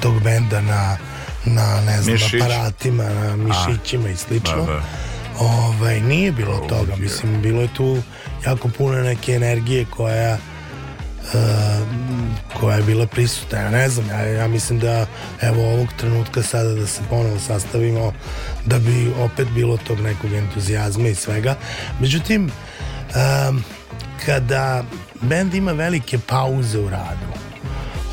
tog 0.00 0.22
benda 0.22 0.60
na, 0.60 0.96
na 1.44 1.80
ne 1.80 2.02
znam, 2.02 2.14
Mišić. 2.14 2.42
aparatima, 2.42 3.04
na 3.04 3.36
mišićima 3.36 4.08
i 4.08 4.16
slično. 4.16 4.56
Da, 4.56 4.72
da. 4.72 4.82
Ovaj, 5.42 6.00
nije 6.00 6.32
bilo 6.32 6.58
toga, 6.68 6.96
mislim, 6.96 7.42
bilo 7.42 7.62
je 7.62 7.74
tu 7.74 8.02
jako 8.46 8.68
puno 8.68 9.02
neke 9.02 9.32
energije 9.32 9.84
koja 9.84 10.38
uh, 11.34 11.86
koja 12.60 12.76
je 12.76 12.82
bila 12.82 13.06
prisutna. 13.06 13.58
Ja 13.58 13.70
ne 13.70 13.88
znam, 13.88 14.08
ja, 14.08 14.20
ja 14.20 14.48
mislim 14.48 14.78
da 14.78 15.06
evo 15.40 15.72
ovog 15.72 15.88
trenutka 15.96 16.42
sada 16.42 16.74
da 16.74 16.86
se 16.86 17.00
ponovo 17.10 17.38
sastavimo 17.38 18.12
da 18.66 18.78
bi 18.78 19.12
opet 19.20 19.48
bilo 19.48 19.76
tog 19.76 20.00
nekog 20.00 20.32
entuzijazma 20.32 21.08
i 21.08 21.14
svega. 21.14 21.54
Međutim, 22.00 22.50
um, 23.50 23.64
kada 24.26 24.84
bend 25.20 25.54
ima 25.54 25.72
velike 25.72 26.18
pauze 26.18 26.78
u 26.78 26.90
radu, 26.90 27.26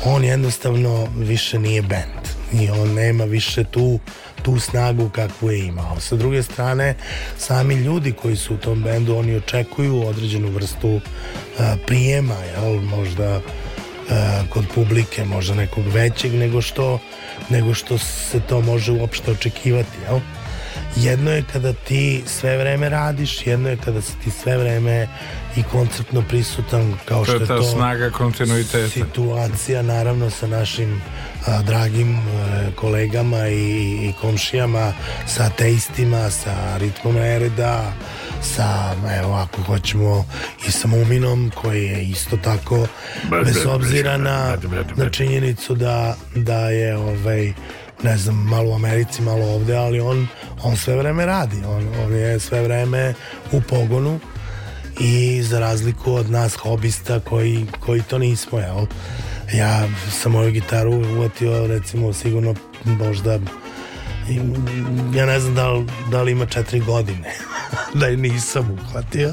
on 0.04 0.24
jednostavno 0.24 1.08
više 1.16 1.58
nije 1.58 1.82
bend 1.82 2.19
i 2.52 2.70
on 2.70 2.94
nema 2.94 3.24
više 3.24 3.64
tu 3.64 3.98
tu 4.42 4.60
snagu 4.60 5.08
kakvu 5.08 5.50
je 5.50 5.66
imao. 5.66 6.00
Sa 6.00 6.16
druge 6.16 6.42
strane, 6.42 6.94
sami 7.38 7.74
ljudi 7.74 8.12
koji 8.12 8.36
su 8.36 8.54
u 8.54 8.58
tom 8.58 8.82
bendu, 8.82 9.16
oni 9.16 9.36
očekuju 9.36 10.06
određenu 10.06 10.48
vrstu 10.48 11.00
a, 11.58 11.76
prijema, 11.86 12.34
jel, 12.34 12.80
možda 12.80 13.40
a, 14.10 14.42
kod 14.50 14.64
publike, 14.74 15.24
možda 15.24 15.54
nekog 15.54 15.84
većeg 15.86 16.34
nego 16.34 16.62
što, 16.62 16.98
nego 17.48 17.74
što 17.74 17.98
se 17.98 18.40
to 18.48 18.60
može 18.60 18.92
uopšte 18.92 19.30
očekivati, 19.30 19.98
jel? 20.08 20.20
Jedno 20.96 21.30
je 21.30 21.44
kada 21.52 21.72
ti 21.72 22.22
sve 22.26 22.56
vreme 22.58 22.88
radiš, 22.88 23.46
jedno 23.46 23.68
je 23.68 23.76
kada 23.76 24.02
si 24.02 24.12
ti 24.24 24.30
sve 24.30 24.58
vreme 24.58 25.08
i 25.56 25.62
konceptno 25.62 26.22
prisutan 26.22 26.94
kao 27.04 27.18
to 27.18 27.24
što 27.24 27.34
je 27.34 27.46
to 27.46 27.62
snaga 27.62 28.10
kontinuiteta. 28.10 28.88
situacija 28.88 29.82
naravno 29.82 30.30
sa 30.30 30.46
našim 30.46 31.02
a, 31.46 31.62
dragim 31.62 32.16
e, 32.16 32.20
kolegama 32.76 33.48
i, 33.48 33.98
i 34.08 34.12
komšijama 34.20 34.92
sa 35.26 35.44
ateistima, 35.44 36.30
sa 36.30 36.76
ritmom 36.76 37.16
Ereda 37.16 37.92
sa, 38.42 38.94
evo 39.18 39.34
ako 39.34 39.62
hoćemo 39.62 40.24
i 40.68 40.70
sa 40.70 40.88
Muminom 40.88 41.50
koji 41.54 41.84
je 41.84 42.04
isto 42.04 42.36
tako 42.36 42.86
bez 43.30 43.66
obzira 43.66 44.16
na, 44.16 44.56
na 44.96 45.10
činjenicu 45.10 45.74
da, 45.74 46.16
da 46.34 46.70
je 46.70 46.96
ovaj 46.96 47.52
ne 48.02 48.16
znam, 48.16 48.36
malo 48.36 48.70
u 48.70 48.74
Americi, 48.74 49.22
malo 49.22 49.54
ovde, 49.54 49.76
ali 49.76 50.00
on, 50.00 50.26
on 50.62 50.76
sve 50.76 50.96
vreme 50.96 51.26
radi, 51.26 51.56
on, 51.66 51.88
on 52.04 52.12
je 52.12 52.40
sve 52.40 52.62
vreme 52.62 53.14
u 53.52 53.60
pogonu 53.60 54.20
i 55.00 55.42
za 55.42 55.60
razliku 55.60 56.14
od 56.14 56.30
nas 56.30 56.54
hobista 56.54 57.20
koji, 57.20 57.66
koji 57.80 58.02
to 58.02 58.18
nismo, 58.18 58.58
jel? 58.58 58.86
Ja 59.52 59.88
sam 60.10 60.32
moju 60.32 60.52
gitaru 60.52 60.92
uvatio 61.16 61.66
recimo 61.66 62.12
sigurno 62.12 62.54
možda 62.84 63.38
ja 65.14 65.26
ne 65.26 65.40
znam 65.40 65.54
da 65.54 65.70
li, 65.70 65.86
da 66.10 66.22
li 66.22 66.32
ima 66.32 66.46
četiri 66.46 66.80
godine 66.80 67.34
da 68.00 68.06
je 68.06 68.16
nisam 68.16 68.70
uhvatio. 68.70 69.32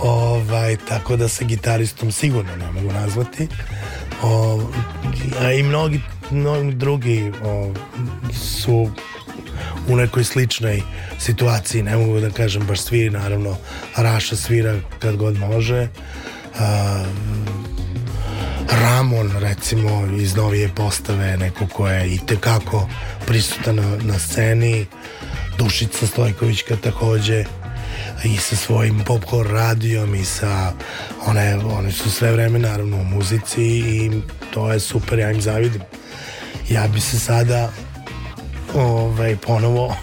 Ovaj, 0.00 0.76
tako 0.88 1.16
da 1.16 1.28
se 1.28 1.44
gitaristom 1.44 2.12
sigurno 2.12 2.56
ne 2.56 2.72
mogu 2.72 2.92
nazvati. 2.92 3.48
O, 4.22 4.60
a 5.40 5.52
i 5.52 5.62
mnogi, 5.62 6.00
mnogi 6.30 6.74
drugi 6.74 7.32
o, 7.44 7.72
su 8.32 8.90
u 9.88 9.96
nekoj 9.96 10.24
sličnoj 10.24 10.82
situaciji, 11.18 11.82
ne 11.82 11.96
mogu 11.96 12.20
da 12.20 12.30
kažem 12.30 12.66
baš 12.66 12.80
svi, 12.80 13.10
naravno 13.10 13.56
Raša 13.96 14.36
svira 14.36 14.74
kad 14.98 15.16
god 15.16 15.38
može. 15.38 15.88
A, 16.58 17.04
Ramon 18.70 19.30
recimo 19.38 20.06
iz 20.20 20.36
novije 20.36 20.68
postave 20.74 21.36
neko 21.36 21.66
ko 21.66 21.88
je 21.88 22.14
i 22.14 22.18
tekako 22.26 22.88
prisutan 23.26 23.76
na, 23.76 23.96
na 24.02 24.18
sceni. 24.18 24.86
Dušica 25.58 26.06
Stojkovićka 26.06 26.76
takođe 26.76 27.44
i 28.24 28.36
sa 28.36 28.56
svojim 28.56 29.02
popcorn 29.06 29.50
radijom 29.50 30.14
i 30.14 30.24
sa 30.24 30.72
one, 31.26 31.56
one 31.56 31.92
su 31.92 32.10
sve 32.10 32.32
vreme 32.32 32.58
naravno 32.58 32.96
u 32.96 33.04
muzici 33.04 33.62
i 33.64 34.10
to 34.54 34.72
je 34.72 34.80
super, 34.80 35.18
ja 35.18 35.30
im 35.30 35.40
zavidim 35.40 35.82
ja 36.68 36.88
bi 36.88 37.00
se 37.00 37.18
sada 37.18 37.72
ovaj, 38.74 39.36
ponovo 39.36 39.96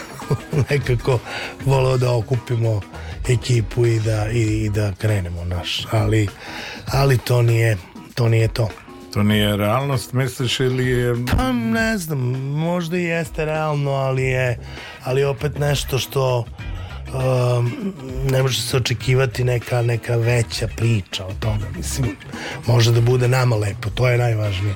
nekako 0.70 1.18
voleo 1.64 1.96
da 1.96 2.12
okupimo 2.12 2.80
ekipu 3.28 3.86
i 3.86 4.00
da, 4.00 4.30
i, 4.30 4.64
i 4.64 4.70
da 4.70 4.92
krenemo 4.98 5.44
naš, 5.44 5.86
ali, 5.90 6.28
ali 6.86 7.18
to 7.18 7.42
nije 7.42 7.76
to 8.14 8.28
nije 8.28 8.48
to. 8.48 8.68
to 9.12 9.22
nije 9.22 9.56
realnost 9.56 10.12
misliš 10.12 10.60
ili 10.60 10.86
je 10.86 11.14
Pa 11.36 11.52
ne 11.52 11.98
znam, 11.98 12.18
možda 12.50 12.98
i 12.98 13.02
jeste 13.02 13.44
realno, 13.44 13.90
ali 13.90 14.22
je 14.22 14.58
ali 15.04 15.24
opet 15.24 15.58
nešto 15.58 15.98
što 15.98 16.38
um, 16.38 17.94
ne 18.30 18.42
može 18.42 18.62
se 18.62 18.76
očekivati 18.76 19.44
neka, 19.44 19.82
neka 19.82 20.16
veća 20.16 20.68
priča 20.76 21.26
o 21.26 21.32
toga, 21.40 21.66
mislim 21.76 22.16
može 22.66 22.92
da 22.92 23.00
bude 23.00 23.28
nama 23.28 23.56
lepo, 23.56 23.90
to 23.90 24.08
je 24.08 24.18
najvažnije 24.18 24.74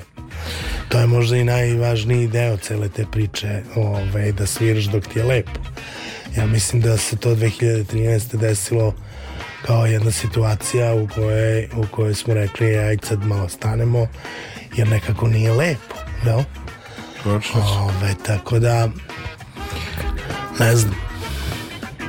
to 0.93 0.99
je 0.99 1.07
možda 1.07 1.37
i 1.37 1.45
najvažniji 1.45 2.29
deo 2.29 2.57
cele 2.57 2.89
te 2.89 3.07
priče, 3.13 3.63
ovaj, 3.77 4.33
da 4.33 4.47
sviraš 4.47 4.85
dok 4.85 5.07
ti 5.07 5.19
je 5.19 5.25
lepo. 5.25 5.61
Ja 6.37 6.47
mislim 6.47 6.83
da 6.83 6.97
se 6.97 7.17
to 7.17 7.35
2013. 7.35 8.37
desilo 8.37 8.95
kao 9.67 9.87
jedna 9.87 10.11
situacija 10.11 10.95
u 10.95 11.09
kojoj, 11.15 11.69
u 11.77 11.87
kojoj 11.91 12.15
smo 12.15 12.35
rekli 12.35 12.79
ajde 12.79 13.07
sad 13.07 13.27
malo 13.27 13.49
stanemo 13.49 14.07
jer 14.77 14.89
nekako 14.89 15.29
nije 15.29 15.53
lepo? 15.53 15.95
Točno. 17.25 17.61
Ove, 17.61 18.15
tako 18.27 18.59
da 18.59 18.89
ne 20.61 20.77
znam 20.77 20.95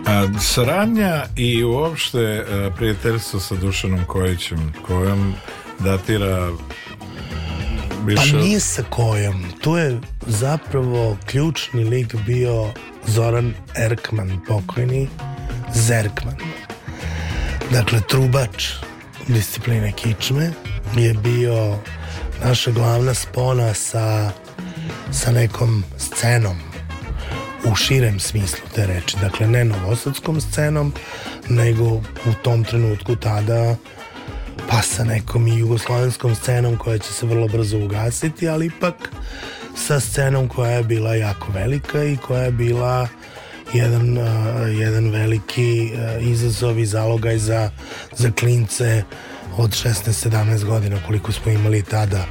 A, 0.06 0.40
saradnja 0.40 1.26
i 1.36 1.64
uopšte 1.64 2.20
e, 2.20 2.70
prijateljstvo 2.78 3.40
sa 3.40 3.56
Dušanom 3.56 4.06
Kojićem, 4.06 4.74
kojom 4.88 5.34
datira 5.80 6.52
Pa 8.04 8.08
više... 8.08 8.38
nije 8.38 8.60
sa 8.60 8.84
kojom. 8.90 9.46
Tu 9.62 9.78
je 9.78 10.00
zapravo 10.28 11.18
ključni 11.26 11.84
lik 11.84 12.16
bio 12.16 12.72
Zoran 13.08 13.54
Erkman, 13.76 14.40
pokojni 14.48 15.08
Zerkman. 15.74 16.36
Dakle, 17.72 18.02
trubač 18.10 18.74
discipline 19.28 19.92
kičme 19.92 20.52
je 20.96 21.14
bio 21.14 21.78
naša 22.46 22.72
glavna 22.72 23.14
spona 23.14 23.74
sa, 23.74 24.32
sa 25.12 25.32
nekom 25.32 25.84
scenom 25.98 26.58
u 27.72 27.76
širem 27.76 28.20
smislu 28.20 28.66
te 28.76 28.88
reči. 28.88 29.18
Dakle, 29.22 29.48
ne 29.48 29.66
novosadskom 29.66 30.42
scenom, 30.42 30.94
nego 31.50 31.86
u 32.26 32.34
tom 32.44 32.64
trenutku 32.64 33.16
tada 33.16 33.76
pa 34.70 34.82
sa 34.82 35.04
nekom 35.04 35.48
i 35.48 35.58
jugoslovenskom 35.60 36.36
scenom 36.36 36.78
koja 36.78 36.98
će 36.98 37.14
se 37.14 37.26
vrlo 37.26 37.48
brzo 37.48 37.78
ugasiti, 37.78 38.50
ali 38.50 38.66
ipak 38.66 39.12
sa 39.76 40.00
scenom 40.00 40.48
koja 40.48 40.72
je 40.72 40.84
bila 40.84 41.16
jako 41.16 41.52
velika 41.52 42.04
i 42.04 42.18
koja 42.18 42.44
je 42.44 42.52
bila 42.52 43.08
jedan, 43.74 44.18
uh, 44.18 44.80
jedan 44.80 45.10
veliki 45.10 45.92
uh, 45.94 46.28
izazov 46.28 46.80
i 46.80 46.86
zalogaj 46.86 47.38
za, 47.38 47.70
za 48.18 48.32
klince 48.32 49.04
od 49.58 49.70
16-17 49.70 50.66
godina 50.66 50.98
koliko 51.08 51.32
smo 51.32 51.52
imali 51.52 51.82
tada 51.82 52.26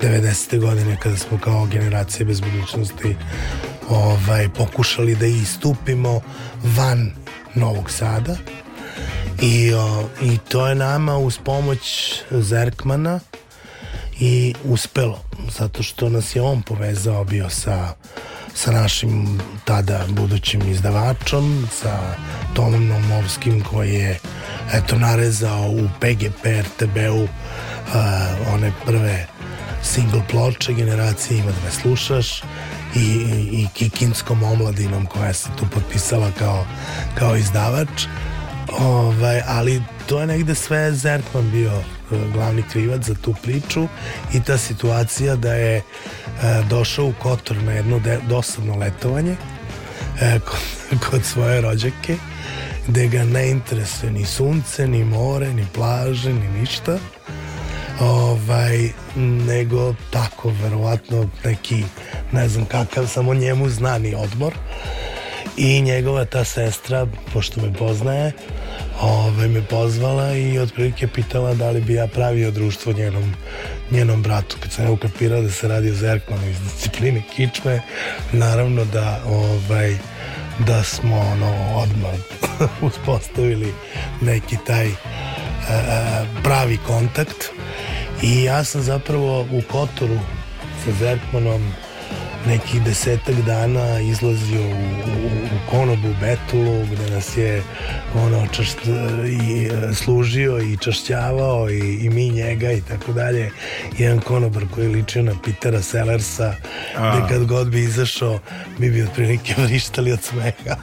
90. 0.00 0.60
godine 0.60 0.96
kada 1.02 1.16
smo 1.16 1.38
kao 1.38 1.66
generacije 1.66 2.26
bez 2.26 2.40
budućnosti 2.40 3.16
ovaj, 3.88 4.48
pokušali 4.48 5.14
da 5.14 5.26
istupimo 5.26 6.20
van 6.62 7.10
Novog 7.54 7.90
Sada 7.90 8.36
i, 9.42 9.74
o, 9.74 10.08
i 10.22 10.38
to 10.38 10.66
je 10.66 10.74
nama 10.74 11.16
uz 11.16 11.38
pomoć 11.44 12.12
Zerkmana 12.30 13.20
i 14.20 14.54
uspelo 14.64 15.20
zato 15.58 15.82
što 15.82 16.08
nas 16.08 16.36
je 16.36 16.42
on 16.42 16.62
povezao 16.62 17.24
bio 17.24 17.50
sa 17.50 17.94
sa 18.56 18.72
našim 18.72 19.40
tada 19.64 20.04
budućim 20.08 20.70
izdavačom 20.70 21.68
sa 21.72 22.14
Tomom 22.54 22.86
Nomovskim 22.86 23.64
koji 23.64 23.94
je 23.94 24.18
eto 24.72 24.98
narezao 24.98 25.70
u 25.70 25.88
PGP 26.00 26.44
RTB-u 26.44 27.22
uh, 27.22 27.30
one 28.54 28.72
prve 28.86 29.26
single 29.82 30.22
ploče 30.30 30.72
generacije 30.72 31.38
ima 31.38 31.50
da 31.50 31.58
me 31.64 31.70
slušaš 31.70 32.42
i, 32.94 33.00
i, 33.00 33.62
i 33.62 33.68
Kikinskom 33.74 34.42
omladinom 34.42 35.06
koja 35.06 35.32
se 35.32 35.48
tu 35.58 35.64
potpisala 35.74 36.30
kao, 36.38 36.66
kao 37.18 37.36
izdavač 37.36 38.06
ovaj, 38.78 39.42
ali 39.46 39.82
to 40.06 40.20
je 40.20 40.26
negde 40.26 40.54
sve 40.54 40.92
Zerkman 40.92 41.50
bio 41.50 41.72
eh, 41.72 42.16
glavni 42.32 42.62
krivac 42.72 43.02
za 43.02 43.14
tu 43.14 43.34
priču 43.42 43.86
i 44.34 44.42
ta 44.42 44.58
situacija 44.58 45.36
da 45.36 45.54
je 45.54 45.76
eh, 45.76 45.82
došao 46.68 47.06
u 47.06 47.14
Kotor 47.22 47.56
na 47.56 47.72
jedno 47.72 47.98
de, 47.98 48.18
dosadno 48.28 48.76
letovanje 48.76 49.36
eh, 50.20 50.38
kod, 50.38 51.00
kod 51.10 51.24
svoje 51.24 51.60
rođake 51.60 52.16
gde 52.88 53.08
ga 53.08 53.24
ne 53.24 53.50
interesuje 53.50 54.12
ni 54.12 54.24
sunce, 54.24 54.88
ni 54.88 55.04
more, 55.04 55.52
ni 55.52 55.66
plaže, 55.74 56.32
ni 56.32 56.48
ništa. 56.48 56.98
Ovaj, 58.00 58.90
nego 59.46 59.94
tako 60.10 60.52
verovatno 60.62 61.28
neki 61.44 61.84
ne 62.32 62.48
znam 62.48 62.64
kakav 62.64 63.06
samo 63.06 63.34
njemu 63.34 63.68
znani 63.68 64.14
odmor 64.14 64.54
i 65.56 65.82
njegova 65.82 66.24
ta 66.24 66.44
sestra 66.44 67.06
pošto 67.32 67.60
me 67.60 67.72
poznaje 67.72 68.32
ove, 69.00 69.48
me 69.48 69.62
pozvala 69.62 70.32
i 70.32 70.58
otprilike 70.58 71.08
pitala 71.08 71.54
da 71.54 71.70
li 71.70 71.80
bi 71.80 71.94
ja 71.94 72.06
pravio 72.06 72.50
društvo 72.50 72.92
njenom, 72.92 73.34
njenom 73.90 74.22
bratu. 74.22 74.56
Kad 74.60 74.72
sam 74.72 74.84
ja 74.84 74.90
ukapirao 74.90 75.42
da 75.42 75.50
se 75.50 75.68
radi 75.68 75.90
o 75.90 75.94
Zerkmanu 75.94 76.50
iz 76.50 76.56
discipline 76.60 77.22
kičme 77.36 77.80
naravno 78.32 78.84
da 78.84 79.20
ovaj 79.26 79.96
da 80.58 80.82
smo 80.82 81.16
ono 81.16 81.54
odmah 81.76 82.14
uspostavili 82.88 83.74
neki 84.20 84.56
taj 84.66 84.86
e, 84.86 84.94
pravi 86.42 86.78
kontakt. 86.86 87.36
I 88.22 88.44
ja 88.44 88.64
sam 88.64 88.82
zapravo 88.82 89.40
u 89.40 89.62
Kotoru 89.72 90.18
sa 90.84 90.92
Zerkmanom 90.98 91.72
nekih 92.46 92.82
desetak 92.82 93.34
dana 93.34 94.00
izlazio 94.00 94.60
u, 94.60 94.64
u, 94.64 95.26
u 95.46 95.70
konobu 95.70 96.08
Betulu 96.20 96.86
gde 96.92 97.10
nas 97.10 97.36
je 97.36 97.62
ono 98.14 98.46
čašt, 98.52 98.78
i 99.26 99.70
služio 99.94 100.58
i 100.58 100.76
čašćavao 100.76 101.70
i, 101.70 101.98
i 102.02 102.10
mi 102.10 102.30
njega 102.30 102.72
i 102.72 102.80
tako 102.80 103.12
dalje. 103.12 103.50
Jedan 103.98 104.20
konobar 104.20 104.62
koji 104.74 104.84
je 104.84 104.90
ličio 104.90 105.22
na 105.22 105.32
Petera 105.44 105.82
Sellersa 105.82 106.54
gde 106.92 107.28
kad 107.28 107.44
god 107.44 107.68
bi 107.68 107.80
izašao 107.80 108.38
mi 108.78 108.90
bi 108.90 109.02
otprilike 109.02 109.54
vrištali 109.62 110.12
od 110.12 110.22
smeha 110.22 110.76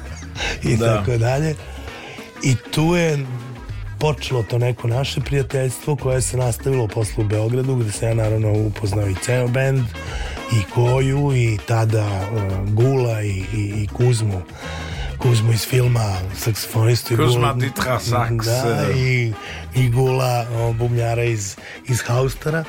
i 0.64 0.78
Da. 0.78 0.97
tako 0.97 1.18
dalje. 1.18 1.55
I 2.43 2.55
tu 2.72 2.95
je 2.95 3.26
počelo 3.99 4.43
to 4.43 4.57
neko 4.57 4.88
naše 4.88 5.22
prijateljstvo 5.22 5.95
koje 5.95 6.22
se 6.22 6.38
nastavilo 6.38 6.88
posle 6.88 7.24
u 7.24 7.28
Beogradu 7.28 7.76
gde 7.76 7.91
se 7.91 8.05
ja 8.05 8.14
naravno 8.14 8.51
upoznao 8.51 9.07
i 9.07 9.16
ceo 9.22 9.47
bend 9.47 9.84
i 10.52 10.64
Koju 10.66 11.32
i 11.34 11.58
tada 11.58 12.06
uh, 12.06 12.41
Gula 12.70 13.22
i, 13.22 13.30
i, 13.30 13.44
i 13.76 13.88
Kuzmu 13.88 14.41
Kuzmu 15.18 15.52
iz 15.52 15.62
filma 15.62 16.06
saksofonistu 16.36 17.14
i 17.14 17.18
Kuzma 17.18 17.48
Gula- 17.48 17.60
Ditra 17.60 18.00
Saks. 18.00 18.46
da, 18.46 18.86
i, 18.91 19.34
i 19.76 19.89
Gula 19.89 20.46
o, 20.54 20.74
bubnjara 20.74 21.24
iz, 21.24 21.56
iz 21.88 22.02
Haustara 22.02 22.64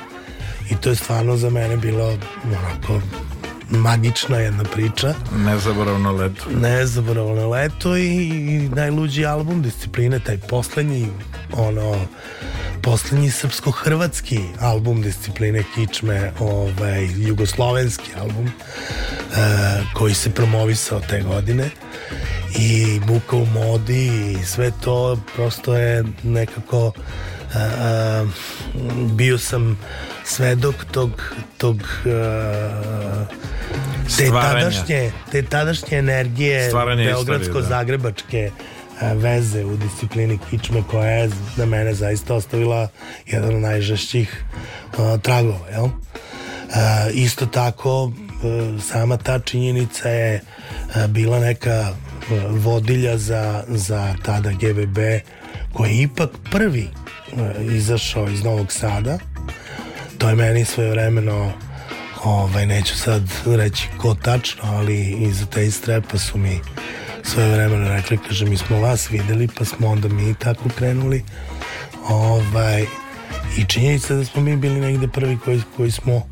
i 0.69 0.75
to 0.75 0.89
je 0.89 0.95
stvarno 0.95 1.37
za 1.37 1.49
mene 1.49 1.77
bilo 1.77 2.17
onako 2.45 3.01
magična 3.71 4.37
jedna 4.37 4.63
priča 4.63 5.13
Nezaboravno 5.37 6.11
leto. 6.11 6.43
nezaboravno 6.51 7.49
leto 7.49 7.97
i, 7.97 8.07
i 8.27 8.69
najluđi 8.69 9.25
album 9.25 9.61
discipline 9.61 10.19
taj 10.19 10.37
poslednji 10.39 11.07
ono 11.53 11.95
poslednji 12.81 13.31
srpsko-hrvatski 13.31 14.39
album 14.59 15.01
discipline 15.01 15.63
kičme 15.75 16.31
ovaj, 16.39 17.07
jugoslovenski 17.17 18.11
album 18.19 18.47
e, 18.47 18.51
koji 19.93 20.13
se 20.13 20.29
promovisao 20.29 20.99
te 20.99 21.21
godine 21.21 21.69
i 22.57 22.99
buka 23.07 23.35
u 23.35 23.45
modi 23.45 24.35
i 24.41 24.45
sve 24.45 24.71
to 24.83 25.19
prosto 25.35 25.75
je 25.77 26.03
nekako 26.23 26.91
e, 27.55 27.57
e, 27.57 28.25
bio 29.11 29.37
sam 29.37 29.79
svedok 30.23 30.75
tog 30.91 31.33
tog 31.57 31.81
e, 32.05 32.09
te 34.17 34.25
Stvaranja. 34.25 34.59
tadašnje, 34.59 35.11
te 35.31 35.43
tadašnje 35.43 35.97
energije 35.97 36.65
istorije, 36.67 37.13
beogradsko-zagrebačke 37.13 38.37
e, 38.37 38.74
veze 39.01 39.65
u 39.65 39.77
disciplini 39.77 40.39
kičme 40.49 40.83
koja 40.91 41.11
je 41.11 41.29
na 41.57 41.65
mene 41.65 41.93
zaista 41.93 42.35
ostavila 42.35 42.87
jedan 43.25 43.55
od 43.55 43.61
najžešćih 43.61 44.43
e, 44.93 45.17
tragova 45.21 45.69
jel? 45.71 45.85
E, 45.85 45.89
isto 47.13 47.45
tako 47.45 48.11
e, 48.11 48.81
sama 48.81 49.17
ta 49.17 49.39
činjenica 49.39 50.09
je 50.09 50.33
e, 50.35 50.41
bila 51.07 51.39
neka 51.39 51.71
e, 51.71 51.93
vodilja 52.49 53.17
za, 53.17 53.63
za 53.67 54.15
tada 54.25 54.51
GBB 54.51 54.97
koji 55.73 55.89
je 55.89 56.01
ipak 56.01 56.29
prvi 56.51 56.87
e, 56.87 57.65
izašao 57.75 58.29
iz 58.29 58.43
Novog 58.43 58.71
Sada 58.71 59.17
to 60.17 60.29
je 60.29 60.35
meni 60.35 60.65
svojevremeno 60.65 61.51
ovaj, 62.23 62.65
neću 62.65 62.97
sad 62.97 63.21
reći 63.45 63.87
ko 63.97 64.15
tačno, 64.15 64.63
ali 64.63 65.01
iz 65.09 65.45
te 65.53 65.71
strepa 65.71 66.17
su 66.17 66.37
mi 66.37 66.59
svoje 67.25 67.51
vremena 67.51 67.95
rekli, 67.95 68.17
kaže, 68.17 68.45
mi 68.45 68.57
smo 68.57 68.79
vas 68.79 69.11
videli, 69.11 69.47
pa 69.57 69.65
smo 69.65 69.87
onda 69.87 70.07
mi 70.07 70.33
tako 70.33 70.69
krenuli. 70.77 71.23
Ovaj, 72.09 72.85
I 73.57 73.65
činjenica 73.67 74.15
da 74.15 74.25
smo 74.25 74.41
mi 74.41 74.57
bili 74.57 74.79
negde 74.79 75.07
prvi 75.07 75.37
koji, 75.45 75.61
koji 75.75 75.91
smo 75.91 76.27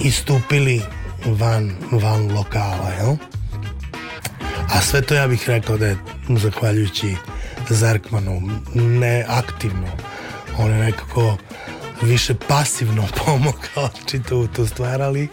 istupili 0.00 0.82
van, 1.26 1.76
van 1.90 2.32
lokala, 2.32 2.90
jel? 2.98 3.16
A 4.74 4.80
sve 4.80 5.02
to 5.02 5.14
ja 5.14 5.28
bih 5.28 5.48
rekao 5.48 5.76
da 5.78 5.86
je 5.86 5.96
zahvaljujući 6.28 7.16
Zarkmanu 7.68 8.42
ne 8.74 9.24
aktivno, 9.28 9.86
on 10.58 10.70
je 10.70 10.78
nekako 10.78 11.36
više 12.02 12.34
pasivno 12.48 13.04
pomogao 13.24 13.90
čitavu 14.06 14.46
to 14.46 14.66
stvar, 14.66 15.02
ali, 15.02 15.28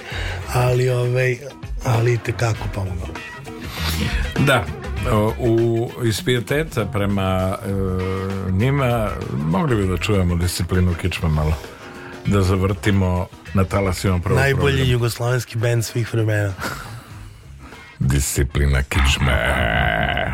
ali, 0.53 0.89
ovaj, 0.89 1.37
ali 1.83 2.17
tekako 2.17 2.67
pomogao. 2.73 3.34
Da, 4.39 4.65
u, 5.39 5.89
ispijeteta 6.03 6.85
prema 6.85 7.57
e, 7.65 8.51
njima 8.51 9.09
mogli 9.47 9.75
bi 9.75 9.87
da 9.87 9.97
čujemo 9.97 10.35
disciplinu 10.35 10.93
kičma 10.93 11.29
malo. 11.29 11.53
Da 12.25 12.41
zavrtimo 12.41 13.27
na 13.53 13.63
talasima 13.63 14.19
prvo 14.19 14.39
najbolji 14.39 14.75
program. 14.75 14.91
jugoslovenski 14.91 15.57
band 15.57 15.85
svih 15.85 16.13
vremena. 16.13 16.53
Disciplina 17.99 18.83
kičme 18.83 19.33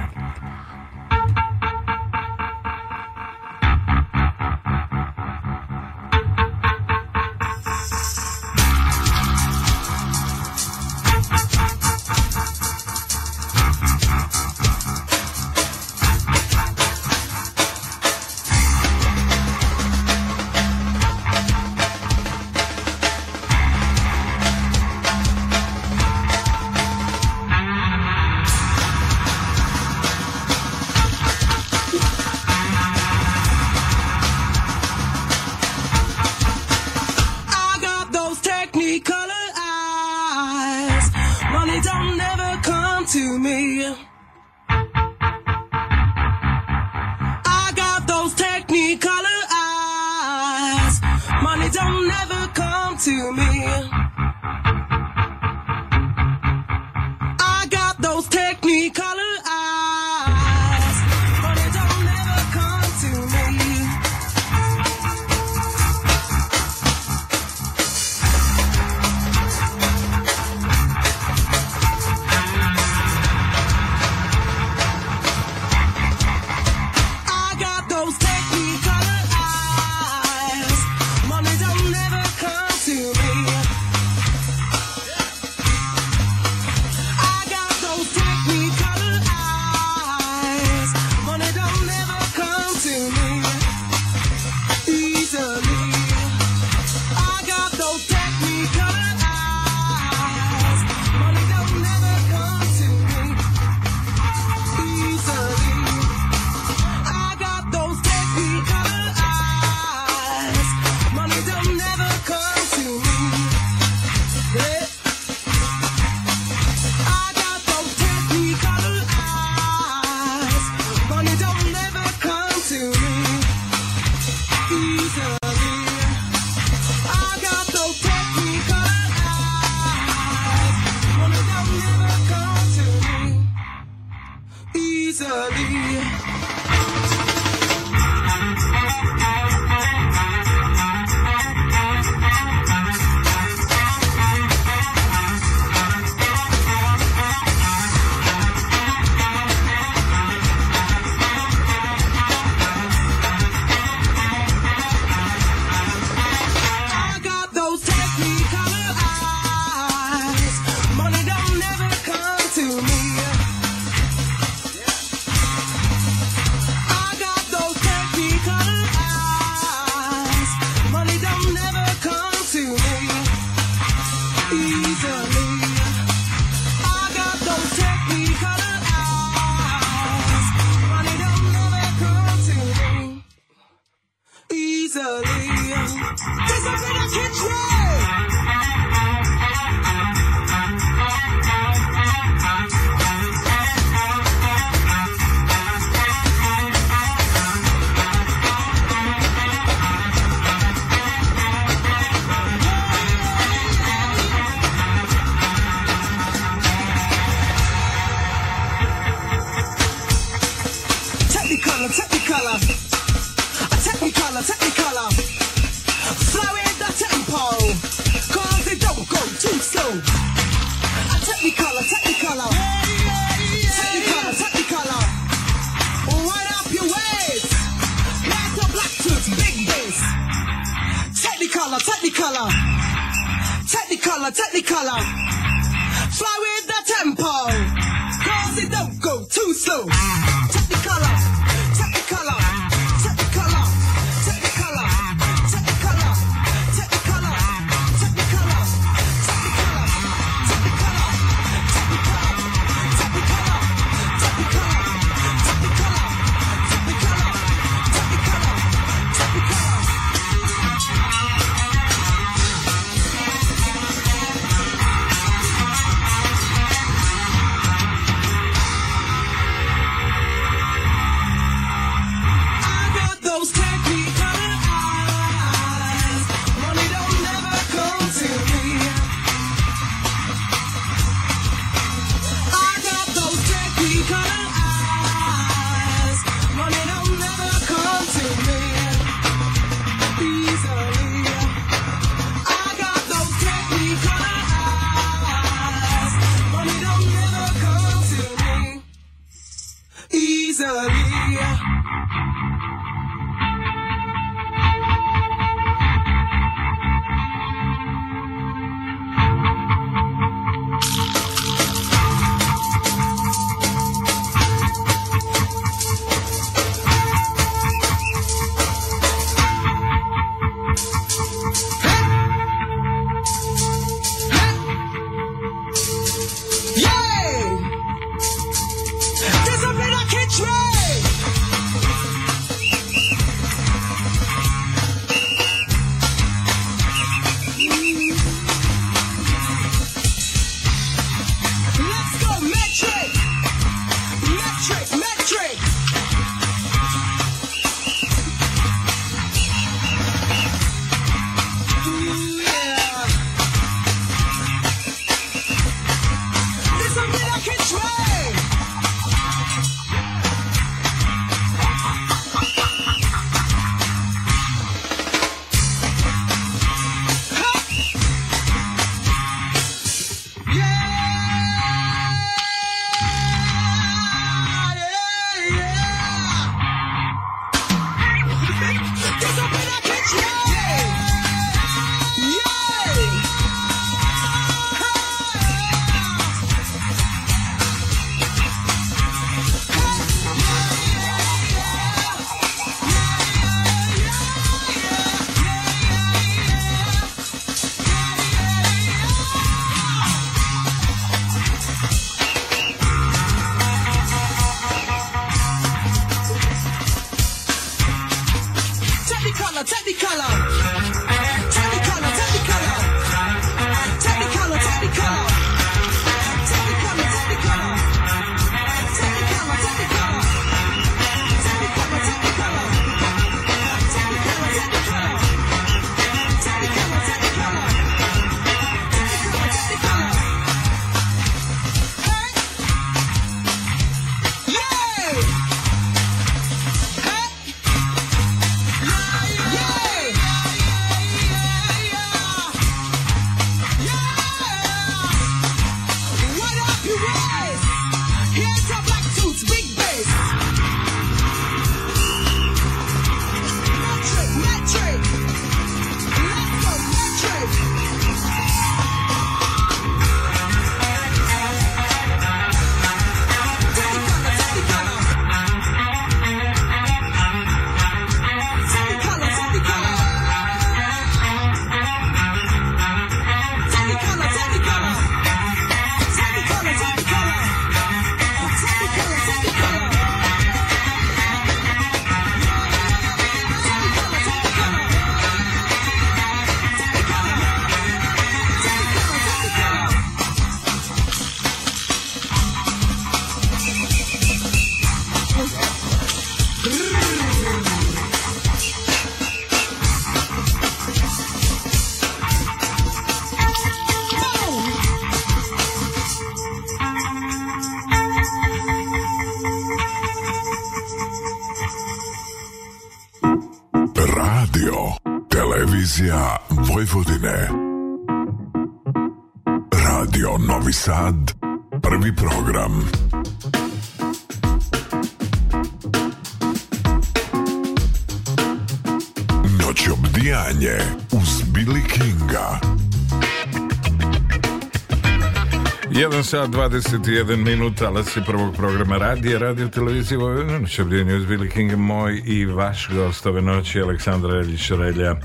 sat 536.31 536.49
21 536.49 537.35
minuta, 537.35 537.87
ali 537.87 538.03
si 538.03 538.21
prvog 538.25 538.55
programa 538.55 538.97
radije, 538.97 539.39
radio 539.39 539.67
televizije 539.67 540.17
Vojvodina, 540.17 540.59
obdjenju 540.81 541.17
uz 541.17 541.25
Billy 541.25 541.51
King, 541.51 541.75
moj 541.77 542.21
i 542.25 542.45
vaš 542.45 542.89
gost 542.89 543.25
ove 543.25 543.41
noći, 543.41 543.81
Aleksandra 543.81 544.37
Eljić 544.39 544.71
Relja. 544.71 545.11
E, 545.11 545.17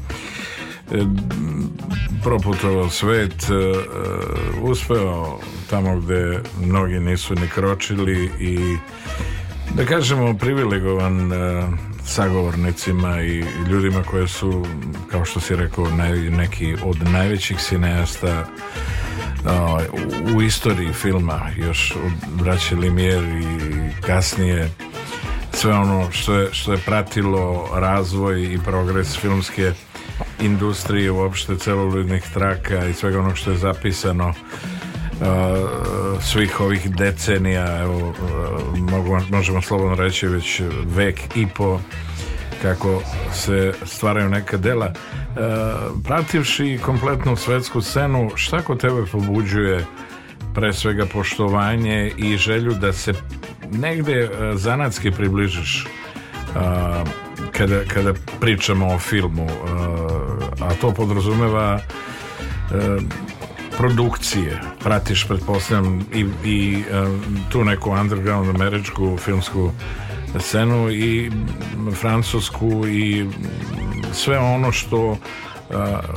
proputovao 2.22 2.90
svet, 2.90 3.42
e, 3.42 3.54
uspeo 4.62 5.38
tamo 5.70 6.00
gde 6.00 6.40
mnogi 6.62 7.00
nisu 7.00 7.34
ni 7.34 7.48
kročili 7.48 8.30
i 8.40 8.76
da 9.74 9.84
kažemo 9.84 10.38
privilegovan 10.38 11.32
e, 11.32 11.62
sagovornicima 12.04 13.22
i 13.22 13.44
ljudima 13.68 14.02
koje 14.02 14.28
su, 14.28 14.66
kao 15.10 15.24
što 15.24 15.40
si 15.40 15.56
rekao, 15.56 15.84
naj- 15.84 16.36
neki 16.36 16.76
od 16.84 17.10
najvećih 17.10 17.58
cineasta 17.58 18.46
u, 20.36 20.42
istoriji 20.42 20.92
filma 20.92 21.50
još 21.56 21.92
od 22.04 22.44
braće 22.44 22.76
Limier 22.76 23.24
i 23.24 24.02
kasnije 24.06 24.70
sve 25.52 25.72
ono 25.72 26.10
što 26.10 26.34
je, 26.34 26.48
što 26.52 26.72
je 26.72 26.78
pratilo 26.78 27.68
razvoj 27.74 28.42
i 28.42 28.58
progres 28.64 29.18
filmske 29.18 29.72
industrije 30.40 31.10
uopšte 31.10 31.56
celoludnih 31.56 32.24
traka 32.34 32.86
i 32.86 32.92
svega 32.92 33.20
onog 33.20 33.36
što 33.36 33.50
je 33.50 33.56
zapisano 33.56 34.34
a, 35.22 35.66
svih 36.20 36.60
ovih 36.60 36.90
decenija 36.90 37.82
evo 37.82 38.14
a, 38.20 38.80
mogu, 38.80 39.18
možemo 39.30 39.62
slobodno 39.62 39.94
reći 39.94 40.26
već 40.26 40.60
vek 40.84 41.20
i 41.36 41.46
po 41.46 41.80
kako 42.62 43.02
se 43.32 43.72
stvaraju 43.84 44.28
neka 44.28 44.56
dela. 44.56 44.92
E, 45.36 45.40
prativši 46.04 46.78
kompletnu 46.82 47.36
svetsku 47.36 47.80
scenu, 47.80 48.30
šta 48.34 48.62
kod 48.62 48.80
tebe 48.80 49.06
pobuđuje 49.12 49.84
pre 50.54 50.72
svega 50.72 51.06
poštovanje 51.06 52.12
i 52.16 52.36
želju 52.36 52.74
da 52.74 52.92
se 52.92 53.12
negde 53.72 54.12
e, 54.12 54.28
zanatski 54.54 55.10
približiš 55.10 55.86
a, 56.54 57.04
kada, 57.52 57.84
kada 57.84 58.12
pričamo 58.40 58.86
o 58.86 58.98
filmu, 58.98 59.46
a, 60.60 60.74
to 60.80 60.92
podrazumeva 60.92 61.78
e, 61.78 61.80
produkcije. 63.76 64.60
Pratiš, 64.82 65.28
pretpostavljam, 65.28 66.06
i, 66.14 66.26
i 66.44 66.84
e, 66.90 67.04
tu 67.52 67.64
neku 67.64 67.90
underground 67.90 68.48
američku 68.48 69.16
filmsku 69.18 69.70
scenu 70.38 70.90
i 70.90 71.30
francusku 72.00 72.86
i 72.86 73.26
sve 74.16 74.38
ono 74.38 74.72
što 74.72 75.16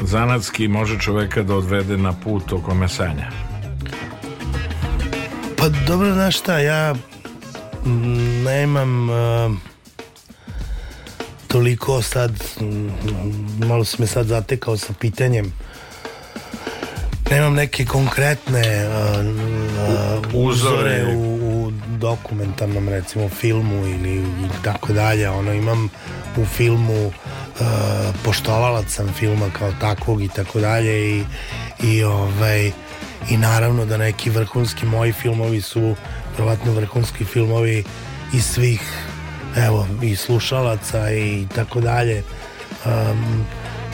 zanatski 0.04 0.68
može 0.68 1.00
čoveka 1.00 1.44
da 1.44 1.56
odvede 1.56 1.98
na 1.98 2.14
put 2.14 2.54
o 2.54 2.62
kome 2.62 2.88
sanja. 2.88 3.32
Pa 5.58 5.70
dobro, 5.70 6.14
znaš 6.14 6.38
šta, 6.38 6.60
ja 6.60 6.96
nemam 8.46 9.10
uh, 9.10 9.56
toliko 11.48 12.02
sad, 12.02 12.32
malo 13.68 13.86
si 13.86 14.02
me 14.02 14.08
sad 14.08 14.28
zatekao 14.28 14.78
sa 14.78 14.94
pitanjem, 15.00 15.54
nemam 17.32 17.54
neke 17.54 17.86
konkretne 17.86 18.88
uh, 18.88 19.26
uh, 20.34 20.46
Uzore. 20.50 21.16
u, 21.16 21.36
u 21.36 21.72
dokumentarnom 21.98 22.90
recimo 22.90 23.30
filmu 23.30 23.88
ili 23.88 24.26
tako 24.64 24.94
dalje, 24.94 25.30
ono 25.30 25.54
imam 25.54 25.90
u 26.38 26.46
filmu 26.46 27.12
poštovalac 28.24 28.86
sam 28.90 29.14
filma 29.14 29.50
kao 29.60 29.72
takvog 29.82 30.24
i 30.24 30.28
tako 30.28 30.60
dalje 30.60 31.18
i, 31.18 31.24
i 31.84 32.04
ovaj 32.04 32.72
i 33.30 33.38
naravno 33.38 33.86
da 33.86 33.98
neki 33.98 34.30
vrhunski 34.30 34.86
moji 34.86 35.14
filmovi 35.14 35.62
su 35.62 35.96
vjerovatno 36.38 36.72
vrhunski 36.72 37.26
filmovi 37.26 37.84
iz 38.34 38.46
svih 38.46 38.82
evo 39.58 39.88
i 40.02 40.16
slušalaca 40.16 41.12
i 41.12 41.48
tako 41.56 41.82
dalje. 41.82 42.24
Um, 42.86 43.46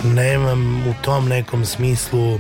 nemam 0.04 0.88
u 0.88 0.94
tom 1.02 1.28
nekom 1.28 1.66
smislu 1.66 2.34
uh, 2.36 2.40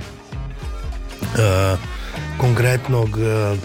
konkretnog 2.37 3.09
uh, 3.09 3.57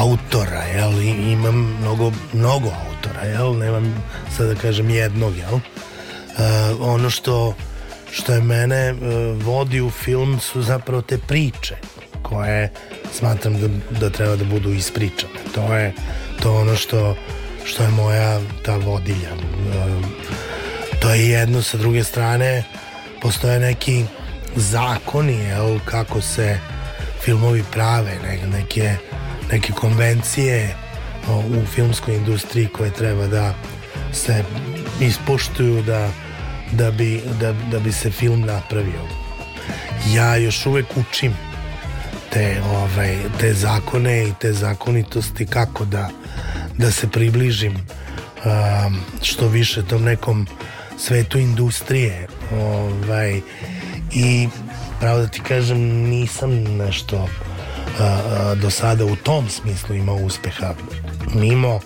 autora, 0.00 0.62
jel, 0.62 1.00
I- 1.02 1.32
imam 1.32 1.76
mnogo, 1.80 2.12
mnogo 2.32 2.68
autora, 2.88 3.20
jel, 3.20 3.58
nemam 3.58 4.04
sad 4.36 4.48
da 4.48 4.54
kažem 4.54 4.90
jednog, 4.90 5.36
jel. 5.36 5.58
Uh, 6.40 6.80
ono 6.80 7.10
što, 7.10 7.54
što 8.10 8.32
je 8.32 8.40
mene 8.40 8.92
uh, 8.92 8.98
vodi 9.44 9.80
u 9.80 9.90
film 9.90 10.40
su 10.40 10.62
zapravo 10.62 11.02
te 11.02 11.18
priče 11.18 11.76
koje 12.22 12.72
smatram 13.12 13.60
da, 13.60 13.68
da 14.00 14.10
treba 14.10 14.36
da 14.36 14.44
budu 14.44 14.72
ispričane. 14.72 15.32
To 15.54 15.74
je 15.74 15.94
to 16.42 16.54
ono 16.54 16.76
što, 16.76 17.16
što 17.64 17.82
je 17.82 17.88
moja 17.88 18.40
ta 18.64 18.76
vodilja. 18.76 19.32
Um, 19.32 20.04
to 21.00 21.10
je 21.10 21.28
jedno, 21.28 21.62
sa 21.62 21.76
druge 21.76 22.04
strane 22.04 22.64
postoje 23.22 23.60
neki 23.60 24.04
zakoni, 24.56 25.34
jel, 25.34 25.78
kako 25.84 26.20
se 26.20 26.58
filmovi 27.20 27.64
prave, 27.72 28.18
ne, 28.22 28.58
neke, 28.58 28.94
neke 29.52 29.72
konvencije 29.72 30.76
u 31.28 31.66
filmskoj 31.66 32.14
industriji 32.16 32.66
koje 32.66 32.90
treba 32.90 33.26
da 33.26 33.54
se 34.12 34.44
ispoštuju, 35.00 35.82
da, 35.82 36.10
da 36.72 36.90
bi, 36.90 37.22
da, 37.40 37.52
da 37.52 37.78
bi 37.78 37.92
se 37.92 38.10
film 38.10 38.40
napravio. 38.40 39.00
Ja 40.14 40.36
još 40.36 40.66
uvek 40.66 40.86
učim 40.96 41.34
te, 42.32 42.62
ovaj, 42.70 43.16
te 43.40 43.54
zakone 43.54 44.28
i 44.28 44.32
te 44.40 44.52
zakonitosti 44.52 45.46
kako 45.46 45.84
da, 45.84 46.08
da 46.78 46.90
se 46.90 47.08
približim 47.08 47.74
um, 47.74 49.00
što 49.22 49.48
više 49.48 49.82
tom 49.82 50.02
nekom 50.02 50.46
svetu 50.98 51.38
industrije 51.38 52.26
ovaj, 52.52 53.40
i 54.12 54.48
pravo 55.00 55.18
da 55.18 55.26
ti 55.26 55.40
kažem 55.40 55.78
nisam 56.08 56.50
nešto 56.64 57.28
a, 57.98 58.04
a, 58.04 58.54
do 58.54 58.70
sada 58.70 59.04
u 59.04 59.16
tom 59.16 59.48
smislu 59.48 59.94
imao 59.94 60.16
uspeha 60.16 60.74
mimo 61.34 61.80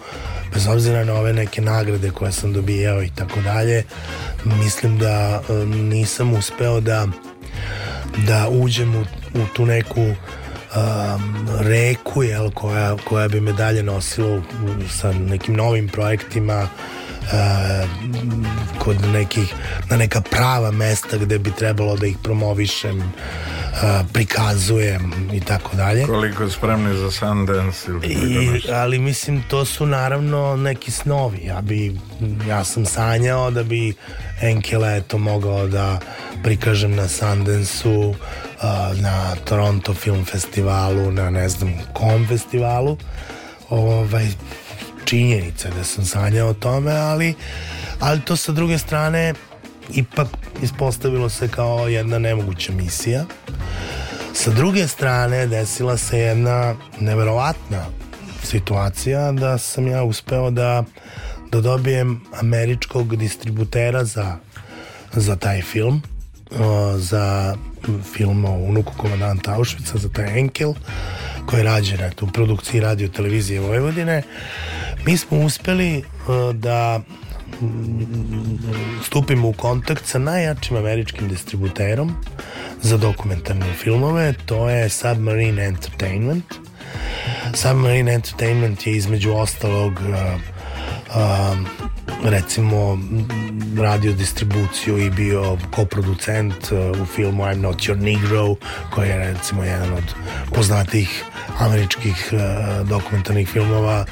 bez 0.55 0.67
obzira 0.67 1.05
na 1.05 1.15
ove 1.15 1.33
neke 1.33 1.61
nagrade 1.61 2.11
koje 2.11 2.33
sam 2.33 2.53
dobijao 2.53 3.03
i 3.03 3.11
tako 3.15 3.41
dalje 3.41 3.85
mislim 4.45 4.99
da 4.99 5.43
a, 5.49 5.65
nisam 5.65 6.33
uspeo 6.33 6.81
da 6.81 7.07
da 8.27 8.49
uđem 8.49 8.97
u, 8.97 9.01
u 9.35 9.47
tu 9.55 9.67
neku 9.67 10.01
um, 10.03 11.49
reku 11.61 12.23
jel, 12.23 12.51
koja, 12.51 12.97
koja 13.05 13.29
bi 13.29 13.41
me 13.41 13.53
dalje 13.53 13.83
nosila 13.83 14.43
sa 14.91 15.13
nekim 15.13 15.55
novim 15.55 15.89
projektima 15.89 16.69
uh, 17.23 17.89
kod 18.79 18.97
nekih 19.13 19.55
na 19.91 19.97
neka 19.97 20.21
prava 20.21 20.71
mesta 20.71 21.17
gde 21.17 21.39
bi 21.39 21.51
trebalo 21.51 21.97
da 21.97 22.07
ih 22.07 22.17
promovišem 22.23 23.13
prikazujem 24.13 25.13
i 25.33 25.41
tako 25.41 25.77
dalje. 25.77 26.07
Koliko 26.07 26.51
spremni 26.51 26.97
za 26.97 27.11
Sundance 27.11 27.91
ili 27.91 28.09
i, 28.09 28.63
ali 28.73 28.99
mislim 28.99 29.43
to 29.49 29.65
su 29.65 29.87
naravno 29.87 30.57
neki 30.57 30.91
snovi. 30.91 31.45
Ja 31.45 31.61
bi 31.61 31.99
ja 32.49 32.65
sam 32.65 32.87
sanjao 32.87 33.51
da 33.51 33.63
bi 33.63 33.95
Enkele 34.43 34.97
eto 34.97 35.19
mogao 35.19 35.67
da 35.67 35.99
prikažem 36.43 36.95
na 36.95 37.09
Sundance-u 37.09 38.15
na 38.95 39.37
Toronto 39.45 39.95
Film 39.95 40.25
Festivalu 40.25 41.11
na 41.11 41.31
ne 41.31 41.49
znam 41.49 41.75
kom 41.93 42.27
festivalu. 42.29 42.97
Ovaj 43.71 44.27
činjenica 45.05 45.69
je 45.69 45.75
da 45.75 45.85
sam 45.85 46.05
sanjao 46.05 46.49
o 46.49 46.55
tome 46.55 46.93
ali 46.93 47.35
ali 48.01 48.21
to 48.21 48.37
sa 48.37 48.53
druge 48.53 48.79
strane 48.79 49.35
ipak 49.91 50.29
ispostavilo 50.63 51.29
se 51.29 51.49
kao 51.49 51.89
jedna 51.89 52.19
nemoguća 52.19 52.73
misija. 52.73 53.25
Sa 54.33 54.51
druge 54.51 54.89
strane 54.89 55.47
desila 55.47 55.97
se 55.97 56.19
jedna 56.19 56.75
neverovatna 57.01 57.85
situacija 58.43 59.33
da 59.33 59.59
sam 59.59 59.87
ja 59.87 60.03
uspeo 60.03 60.51
da, 60.51 60.85
da 61.51 61.61
dobijem 61.61 62.21
američkog 62.41 63.17
distributera 63.17 64.05
za, 64.05 64.37
za 65.13 65.37
taj 65.37 65.63
film 65.63 66.03
za 66.97 67.57
film 68.13 68.45
o 68.45 68.55
unuku 68.55 68.93
komandanta 68.97 69.55
Auschwitza 69.57 69.99
za 69.99 70.09
taj 70.09 70.39
Enkel 70.39 70.75
koji 71.47 71.61
je 71.61 71.65
rađen 71.65 71.99
u 72.23 72.27
produkciji 72.27 72.81
radio 72.81 73.09
televizije 73.09 73.61
Vojvodine. 73.61 74.23
Mi 75.07 75.17
smo 75.17 75.39
uspeli 75.41 76.05
da 76.55 77.01
stupimo 79.03 79.49
u 79.49 79.53
kontakt 79.53 80.07
sa 80.07 80.19
najjačim 80.19 80.77
američkim 80.77 81.29
distributerom 81.29 82.13
za 82.83 82.97
dokumentarne 82.97 83.73
filmove, 83.83 84.35
to 84.47 84.71
je 84.71 84.89
Submarine 84.89 85.67
Entertainment. 85.67 86.45
Submarine 87.55 88.15
Entertainment 88.15 88.87
je 88.87 88.97
između 88.97 89.33
ostalog 89.33 89.93
uh, 89.93 90.41
um, 91.17 91.67
recimo 92.25 92.99
radio 93.79 94.13
distribuciju 94.13 94.99
i 94.99 95.11
bio 95.11 95.59
koproducent 95.71 96.55
uh, 96.73 97.03
u 97.03 97.07
filmu 97.07 97.43
I'm 97.43 97.61
Not 97.61 97.77
Your 97.77 98.03
Negro 98.03 98.55
koji 98.91 99.09
je 99.09 99.33
recimo 99.33 99.65
jedan 99.65 99.93
od 99.93 100.15
poznatijih 100.55 101.25
američkih 101.59 102.33
uh, 102.33 102.89
dokumentarnih 102.89 103.49
filmova 103.49 104.05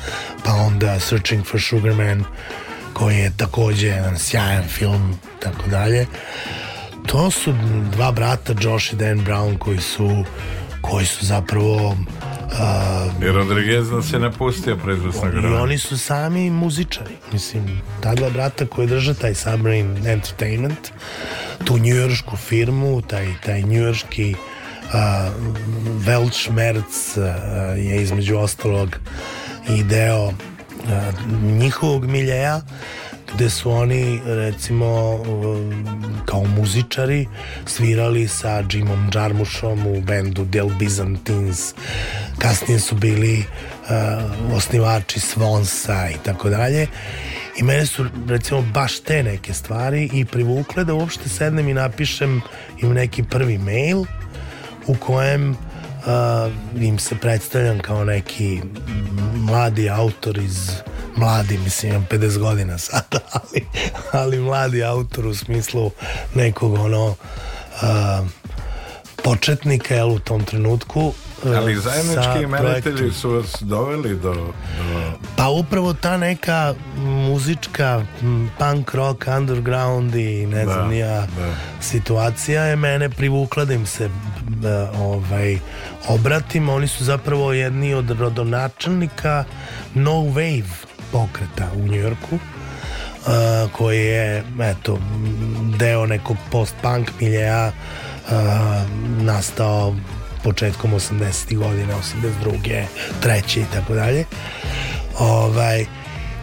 pa 0.44 0.52
onda 0.52 1.00
Searching 1.00 1.44
for 1.44 1.60
Sugar 1.60 1.94
Man 1.94 2.24
koji 2.92 3.16
je 3.16 3.32
takođe 3.36 3.86
jedan 3.86 4.18
sjajan 4.18 4.64
film 4.68 5.18
tako 5.40 5.68
dalje 5.70 6.06
to 7.06 7.30
su 7.30 7.54
dva 7.92 8.12
brata 8.12 8.54
Josh 8.60 8.92
i 8.92 8.96
Dan 8.96 9.24
Brown 9.24 9.58
koji 9.58 9.78
su 9.78 10.24
koji 10.80 11.06
su 11.06 11.26
zapravo 11.26 11.86
uh, 11.88 13.22
I 13.22 13.32
Rodriguez 13.32 13.90
nas 13.90 14.12
je 14.12 14.18
napustio 14.18 14.76
predvesno 14.76 15.28
i 15.28 15.30
grana. 15.30 15.62
oni 15.62 15.78
su 15.78 15.98
sami 15.98 16.50
muzičari 16.50 17.14
mislim 17.32 17.80
ta 18.00 18.14
dva 18.14 18.30
brata 18.30 18.66
koji 18.66 18.86
drže 18.86 19.14
taj 19.14 19.34
Submarine 19.34 20.12
Entertainment 20.12 20.92
tu 21.64 21.78
njujoršku 21.78 22.36
firmu 22.36 23.02
taj, 23.02 23.34
taj 23.44 23.62
njujorški 23.62 24.34
uh, 24.34 24.92
Weltschmerz 26.06 27.18
uh, 27.18 27.24
je 27.78 28.02
između 28.02 28.36
ostalog 28.36 28.96
i 29.68 29.84
deo 29.84 30.32
njihovog 31.42 32.06
miljeja 32.06 32.60
gde 33.34 33.50
su 33.50 33.70
oni 33.70 34.20
recimo 34.24 35.14
um, 35.14 35.84
kao 36.24 36.44
muzičari 36.44 37.26
svirali 37.66 38.28
sa 38.28 38.62
Jimom 38.72 39.10
Jarmušom 39.14 39.86
u 39.86 40.00
bendu 40.00 40.44
Del 40.44 40.68
Byzantines. 40.68 41.74
Kasnije 42.38 42.80
su 42.80 42.94
bili 42.94 43.38
uh, 43.38 44.56
osnivači 44.56 45.20
Svonsa 45.20 46.08
i 46.10 46.16
tako 46.24 46.48
dalje. 46.48 46.86
I 47.60 47.62
mene 47.62 47.86
su 47.86 48.04
recimo 48.28 48.62
baš 48.62 49.00
te 49.00 49.22
neke 49.22 49.54
stvari 49.54 50.10
i 50.12 50.24
privukle 50.24 50.84
da 50.84 50.94
uopšte 50.94 51.28
sednem 51.28 51.68
i 51.68 51.74
napišem 51.74 52.40
im 52.82 52.92
neki 52.92 53.22
prvi 53.22 53.58
mail 53.58 54.04
u 54.86 54.94
kojem 54.94 55.56
uh, 56.06 56.82
im 56.82 56.98
se 56.98 57.14
predstavljam 57.14 57.78
kao 57.78 58.04
neki 58.04 58.60
mladi 59.34 59.90
autor 59.90 60.38
iz 60.38 60.70
mladi, 61.16 61.58
mislim 61.58 61.92
imam 61.92 62.06
50 62.10 62.38
godina 62.38 62.78
sada, 62.78 63.18
ali, 63.32 63.66
ali 64.12 64.40
mladi 64.40 64.84
autor 64.84 65.26
u 65.26 65.34
smislu 65.34 65.90
nekog 66.34 66.74
ono 66.74 67.06
uh, 67.06 68.26
početnika 69.24 69.94
jel, 69.94 70.10
u 70.10 70.18
tom 70.18 70.44
trenutku 70.44 71.00
uh, 71.44 71.56
Ali 71.56 71.76
zajednički 71.76 72.42
imenitelji 72.42 73.12
su 73.12 73.30
vas 73.30 73.56
doveli 73.60 74.16
do, 74.16 74.34
do 74.34 74.52
Pa 75.36 75.48
upravo 75.48 75.94
ta 75.94 76.16
neka 76.16 76.74
muzička 76.96 78.04
punk 78.58 78.94
rock 78.94 79.26
underground 79.38 80.14
i 80.14 80.46
ne 80.46 80.64
znam 80.64 80.78
Da, 80.78 80.86
ni 80.86 80.98
ja 80.98 81.20
da. 81.20 81.54
situacija 81.80 82.62
je 82.62 82.76
mene 82.76 83.08
privukla 83.08 83.64
da 83.64 83.74
im 83.74 83.86
se 83.86 84.08
b- 84.56 84.68
ovaj 84.98 85.58
obratim 86.08 86.68
oni 86.68 86.88
su 86.88 87.04
zapravo 87.04 87.52
jedni 87.52 87.94
od 87.94 88.10
rodonačelnika 88.10 89.44
no 89.94 90.12
wave 90.12 90.64
pokreta 91.12 91.68
u 91.76 91.88
Njujorku 91.88 92.34
uh, 92.34 92.42
koji 93.72 94.04
je 94.06 94.44
eto 94.60 94.98
deo 95.78 96.06
nekog 96.06 96.36
post-punk 96.50 97.10
miljeja 97.20 97.72
uh, 98.26 98.32
nastao 99.22 99.94
početkom 100.44 100.90
80. 100.92 101.56
godina 101.56 101.94
82. 101.94 102.84
treće 103.20 103.60
i 103.60 103.66
tako 103.74 103.94
dalje 103.94 104.24
ovaj 105.18 105.84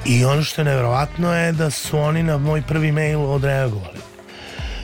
i 0.05 0.25
ono 0.25 0.43
što 0.43 0.61
je 0.61 0.65
nevjerovatno 0.65 1.35
je 1.35 1.51
da 1.51 1.69
su 1.69 1.99
oni 1.99 2.23
na 2.23 2.37
moj 2.37 2.61
prvi 2.61 2.91
mail 2.91 3.21
odreagovali 3.21 4.08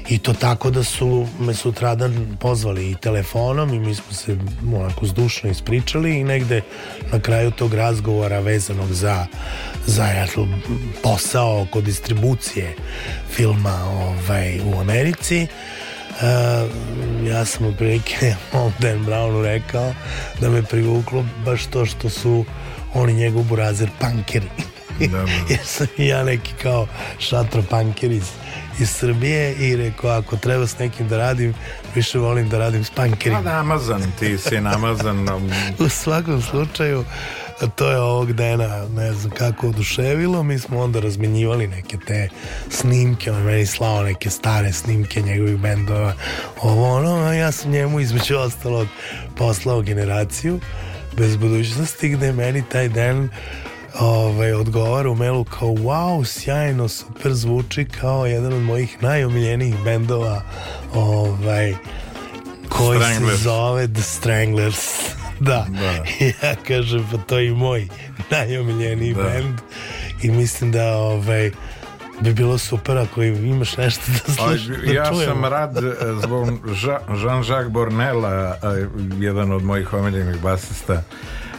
i 0.09 0.17
to 0.17 0.33
tako 0.33 0.69
da 0.69 0.83
su 0.83 1.27
me 1.39 1.53
sutradan 1.53 2.37
pozvali 2.39 2.91
i 2.91 2.95
telefonom 2.95 3.73
i 3.73 3.79
mi 3.79 3.95
smo 3.95 4.13
se 4.13 4.37
onako 4.75 5.05
zdušno 5.05 5.49
ispričali 5.49 6.19
i 6.19 6.23
negde 6.23 6.61
na 7.11 7.19
kraju 7.19 7.51
tog 7.51 7.73
razgovora 7.73 8.39
vezanog 8.39 8.93
za, 8.93 9.25
za 9.85 10.07
eto, 10.15 10.47
posao 11.03 11.61
oko 11.61 11.81
distribucije 11.81 12.75
filma 13.31 13.83
ovaj, 13.83 14.59
u 14.59 14.79
Americi 14.79 15.47
Uh, 16.15 16.21
ja 17.27 17.45
sam 17.45 17.65
otprilike 17.67 18.35
Dan 18.81 19.05
Brownu 19.05 19.43
rekao 19.43 19.93
da 20.41 20.49
me 20.49 20.63
privuklo 20.63 21.25
baš 21.45 21.65
to 21.65 21.85
što 21.85 22.09
su 22.09 22.45
oni 22.93 23.13
njegov 23.13 23.43
burazer 23.43 23.89
pankeri 23.99 24.47
Da, 24.99 25.07
da. 25.07 25.25
jer 25.49 25.59
sam 25.63 25.87
i 25.97 26.07
ja 26.07 26.23
neki 26.23 26.53
kao 26.63 26.87
šatro 27.19 27.63
panker 27.69 28.11
iz, 28.11 28.29
iz 28.79 28.89
Srbije 28.89 29.55
i 29.55 29.75
rekao 29.75 30.09
ako 30.09 30.37
treba 30.37 30.67
s 30.67 30.79
nekim 30.79 31.07
da 31.07 31.17
radim 31.17 31.53
više 31.95 32.19
volim 32.19 32.49
da 32.49 32.57
radim 32.57 32.83
s 32.83 32.89
Pa 32.89 32.95
pankerima 32.95 33.41
namazan, 33.41 34.01
ti 34.19 34.37
si 34.37 34.61
namazan. 34.61 35.29
u 35.85 35.89
svakom 35.89 36.41
slučaju 36.41 37.05
to 37.75 37.91
je 37.91 37.99
ovog 37.99 38.33
dana 38.33 38.87
ne 38.95 39.13
znam 39.13 39.31
kako 39.31 39.67
oduševilo 39.67 40.43
mi 40.43 40.59
smo 40.59 40.79
onda 40.79 40.99
razmenjivali 40.99 41.67
neke 41.67 41.97
te 42.07 42.29
snimke 42.69 43.31
on 43.31 43.43
meni 43.43 43.65
slao 43.65 44.03
neke 44.03 44.29
stare 44.29 44.71
snimke 44.71 45.21
njegovih 45.21 45.57
bendova 45.57 46.13
ovo 46.61 46.95
ono 46.95 47.15
a 47.15 47.33
ja 47.33 47.51
sam 47.51 47.71
njemu 47.71 47.99
između 47.99 48.37
ostalog 48.37 48.87
poslao 49.37 49.81
generaciju 49.81 50.59
bez 51.17 51.37
budućnosti 51.37 52.09
gde 52.09 52.33
meni 52.33 52.63
taj 52.71 52.89
dan 52.89 53.29
ovaj, 53.99 54.53
odgovara 54.53 55.09
u 55.09 55.15
mailu 55.15 55.43
kao 55.43 55.67
wow, 55.69 56.25
sjajno, 56.25 56.87
super 56.87 57.33
zvuči 57.33 57.85
kao 57.85 58.25
jedan 58.25 58.53
od 58.53 58.61
mojih 58.61 59.03
najomiljenijih 59.03 59.75
bendova 59.83 60.41
ovaj, 60.93 61.73
koji 62.69 62.99
Stranglers. 62.99 63.37
se 63.37 63.43
zove 63.43 63.87
The 63.87 64.01
Stranglers. 64.01 64.79
Da. 65.39 65.65
Da. 65.69 66.03
Ja 66.47 66.55
kažem, 66.67 67.07
pa 67.11 67.17
to 67.17 67.39
je 67.39 67.47
i 67.47 67.51
moj 67.51 67.87
najomiljeniji 68.31 69.13
Da. 69.13 69.23
bend 69.23 69.59
i 70.23 70.31
mislim 70.31 70.71
da 70.71 70.97
ovaj, 70.97 71.51
bi 72.21 72.33
bilo 72.33 72.57
super 72.57 72.97
ako 72.97 73.23
imaš 73.23 73.77
nešto 73.77 74.01
da 74.11 74.33
slušaš, 74.33 74.61
da 74.61 74.91
ja 74.93 75.05
čujemo. 75.05 75.33
sam 75.33 75.45
rad 75.45 75.77
e, 75.77 75.81
zbog 76.23 76.47
Jean-Jacques 77.23 77.69
Bornela, 77.69 78.55
e, 78.63 78.85
jedan 79.19 79.51
od 79.51 79.63
mojih 79.63 79.93
omiljenih 79.93 80.41
basista, 80.41 81.03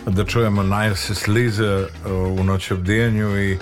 da 0.07 0.25
čujemo 0.25 0.63
Nice 0.63 1.15
Slize 1.15 1.65
e, 1.65 1.87
u 2.13 2.45
noć 2.45 2.71
obdijanju 2.71 3.41
i 3.43 3.59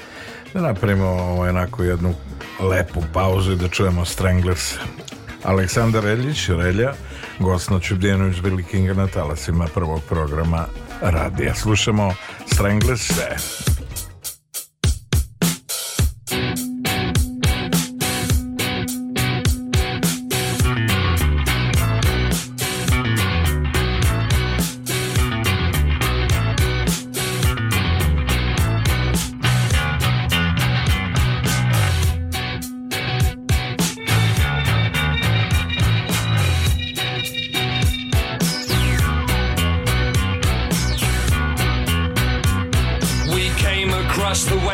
da 0.54 0.60
napravimo 0.60 1.06
ovaj, 1.06 1.50
onako 1.50 1.82
jednu 1.82 2.14
lepu 2.60 3.02
pauzu 3.12 3.52
i 3.52 3.56
da 3.56 3.68
čujemo 3.68 4.04
Stranglers. 4.04 4.74
Aleksandar 5.44 6.04
Reljić, 6.04 6.48
Relja, 6.48 6.92
gost 7.38 7.70
noć 7.70 7.90
obdijenu 7.90 8.28
iz 8.28 8.36
Billy 8.36 8.64
Kinga 8.70 8.94
na 8.94 9.06
talasima 9.06 9.66
prvog 9.74 10.02
programa 10.08 10.66
radija. 11.00 11.54
Slušamo 11.54 12.14
Stranglers. 12.46 13.10
E, 13.10 13.36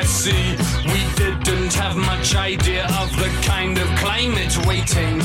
the 0.02 0.82
We 0.86 1.01
didn't 1.14 1.74
have 1.74 1.97
much 1.97 2.35
idea 2.35 2.85
of 3.01 3.10
the 3.18 3.28
kind 3.43 3.78
of 3.78 3.86
climate 3.97 4.56
waiting. 4.66 5.18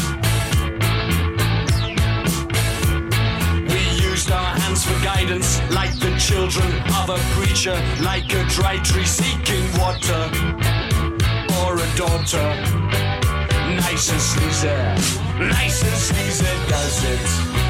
We 3.69 3.83
used 4.03 4.31
our 4.31 4.53
hands 4.59 4.83
for 4.85 4.97
guidance, 5.03 5.61
like 5.71 5.97
the 5.99 6.15
children 6.19 6.71
of 6.99 7.09
a 7.09 7.19
preacher, 7.35 7.77
like 8.01 8.31
a 8.33 8.43
dry 8.45 8.77
tree 8.83 9.05
seeking 9.05 9.65
water, 9.79 10.29
or 11.61 11.75
a 11.75 11.89
daughter. 11.95 12.47
Nice 13.81 14.11
and 14.11 14.21
sleazy, 14.21 14.75
nice 15.39 15.83
and 15.83 15.97
sleazy 16.07 16.53
does 16.67 17.03
it. 17.03 17.64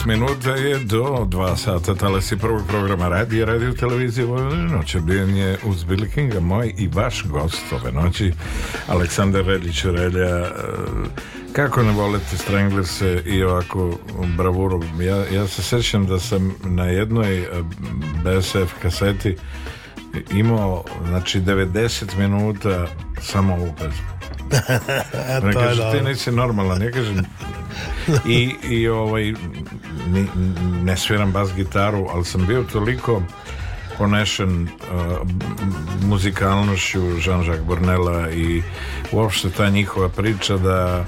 26 0.00 0.06
minuta 0.06 0.50
je 0.50 0.78
do 0.78 1.26
2 1.28 1.56
sata 1.56 1.94
talasi 1.94 2.36
prvog 2.36 2.62
programa 2.68 3.08
radija, 3.08 3.46
radio 3.46 3.72
televizije 3.72 4.26
Vojvodine 4.26 4.62
noć 4.62 4.94
obdijanje 4.94 5.56
uz 5.64 5.84
Billy 5.84 6.14
Kinga, 6.14 6.40
moj 6.40 6.74
i 6.78 6.88
vaš 6.88 7.24
gost 7.26 7.72
ove 7.72 7.92
noći, 7.92 8.32
Aleksandar 8.88 9.44
Reljić 9.44 9.84
Relja. 9.84 10.36
e, 10.36 10.50
Kako 11.52 11.82
ne 11.82 11.92
volite 11.92 12.36
Stranglers 12.36 13.02
i 13.26 13.42
ovako 13.42 13.98
bravuru? 14.36 14.82
Ja, 15.00 15.16
ja 15.16 15.46
se 15.46 15.62
sećam 15.62 16.06
da 16.06 16.18
sam 16.18 16.54
na 16.64 16.84
jednoj 16.84 17.38
e, 17.38 17.46
BSF 18.24 18.72
kaseti 18.82 19.36
imao, 20.32 20.84
znači, 21.08 21.40
90 21.40 22.18
minuta 22.18 22.86
samo 23.20 23.54
ovu 23.54 23.74
pesmu. 23.78 24.09
E, 24.50 25.40
to 25.40 25.48
je 25.48 25.52
kaže, 25.52 25.90
ti 25.92 26.04
nisi 26.04 26.32
normalan, 26.32 26.82
ja 26.82 26.90
kažem 26.90 27.24
i, 28.28 28.54
i 28.70 28.88
ovaj 28.88 29.34
ni, 30.06 30.26
ne 30.82 30.96
sviram 30.96 31.32
bas 31.32 31.54
gitaru, 31.54 32.06
ali 32.12 32.24
sam 32.24 32.46
bio 32.46 32.62
toliko 32.72 33.22
ponešen 33.98 34.62
uh, 34.62 35.28
muzikalnošću 36.02 37.00
Jean-Jacques 37.00 37.64
Bornela 37.64 38.30
i 38.30 38.62
uopšte 39.12 39.50
ta 39.50 39.68
njihova 39.68 40.08
priča 40.08 40.56
da 40.56 41.04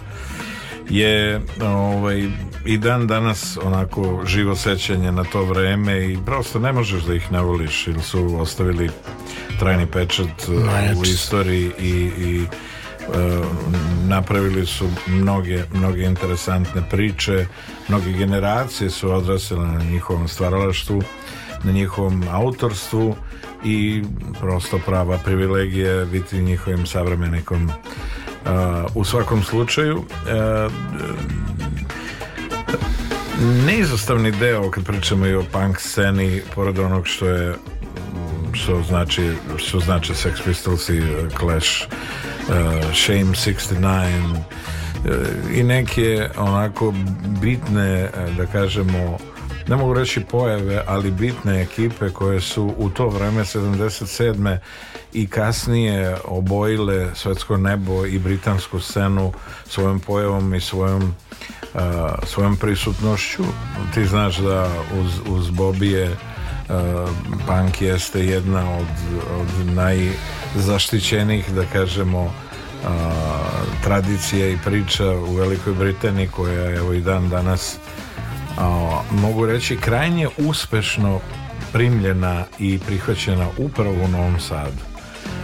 je 0.90 1.40
ovaj, 1.62 2.28
i 2.64 2.78
dan 2.78 3.06
danas 3.06 3.58
onako 3.62 4.22
živo 4.26 4.56
sećanje 4.56 5.12
na 5.12 5.24
to 5.24 5.44
vreme 5.44 6.12
i 6.12 6.18
prosto 6.26 6.58
ne 6.58 6.72
možeš 6.72 7.02
da 7.02 7.14
ih 7.14 7.32
ne 7.32 7.40
voliš 7.40 7.86
ili 7.86 8.02
su 8.02 8.36
ostavili 8.40 8.90
trajni 9.58 9.86
pečat 9.86 10.48
uh, 10.48 11.00
u 11.00 11.04
istoriji 11.04 11.70
i, 11.78 12.10
i 12.18 12.46
napravili 14.06 14.66
su 14.66 14.88
mnoge, 15.06 15.62
mnoge 15.74 16.02
interesantne 16.02 16.82
priče. 16.90 17.46
Mnoge 17.88 18.12
generacije 18.12 18.90
su 18.90 19.12
odrasle 19.12 19.58
na 19.58 19.84
njihovom 19.84 20.28
stvaralaštvu 20.28 21.02
na 21.64 21.72
njihovom 21.72 22.24
autorstvu 22.30 23.16
i 23.64 24.02
prosto 24.40 24.78
prava 24.78 25.18
privilegija 25.18 26.04
biti 26.04 26.42
njihovim 26.42 26.86
savremenikom. 26.86 27.64
Uh, 27.64 28.50
u 28.94 29.04
svakom 29.04 29.42
slučaju 29.42 29.96
uh, 29.96 30.72
neizostavni 33.66 34.30
deo 34.30 34.70
kad 34.70 34.84
pričamo 34.84 35.26
i 35.26 35.34
o 35.34 35.44
punk 35.52 35.80
sceni 35.80 36.42
pored 36.54 36.78
onog 36.78 37.06
što 37.06 37.26
je 37.26 37.54
što 38.52 38.82
znači 38.82 39.30
što 39.56 39.80
znači 39.80 40.12
Sex 40.12 40.44
Pistols 40.44 40.88
i 40.88 41.02
Clash 41.38 41.86
Shame 42.94 43.34
69 43.34 44.34
uh, 44.34 44.40
i 45.54 45.62
neke 45.62 46.28
onako 46.36 46.94
bitne 47.40 48.04
uh, 48.04 48.36
da 48.36 48.46
kažemo 48.46 49.18
ne 49.68 49.76
mogu 49.76 49.94
reći 49.94 50.20
pojave, 50.20 50.82
ali 50.86 51.10
bitne 51.10 51.62
ekipe 51.62 52.10
koje 52.10 52.40
su 52.40 52.74
u 52.76 52.90
to 52.90 53.08
vreme 53.08 53.40
77. 53.44 54.58
i 55.12 55.26
kasnije 55.26 56.16
obojile 56.24 57.14
svetsko 57.14 57.56
nebo 57.56 58.06
i 58.06 58.18
britansku 58.18 58.80
scenu 58.80 59.32
svojom 59.66 60.00
pojavom 60.00 60.54
i 60.54 60.60
svojom 60.60 61.02
uh, 61.74 61.80
svojom 62.26 62.56
prisutnošću. 62.56 63.42
Ti 63.94 64.06
znaš 64.06 64.36
da 64.36 64.70
uz, 65.00 65.20
uz 65.28 65.50
Bobije 65.50 66.16
punk 67.46 67.82
jeste 67.82 68.26
jedna 68.26 68.76
od, 68.78 68.86
od 69.40 69.66
najzaštićenijih, 69.66 71.52
da 71.52 71.64
kažemo, 71.64 72.22
uh, 72.22 72.32
tradicija 73.84 74.48
i 74.48 74.58
priča 74.64 75.10
u 75.10 75.34
Velikoj 75.34 75.74
Britaniji 75.74 76.28
koja 76.28 76.52
je 76.52 76.76
evo 76.76 76.92
i 76.92 77.00
dan 77.00 77.28
danas 77.28 77.76
a, 78.58 79.00
mogu 79.10 79.46
reći 79.46 79.76
krajnje 79.76 80.28
uspešno 80.38 81.20
primljena 81.72 82.44
i 82.58 82.78
prihvaćena 82.86 83.46
upravo 83.58 84.04
u 84.04 84.08
Novom 84.08 84.40
Sadu. 84.40 84.82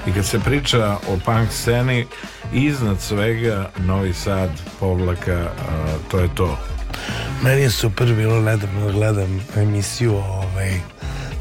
I 0.07 0.13
kad 0.13 0.27
se 0.27 0.41
priča 0.41 0.97
o 1.09 1.19
punk 1.25 1.53
sceni, 1.53 2.07
iznad 2.53 3.01
svega 3.01 3.71
Novi 3.79 4.13
Sad, 4.13 4.51
povlaka, 4.81 5.39
a, 5.39 5.87
to 6.11 6.19
je 6.19 6.29
to. 6.35 6.59
Meni 7.43 7.63
je 7.63 7.71
super 7.71 8.15
bilo 8.15 8.41
nedavno 8.41 8.87
da 8.87 8.93
gledam 8.93 9.41
emisiju, 9.57 10.15
ovaj, 10.15 10.81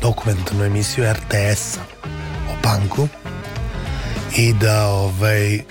dokumentarnu 0.01 0.63
emisiju 0.63 1.13
RTS-a 1.13 1.81
o 2.51 2.61
panku 2.63 3.07
i 4.37 4.53
da 4.53 4.87
ovaj, 4.87 5.55
e, 5.55 5.63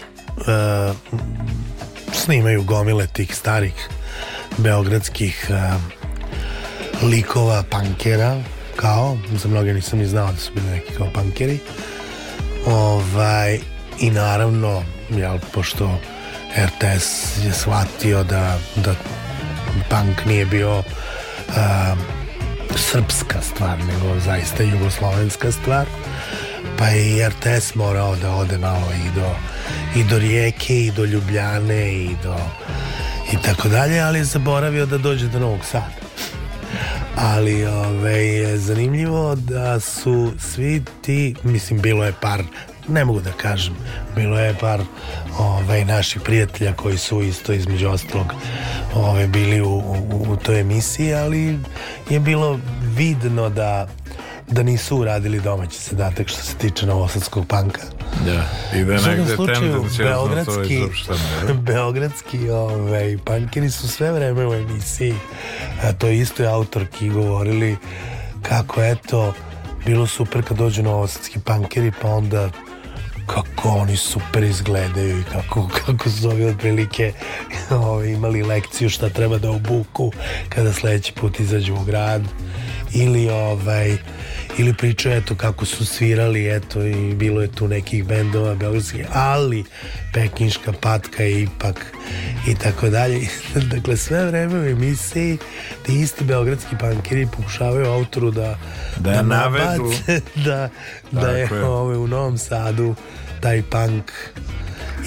snimaju 2.12 2.62
gomile 2.62 3.06
tih 3.06 3.36
starih 3.36 3.88
beogradskih 4.58 5.50
e, 5.50 5.72
likova 7.06 7.62
pankera 7.70 8.42
kao, 8.76 9.18
za 9.32 9.48
mnoge 9.48 9.74
nisam 9.74 9.98
ni 9.98 10.06
znao 10.06 10.32
da 10.32 10.38
su 10.38 10.52
bili 10.54 10.66
neki 10.66 10.92
kao 10.92 11.06
pankeri 11.14 11.58
ovaj, 12.66 13.58
i 14.00 14.10
naravno 14.10 14.82
jel, 15.10 15.38
pošto 15.54 15.98
RTS 16.58 17.36
je 17.44 17.52
shvatio 17.52 18.24
da, 18.24 18.58
da 18.76 18.94
punk 19.90 20.26
nije 20.26 20.46
bio 20.46 20.82
a, 21.56 21.94
srpska 22.74 23.42
stvar, 23.42 23.78
nego 23.78 24.20
zaista 24.20 24.62
jugoslovenska 24.62 25.52
stvar. 25.52 25.86
Pa 26.78 26.86
je 26.86 27.16
i 27.16 27.28
RTS 27.28 27.74
morao 27.74 28.16
da 28.16 28.34
ode 28.34 28.58
malo 28.58 28.88
i 29.06 29.14
do, 29.14 29.30
i 30.00 30.04
do 30.04 30.18
Rijeke, 30.18 30.80
i 30.80 30.90
do 30.90 31.04
Ljubljane, 31.04 31.92
i 31.92 32.16
do 32.22 32.36
i 33.32 33.36
tako 33.42 33.68
dalje, 33.68 34.00
ali 34.00 34.18
je 34.18 34.24
zaboravio 34.24 34.86
da 34.86 34.98
dođe 34.98 35.28
do 35.28 35.38
Novog 35.38 35.64
Sada. 35.64 35.90
Ali 37.16 37.66
ove, 37.66 38.26
je 38.26 38.58
zanimljivo 38.58 39.34
da 39.34 39.80
su 39.80 40.32
svi 40.38 40.82
ti, 41.02 41.34
mislim, 41.42 41.80
bilo 41.80 42.04
je 42.04 42.12
par, 42.20 42.42
ne 42.88 43.04
mogu 43.04 43.20
da 43.20 43.32
kažem, 43.32 43.74
bilo 44.14 44.38
je 44.38 44.54
par 44.54 44.80
ove, 45.38 45.84
naših 45.84 46.22
prijatelja 46.22 46.72
koji 46.72 46.98
su 46.98 47.22
isto 47.22 47.52
između 47.52 47.88
ostalog 47.88 48.32
ove, 48.94 49.26
bili 49.26 49.60
u, 49.60 49.68
u, 49.68 50.26
u 50.28 50.36
toj 50.36 50.60
emisiji, 50.60 51.14
ali 51.14 51.58
je 52.10 52.20
bilo 52.20 52.58
vidno 52.96 53.48
da 53.48 53.88
da 54.48 54.62
nisu 54.62 54.96
uradili 54.96 55.40
domaći 55.40 55.78
zadatak 55.90 56.28
što 56.28 56.42
se 56.42 56.54
tiče 56.54 56.86
novosadskog 56.86 57.46
panka. 57.46 57.80
Da. 58.24 58.44
I 58.78 58.84
da 58.84 58.92
negde 58.92 59.36
tendencijozno 59.36 59.88
to 59.88 60.04
beogradski, 60.04 60.74
jel? 60.74 61.54
beogradski 61.68 62.50
ovaj, 62.50 63.18
pankeri 63.24 63.70
su 63.70 63.88
sve 63.88 64.12
vreme 64.12 64.46
u 64.46 64.54
emisiji, 64.54 65.14
a 65.82 65.92
to 65.92 66.08
isto 66.08 66.42
je 66.42 66.48
autorki 66.48 67.08
govorili 67.08 67.76
kako 68.42 68.82
eto, 68.82 69.34
bilo 69.86 70.06
super 70.06 70.42
kad 70.42 70.56
dođu 70.56 70.82
novosadski 70.82 71.40
pankeri, 71.40 71.92
pa 72.02 72.08
onda 72.08 72.50
kako 73.26 73.68
oni 73.68 73.96
super 73.96 74.42
izgledaju 74.42 75.20
i 75.20 75.24
kako, 75.24 75.68
kako 75.86 76.10
su 76.10 76.28
ovi 76.28 76.44
otprilike 76.44 77.12
ovaj, 77.70 78.08
imali 78.08 78.42
lekciju 78.42 78.90
šta 78.90 79.08
treba 79.08 79.38
da 79.38 79.50
obuku 79.50 80.12
kada 80.48 80.72
sledeći 80.72 81.12
put 81.12 81.40
izađu 81.40 81.74
u 81.74 81.84
grad. 81.84 82.22
Ili 82.94 83.30
ovaj 83.30 83.96
ili 84.58 84.74
pričaju 84.74 85.16
eto 85.16 85.34
kako 85.34 85.64
su 85.64 85.86
svirali 85.86 86.56
eto 86.56 86.82
i 86.82 87.14
bilo 87.14 87.42
je 87.42 87.52
tu 87.52 87.68
nekih 87.68 88.04
bendova 88.04 88.54
beogradskih 88.54 89.06
ali 89.12 89.64
pekinška 90.12 90.72
patka 90.72 91.22
je 91.22 91.42
ipak 91.42 91.86
i 92.48 92.54
tako 92.54 92.88
dalje 92.88 93.20
dakle 93.72 93.96
sve 93.96 94.24
vreme 94.24 94.60
u 94.60 94.66
emisiji 94.66 95.38
ti 95.86 96.00
isti 96.00 96.24
beogradski 96.24 96.76
pankeri 96.80 97.28
pokušavaju 97.36 97.86
autoru 97.86 98.30
da 98.30 98.58
Da 98.96 99.12
je 99.12 99.22
navedu. 99.22 99.92
da, 100.46 100.68
da 101.12 101.28
je, 101.28 101.48
je. 101.52 101.64
ovaj, 101.64 101.96
u 101.96 102.06
Novom 102.06 102.38
Sadu 102.38 102.94
taj 103.40 103.62
punk 103.62 104.12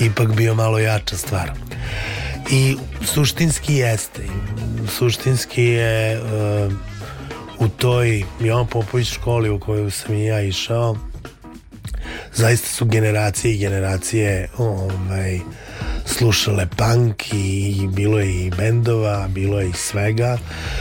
ipak 0.01 0.27
bio 0.27 0.55
malo 0.55 0.79
jača 0.79 1.17
stvar 1.17 1.51
i 2.51 2.77
suštinski 3.05 3.75
jeste 3.75 4.21
suštinski 4.97 5.63
je 5.63 6.21
uh, 6.21 6.73
u 7.59 7.67
toj 7.67 8.23
Jovan 8.39 8.67
Popović 8.67 9.07
školi 9.07 9.49
u 9.49 9.59
kojoj 9.59 9.91
sam 9.91 10.15
i 10.15 10.25
ja 10.25 10.41
išao 10.41 10.95
zaista 12.33 12.67
su 12.67 12.85
generacije 12.85 13.53
i 13.53 13.57
generacije 13.57 14.49
ovaj, 14.57 15.39
slušale 16.05 16.67
punk 16.77 17.33
i 17.33 17.87
bilo 17.93 18.19
je 18.19 18.45
i 18.45 18.51
bendova, 18.51 19.27
bilo 19.27 19.59
je 19.59 19.69
i 19.69 19.73
svega. 19.73 20.37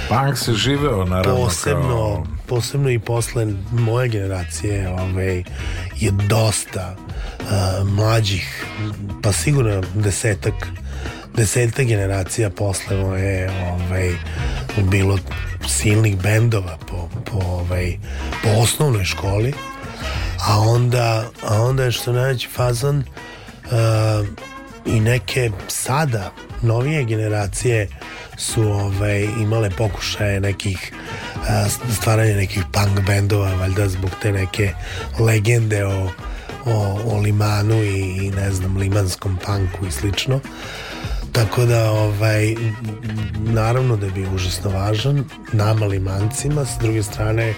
Punk 0.08 0.38
se 0.38 0.52
živeo, 0.52 1.04
naravno, 1.04 1.44
posebno, 1.44 1.88
kao... 1.88 2.26
posebno 2.46 2.90
i 2.90 2.98
posle 2.98 3.46
moje 3.72 4.08
generacije 4.08 4.88
ovaj, 4.88 5.44
je 6.00 6.10
dosta 6.28 6.96
uh, 7.40 7.88
mlađih 7.88 8.66
pa 9.22 9.32
sigurno 9.32 9.82
desetak 9.94 10.54
desetak 11.38 11.86
generacija 11.86 12.50
posle 12.50 12.96
moje 12.96 13.50
ovaj, 13.50 14.12
bilo 14.76 15.18
silnih 15.68 16.16
bendova 16.16 16.78
po, 16.86 17.08
po, 17.24 17.38
ovaj, 17.38 17.98
po 18.42 18.48
osnovnoj 18.48 19.04
školi 19.04 19.52
a 20.48 20.60
onda, 20.60 21.30
a 21.42 21.62
onda 21.62 21.84
je 21.84 21.92
što 21.92 22.12
najveći 22.12 22.48
fazon 22.48 22.98
uh, 22.98 24.26
i 24.86 25.00
neke 25.00 25.50
sada 25.68 26.32
novije 26.62 27.04
generacije 27.04 27.88
su 28.36 28.62
ovaj, 28.62 29.22
imale 29.22 29.70
pokušaje 29.70 30.40
nekih 30.40 30.92
a, 31.48 31.68
stvaranja 31.92 32.36
nekih 32.36 32.62
punk 32.72 33.06
bendova 33.06 33.54
valjda 33.54 33.88
zbog 33.88 34.10
te 34.22 34.32
neke 34.32 34.72
legende 35.18 35.84
o, 35.84 36.10
o, 36.64 37.00
o 37.04 37.20
limanu 37.20 37.82
i, 37.82 38.26
i 38.26 38.30
ne 38.30 38.52
znam 38.52 38.76
limanskom 38.76 39.38
punku 39.46 39.86
i 39.86 39.90
slično 39.90 40.40
tako 41.32 41.64
da 41.64 41.90
ovaj 41.90 42.54
naravno 43.36 43.96
da 43.96 44.06
je 44.06 44.12
bio 44.12 44.30
užasno 44.34 44.70
važan 44.70 45.24
nama 45.52 45.86
limancima 45.86 46.64
s 46.64 46.78
druge 46.80 47.02
strane 47.02 47.54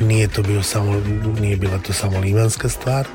nije 0.00 0.28
to 0.28 0.42
bio 0.42 0.62
samo 0.62 1.02
nije 1.40 1.56
bila 1.56 1.78
to 1.78 1.92
samo 1.92 2.18
limanska 2.20 2.68
stvar 2.68 3.06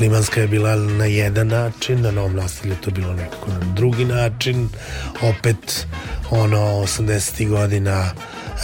limanska 0.00 0.40
je 0.40 0.48
bila 0.48 0.76
na 0.76 1.04
jedan 1.04 1.48
način 1.48 2.00
na 2.00 2.10
novom 2.10 2.36
naselju 2.36 2.72
je 2.72 2.80
to 2.80 2.90
bilo 2.90 3.12
nekako 3.12 3.50
na 3.50 3.74
drugi 3.74 4.04
način 4.04 4.68
opet 5.22 5.86
ono 6.30 6.58
80. 6.58 7.48
godina 7.48 8.10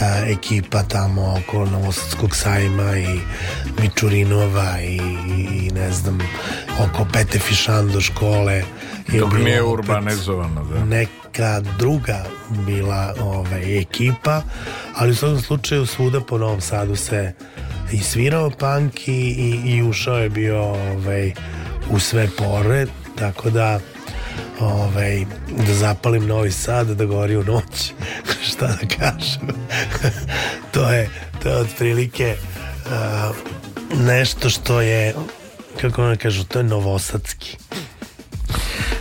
e, 0.01 0.31
ekipa 0.31 0.83
tamo 0.83 1.35
oko 1.39 1.65
Novosadskog 1.65 2.35
sajma 2.35 2.97
i 2.97 3.19
Mičurinova 3.81 4.81
i, 4.81 4.95
i 5.37 5.71
ne 5.71 5.91
znam 5.91 6.19
oko 6.79 7.05
Pete 7.13 7.39
Fišando 7.39 8.01
škole 8.01 8.63
je 9.13 9.19
Dok 9.19 9.33
nije 9.33 9.63
urbanizovano, 9.63 10.63
da. 10.63 10.85
neka 10.85 11.61
druga 11.77 12.25
bila 12.49 13.13
ovaj, 13.19 13.79
ekipa, 13.79 14.41
ali 14.95 15.11
u 15.11 15.15
svakom 15.15 15.41
slučaju 15.41 15.85
svuda 15.85 16.21
po 16.21 16.37
Novom 16.37 16.61
Sadu 16.61 16.95
se 16.95 17.33
i 17.91 17.97
svirao 17.97 18.49
punk 18.49 19.07
i, 19.07 19.11
i, 19.11 19.61
i 19.65 19.83
ušao 19.83 20.17
je 20.17 20.29
bio 20.29 20.61
ovaj, 20.63 21.33
u 21.89 21.99
sve 21.99 22.27
pore, 22.37 22.85
tako 23.15 23.49
da 23.49 23.79
ovaj, 24.59 25.25
da 25.67 25.73
zapalim 25.73 26.27
Novi 26.27 26.51
Sad, 26.51 26.87
da 26.87 27.05
gori 27.05 27.35
u 27.35 27.43
noć, 27.43 27.93
šta 28.49 28.67
da 28.67 28.87
kažem. 28.97 29.47
to 30.73 30.91
je, 30.91 31.09
to 31.43 31.49
je 31.49 31.55
otprilike 31.55 32.35
uh, 32.85 33.35
nešto 33.99 34.49
što 34.49 34.81
je, 34.81 35.13
kako 35.81 36.03
ne 36.03 36.17
kažu, 36.17 36.43
to 36.43 36.59
je 36.59 36.63
novosadski. 36.63 37.57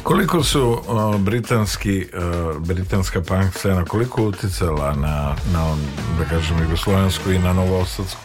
Koliko 0.06 0.42
su 0.42 0.70
uh, 0.70 1.20
britanski, 1.20 2.06
uh, 2.14 2.62
britanska 2.66 3.20
punk 3.20 3.54
scena, 3.54 3.84
koliko 3.84 4.22
uticala 4.22 4.94
na, 4.94 5.34
na 5.52 5.76
da 6.18 6.24
kažem, 6.24 6.62
jugoslovensku 6.62 7.32
i 7.32 7.38
na 7.38 7.52
novosadsku? 7.52 8.20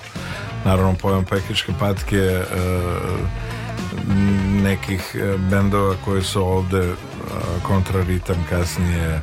Naravno, 0.66 0.96
pojam 1.02 1.26
pekičke 1.26 1.72
patke 1.80 2.42
uh, 2.42 3.20
nekih 4.64 5.16
uh, 5.16 5.42
bendova 5.42 5.96
koji 6.06 6.24
su 6.24 6.44
ovde 6.44 6.94
kontraritam 7.64 8.46
kasnije 8.50 9.22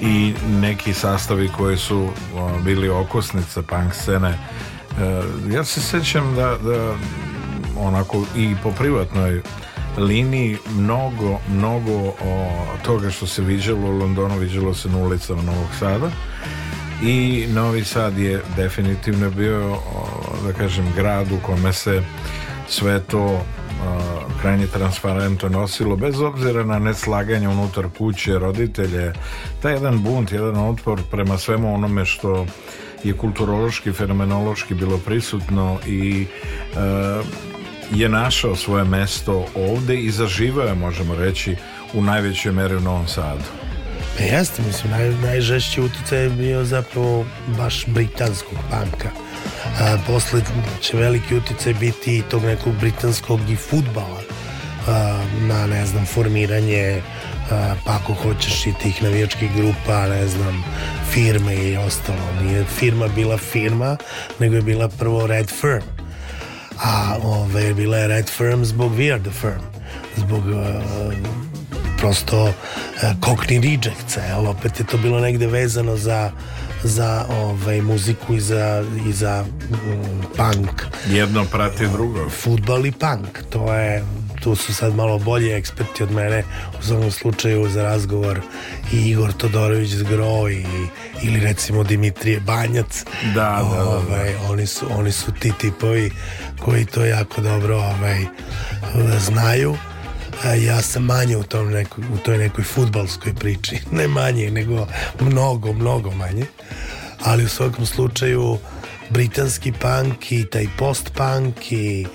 i 0.00 0.34
neki 0.60 0.94
sastavi 0.94 1.48
koji 1.48 1.76
su 1.76 2.08
bili 2.64 2.88
okosnica 2.88 3.62
punk 3.62 3.94
scene 3.94 4.38
ja 5.52 5.64
se 5.64 5.80
sećam 5.80 6.34
da, 6.34 6.56
da 6.62 6.94
onako 7.76 8.24
i 8.36 8.54
po 8.62 8.70
privatnoj 8.70 9.42
liniji 9.98 10.58
mnogo, 10.74 11.38
mnogo 11.48 11.92
o, 11.92 12.14
toga 12.84 13.10
što 13.10 13.26
se 13.26 13.42
viđalo 13.42 13.88
u 13.88 13.98
Londonu 13.98 14.38
viđalo 14.38 14.74
se 14.74 14.88
na 14.88 14.98
ulicama 14.98 15.42
Novog 15.42 15.68
Sada. 15.78 16.10
I 17.02 17.46
Novi 17.54 17.84
Sad 17.84 18.18
je 18.18 18.42
definitivno 18.56 19.30
bio 19.30 19.72
o, 19.72 19.78
da 20.46 20.52
kažem 20.52 20.92
grad 20.96 21.32
u 21.32 21.38
kome 21.46 21.72
se 21.72 22.02
sve 22.68 23.00
to 23.00 23.42
krajnje 24.40 24.66
transparentno 24.66 25.48
nosilo 25.48 25.96
bez 25.96 26.20
obzira 26.20 26.64
na 26.64 26.78
neslaganje 26.78 27.48
unutar 27.48 27.86
kuće, 27.98 28.38
roditelje 28.38 29.12
taj 29.62 29.72
jedan 29.72 30.02
bunt, 30.02 30.32
jedan 30.32 30.56
otpor 30.56 31.00
prema 31.10 31.38
svemu 31.38 31.74
onome 31.74 32.04
što 32.04 32.46
je 33.04 33.12
kulturološki, 33.12 33.92
fenomenološki 33.92 34.74
bilo 34.74 34.98
prisutno 34.98 35.78
i 35.86 36.26
e, 36.76 37.22
je 37.94 38.08
našao 38.08 38.56
svoje 38.56 38.84
mesto 38.84 39.46
ovde 39.54 39.96
i 39.96 40.10
zaživao 40.10 40.66
je, 40.66 40.74
možemo 40.74 41.14
reći, 41.14 41.56
u 41.94 42.02
najvećoj 42.02 42.52
meri 42.52 42.76
u 42.76 42.80
Novom 42.80 43.08
Sadu. 43.08 43.44
Pa 44.16 44.24
jeste, 44.24 44.62
mislim, 44.66 44.92
naj, 44.92 45.10
najžešći 45.10 45.80
utjecaj 45.80 46.22
je 46.22 46.30
bio 46.30 46.64
zapravo 46.64 47.26
baš 47.58 47.86
britanskog 47.86 48.58
panka. 48.70 49.10
A, 49.80 49.96
posle 50.06 50.42
će 50.80 50.96
veliki 50.96 51.36
utjecaj 51.36 51.74
biti 51.74 52.18
i 52.18 52.22
tog 52.22 52.44
nekog 52.44 52.74
britanskog 52.80 53.40
i 53.50 53.56
futbala 53.56 54.22
a, 54.88 55.24
na, 55.40 55.66
ne 55.66 55.86
znam, 55.86 56.06
formiranje 56.06 57.02
a, 57.50 57.74
pa 57.86 57.92
ako 57.92 58.14
hoćeš 58.14 58.66
i 58.66 58.74
tih 58.82 59.02
navijačkih 59.02 59.54
grupa, 59.56 60.06
ne 60.06 60.28
znam, 60.28 60.64
firme 61.10 61.54
i 61.54 61.76
ostalo. 61.76 62.42
Nije 62.42 62.64
firma 62.64 63.08
bila 63.08 63.38
firma, 63.38 63.96
nego 64.38 64.54
je 64.54 64.62
bila 64.62 64.88
prvo 64.88 65.26
Red 65.26 65.50
Firm. 65.60 65.99
A 66.78 67.16
ove, 67.22 67.74
bila 67.74 67.96
je 67.96 68.08
Red 68.08 68.30
Firm 68.30 68.64
zbog 68.64 68.92
We 68.92 69.12
Are 69.12 69.22
The 69.22 69.30
Firm. 69.30 69.62
Zbog 70.16 70.46
uh, 70.46 71.12
prosto 71.98 72.42
uh, 72.44 72.52
Cockney 73.24 73.60
Rejects, 73.60 74.16
jel? 74.16 74.46
opet 74.46 74.80
je 74.80 74.86
to 74.86 74.98
bilo 74.98 75.20
negde 75.20 75.46
vezano 75.46 75.96
za 75.96 76.30
za 76.82 77.26
ovaj, 77.28 77.80
muziku 77.82 78.34
i 78.34 78.40
za, 78.40 78.84
i 79.08 79.12
za 79.12 79.44
um, 79.70 80.22
punk 80.36 80.82
Jedno 81.10 81.44
prati 81.44 81.86
drugo. 81.92 82.28
futbal 82.28 82.86
i 82.86 82.92
punk 82.92 83.38
to 83.50 83.74
je 83.74 84.04
tu 84.40 84.56
su 84.56 84.74
sad 84.74 84.94
malo 84.94 85.18
bolji 85.18 85.52
eksperti 85.52 86.02
od 86.02 86.12
mene 86.12 86.44
u 86.80 86.82
svakom 86.82 87.10
slučaju 87.10 87.68
za 87.68 87.82
razgovor 87.82 88.40
i 88.92 88.96
Igor 88.96 89.32
Todorović 89.32 89.90
Zgro 89.90 90.48
i, 90.48 90.64
ili 91.22 91.40
recimo 91.40 91.84
Dimitrije 91.84 92.40
Banjac. 92.40 93.04
Da, 93.24 93.32
da, 93.34 93.68
da, 93.68 93.84
da. 93.84 93.88
ovaj, 93.88 94.34
oni, 94.50 94.66
su, 94.66 94.86
oni 94.90 95.12
su 95.12 95.32
ti 95.32 95.52
tipovi 95.60 96.10
koji 96.58 96.84
to 96.84 97.04
jako 97.04 97.40
dobro 97.40 97.76
ovaj, 97.76 98.24
znaju. 99.18 99.76
A 100.44 100.54
ja 100.54 100.82
sam 100.82 101.02
manje 101.02 101.36
u, 101.36 101.42
tom 101.42 101.70
nekoj, 101.70 102.04
u 102.14 102.16
toj 102.16 102.38
nekoj 102.38 102.64
futbalskoj 102.64 103.34
priči. 103.34 103.80
Ne 103.98 104.08
manje 104.08 104.50
nego 104.50 104.86
mnogo 105.20 105.72
mnogo 105.72 106.10
manje. 106.10 106.44
Ali 107.24 107.44
u 107.44 107.48
svakom 107.48 107.86
slučaju 107.86 108.58
britanski 109.10 109.72
punk 109.72 110.32
i 110.32 110.44
taj 110.44 110.66
post-punk 110.78 111.72
i, 111.72 112.06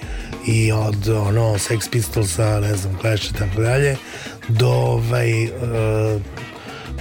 i 0.47 0.71
od 0.71 1.09
ono 1.09 1.53
Sex 1.57 1.89
Pistolsa, 1.91 2.59
ne 2.59 2.75
znam, 2.75 2.97
Clash 3.01 3.31
i 3.31 3.33
tako 3.33 3.61
dalje 3.61 3.97
do 4.47 4.69
ovaj 4.69 5.45
uh, 5.45 6.21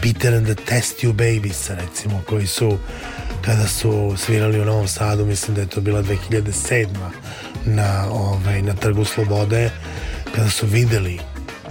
Peter 0.03 0.35
and 0.35 0.47
the 0.47 0.55
Test 0.55 1.01
Tube 1.01 1.35
Babies 1.35 1.71
recimo 1.71 2.23
koji 2.29 2.47
su 2.47 2.79
kada 3.45 3.67
su 3.69 4.15
svirali 4.17 4.61
u 4.61 4.65
Novom 4.65 4.89
Sadu 4.89 5.27
mislim 5.27 5.55
da 5.55 5.61
je 5.61 5.67
to 5.67 5.81
bila 5.81 6.03
2007 6.03 6.87
na, 7.67 8.07
ovaj, 8.11 8.63
na 8.63 8.75
Trgu 8.75 9.05
Slobode 9.05 9.71
kada 10.35 10.51
su 10.51 10.67
videli 10.67 11.19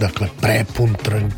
dakle 0.00 0.28
prepun 0.40 0.94
trg 1.02 1.32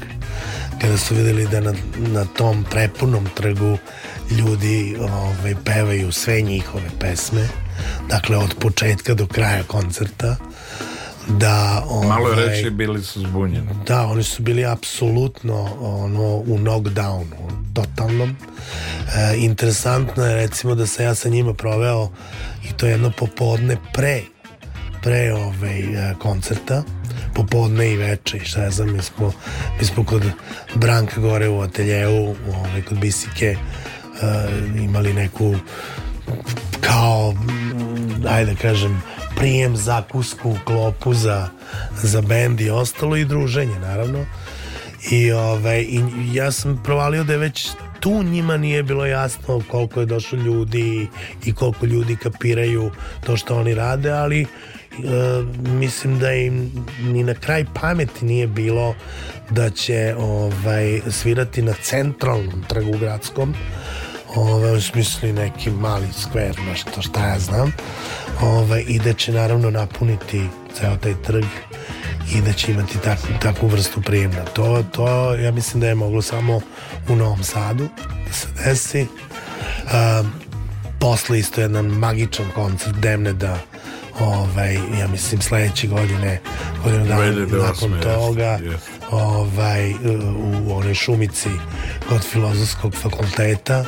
kada 0.81 0.99
su 0.99 1.15
videli 1.15 1.49
da 1.49 1.61
na, 1.61 1.75
na 1.97 2.25
tom 2.25 2.65
prepunom 2.71 3.29
trgu 3.35 3.79
ljudi 4.31 4.97
ovaj, 5.01 5.55
pevaju 5.65 6.13
sve 6.13 6.41
njihove 6.41 6.91
pesme 7.01 7.49
dakle 8.09 8.37
od 8.37 8.55
početka 8.61 9.15
do 9.15 9.27
kraja 9.27 9.63
koncerta 9.63 10.37
da 11.29 11.85
ovaj, 11.89 12.09
Malo 12.09 12.29
je 12.29 12.47
reći, 12.49 12.71
bili 12.71 13.03
su 13.03 13.21
zbunjeni. 13.21 13.67
da, 13.87 14.07
oni 14.07 14.23
su 14.23 14.43
bili 14.43 14.67
apsolutno 14.67 15.69
ono, 15.81 16.37
u 16.37 16.59
knockdownu, 16.59 17.51
totalnom. 17.75 18.37
E, 19.17 19.37
interesantno 19.37 20.25
je 20.27 20.37
recimo 20.37 20.75
da 20.75 20.87
sam 20.87 21.05
ja 21.05 21.15
sa 21.15 21.29
njima 21.29 21.55
proveo 21.55 22.09
i 22.65 22.73
to 22.73 22.87
jedno 22.87 23.11
popodne 23.11 23.77
pre 23.93 24.23
pre 25.03 25.33
ovaj, 25.33 25.81
e, 25.81 26.15
koncerta 26.19 26.83
popodne 27.35 27.93
i 27.93 27.97
veče 27.97 28.37
i 28.37 28.45
šta 28.45 28.63
ja 28.63 28.71
znam 28.71 28.93
mi 28.93 29.03
smo, 29.03 29.33
mi 29.81 29.87
smo 29.87 30.05
kod 30.05 30.23
Branka 30.75 31.21
gore 31.21 31.49
u 31.49 31.61
ateljevu 31.61 32.37
ovaj, 32.49 32.83
kod 32.83 32.99
Bisike 32.99 33.47
e, 33.47 33.57
imali 34.79 35.13
neku 35.13 35.55
kao 36.81 37.35
ajde 38.29 38.53
da 38.53 38.59
kažem 38.59 39.03
prijem 39.37 39.77
zakusku 39.77 40.57
klopu 40.65 41.15
za, 41.15 41.49
za 42.03 42.21
bend 42.21 42.61
i 42.61 42.71
ostalo 42.71 43.17
i 43.17 43.25
druženje 43.25 43.79
naravno. 43.79 44.27
I, 45.11 45.33
ovaj, 45.33 45.81
i 45.81 46.01
ja 46.33 46.53
sam 46.53 46.81
provalio 46.85 47.25
da 47.25 47.33
je 47.33 47.39
već 47.39 47.69
tu 48.01 48.23
njima 48.23 48.57
nije 48.57 48.83
bilo 48.83 49.07
jasno 49.07 49.63
koliko 49.71 50.01
je 50.01 50.07
došlo 50.07 50.39
ljudi 50.39 51.09
i 51.45 51.55
koliko 51.55 51.87
ljudi 51.87 52.17
kapiraju 52.17 52.91
to 53.27 53.37
što 53.37 53.59
oni 53.59 53.75
rade 53.75 54.11
ali 54.11 54.43
e, 54.43 54.47
mislim 55.59 56.19
da 56.19 56.33
im 56.33 56.71
ni 57.01 57.23
na 57.23 57.35
kraj 57.35 57.65
pameti 57.81 58.25
nije 58.25 58.47
bilo 58.47 58.95
da 59.51 59.71
će 59.71 60.15
ovaj, 60.19 61.01
svirati 61.11 61.63
na 61.63 61.73
centralnom 61.83 62.65
trgu 62.69 62.99
gradskom 62.99 63.55
ovaj, 64.35 64.77
u 64.77 64.81
smislu 64.81 65.33
neki 65.33 65.71
mali 65.71 66.07
skver, 66.23 66.59
nešto 66.69 67.03
šta 67.03 67.27
ja 67.27 67.39
znam 67.39 67.73
ovaj, 68.41 68.85
i 68.89 68.99
da 68.99 69.13
će 69.13 69.33
naravno 69.33 69.71
napuniti 69.71 70.49
ceo 70.75 70.97
taj 70.97 71.15
trg 71.23 71.45
i 72.35 72.41
da 72.41 72.53
će 72.53 72.73
imati 72.73 72.99
takvu, 72.99 73.29
takvu 73.41 73.69
vrstu 73.69 74.03
prijemna. 74.03 74.45
To, 74.45 74.85
to 74.93 75.35
ja 75.35 75.53
mislim 75.53 75.81
da 75.81 75.87
je 75.87 75.95
moglo 75.95 76.23
samo 76.23 76.61
u 77.09 77.17
Novom 77.17 77.45
Sadu 77.45 77.89
da 78.27 78.33
se 78.33 78.47
desi. 78.65 79.07
Um, 80.21 80.33
posle 81.01 81.39
isto 81.39 81.61
jedan 81.61 81.87
magičan 81.87 82.51
koncert 82.55 82.97
Demneda 82.97 83.59
ovaj, 84.21 84.75
ja 84.75 85.09
mislim 85.09 85.41
sledeće 85.43 85.87
godine 85.87 86.41
godinu 86.85 87.07
dana 87.07 87.23
2008, 87.23 87.63
nakon 87.63 88.01
toga. 88.01 88.59
Ovaj, 89.11 89.93
u 90.67 90.77
onoj 90.77 90.95
šumici 90.95 91.49
kod 92.09 92.25
filozofskog 92.25 92.95
fakulteta 92.95 93.85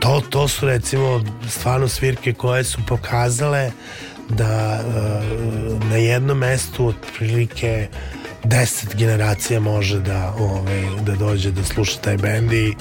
to, 0.00 0.22
to 0.30 0.48
su 0.48 0.66
recimo 0.66 1.24
stvarno 1.48 1.88
svirke 1.88 2.32
koje 2.32 2.64
su 2.64 2.78
pokazale 2.86 3.70
da 4.28 4.80
e, 4.80 4.84
na 5.90 5.96
jednom 5.96 6.38
mestu 6.38 6.86
otprilike 6.86 7.88
deset 8.44 8.96
generacija 8.96 9.60
može 9.60 10.00
da, 10.00 10.34
ovaj, 10.38 10.82
da 11.02 11.14
dođe 11.14 11.50
da 11.50 11.64
sluša 11.64 11.98
taj 11.98 12.16
bend 12.16 12.52
i, 12.52 12.74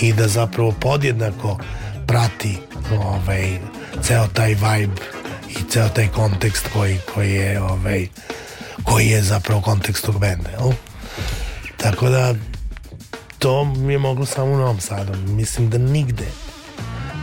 i 0.00 0.12
da 0.12 0.28
zapravo 0.28 0.72
podjednako 0.80 1.58
prati 2.06 2.58
ovaj, 2.92 3.58
ceo 4.02 4.26
taj 4.26 4.48
vibe 4.54 5.02
i 5.48 5.70
ceo 5.70 5.88
taj 5.88 6.08
kontekst 6.08 6.68
koji, 6.72 6.98
koji 7.14 7.32
je 7.32 7.62
ovaj, 7.62 8.06
koji 8.84 9.06
je 9.06 9.22
zapravo 9.22 9.60
kontekst 9.60 10.04
tog 10.04 10.20
benda 10.20 10.50
jel? 10.50 10.72
Tako 11.78 12.08
da 12.08 12.34
to 13.38 13.64
mi 13.64 13.92
je 13.92 13.98
moglo 13.98 14.26
samo 14.26 14.52
u 14.52 14.56
Novom 14.56 14.80
Sadu. 14.80 15.12
Mislim 15.26 15.70
da 15.70 15.78
nigde 15.78 16.26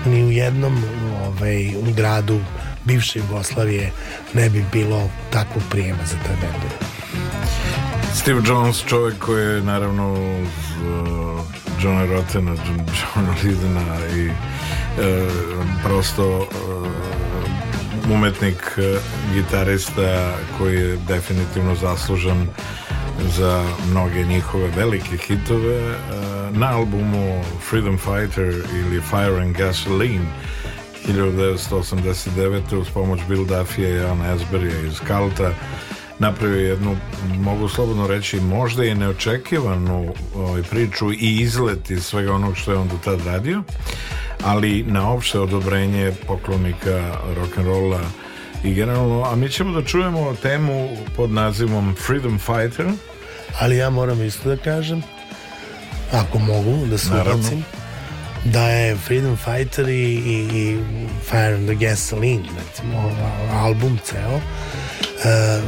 ni 0.05 0.23
u 0.23 0.31
jednom 0.31 0.83
ovaj, 1.27 1.73
gradu 1.95 2.39
bivše 2.85 3.19
Jugoslavije 3.19 3.91
ne 4.33 4.49
bi 4.49 4.65
bilo 4.71 5.09
takvog 5.29 5.63
prijema 5.69 5.99
za 6.05 6.15
taj 6.25 6.35
bend 6.41 6.71
Steve 8.15 8.41
Jones, 8.47 8.83
čovjek 8.85 9.19
koji 9.19 9.45
je 9.45 9.61
naravno 9.61 10.13
uz 10.13 10.47
uh, 10.81 11.39
Johna 11.83 12.05
Rottena, 12.05 12.51
John- 12.51 12.85
Johna 13.15 13.33
Lidena 13.43 13.97
i 14.15 14.27
uh, 14.27 14.33
prosto 15.83 16.37
uh, 16.37 16.87
umetnik, 18.11 18.77
uh, 18.77 18.83
gitarista 19.33 20.33
koji 20.57 20.75
je 20.75 20.97
definitivno 20.97 21.75
zaslužan 21.75 22.47
za 23.37 23.63
mnoge 23.89 24.23
njihove 24.23 24.67
velike 24.67 25.17
hitove 25.17 25.89
uh, 25.89 26.57
na 26.57 26.67
albumu 26.67 27.43
Freedom 27.69 27.97
Fighter 27.97 28.63
ili 28.73 29.01
Fire 29.01 29.41
and 29.41 29.57
Gasoline 29.57 30.25
1989. 31.07 32.75
uz 32.81 32.89
pomoć 32.89 33.19
Bill 33.29 33.45
Duffy 33.45 33.79
i 33.79 33.95
Jan 33.95 34.19
Asbury 34.19 34.87
iz 34.87 34.99
Kalta 35.07 35.51
napravio 36.19 36.69
jednu, 36.69 36.97
mogu 37.39 37.69
slobodno 37.69 38.07
reći, 38.07 38.39
možda 38.39 38.85
i 38.85 38.95
neočekivanu 38.95 40.13
ovaj, 40.35 40.63
priču 40.63 41.11
i 41.11 41.39
izlet 41.41 41.89
iz 41.89 42.05
svega 42.05 42.33
onog 42.33 42.57
što 42.57 42.71
je 42.71 42.77
on 42.77 42.87
do 42.87 42.95
tad 43.03 43.25
radio, 43.25 43.63
ali 44.43 44.83
na 44.83 45.11
opšte 45.11 45.39
odobrenje 45.39 46.13
poklonika 46.27 47.17
rock'n'rolla 47.35 48.01
i 48.63 48.73
generalno, 48.73 49.23
a 49.23 49.35
mi 49.35 49.49
ćemo 49.49 49.81
da 49.81 49.87
čujemo 49.87 50.35
temu 50.41 50.89
pod 51.15 51.31
nazivom 51.31 51.95
Freedom 52.05 52.39
Fighter, 52.39 52.85
ali 53.59 53.77
ja 53.77 53.89
moram 53.89 54.23
isto 54.23 54.49
da 54.49 54.57
kažem 54.57 55.03
ako 56.11 56.39
mogu 56.39 56.85
da 56.85 56.97
se 56.97 57.09
ubacim 57.11 57.65
da 58.45 58.69
je 58.69 58.95
Freedom 58.95 59.37
Fighter 59.37 59.89
i, 59.89 59.93
i, 59.93 60.47
i 60.53 60.79
Fire 61.29 61.55
and 61.55 61.67
the 61.67 61.75
Gasoline 61.75 62.43
recimo 62.65 63.11
album 63.53 63.99
ceo 64.03 64.39
e, 65.23 65.61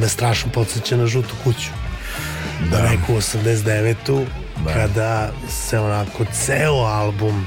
me 0.00 0.08
strašno 0.08 0.52
podsjeća 0.52 0.96
na 0.96 1.06
žutu 1.06 1.34
kuću 1.44 1.70
da. 2.70 2.82
neku 2.82 3.12
89-u 3.12 4.26
kada 4.74 5.32
se 5.48 5.78
onako 5.78 6.24
ceo 6.32 6.74
album 6.74 7.46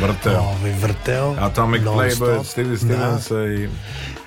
vrteo. 0.00 0.40
ovaj, 0.40 0.72
vrteo 0.72 1.34
Atomic. 1.40 1.82
Playboy, 1.82 2.44
Stevie 2.44 2.70
Da. 2.70 2.78
Stevensa 2.78 3.44
i 3.44 3.68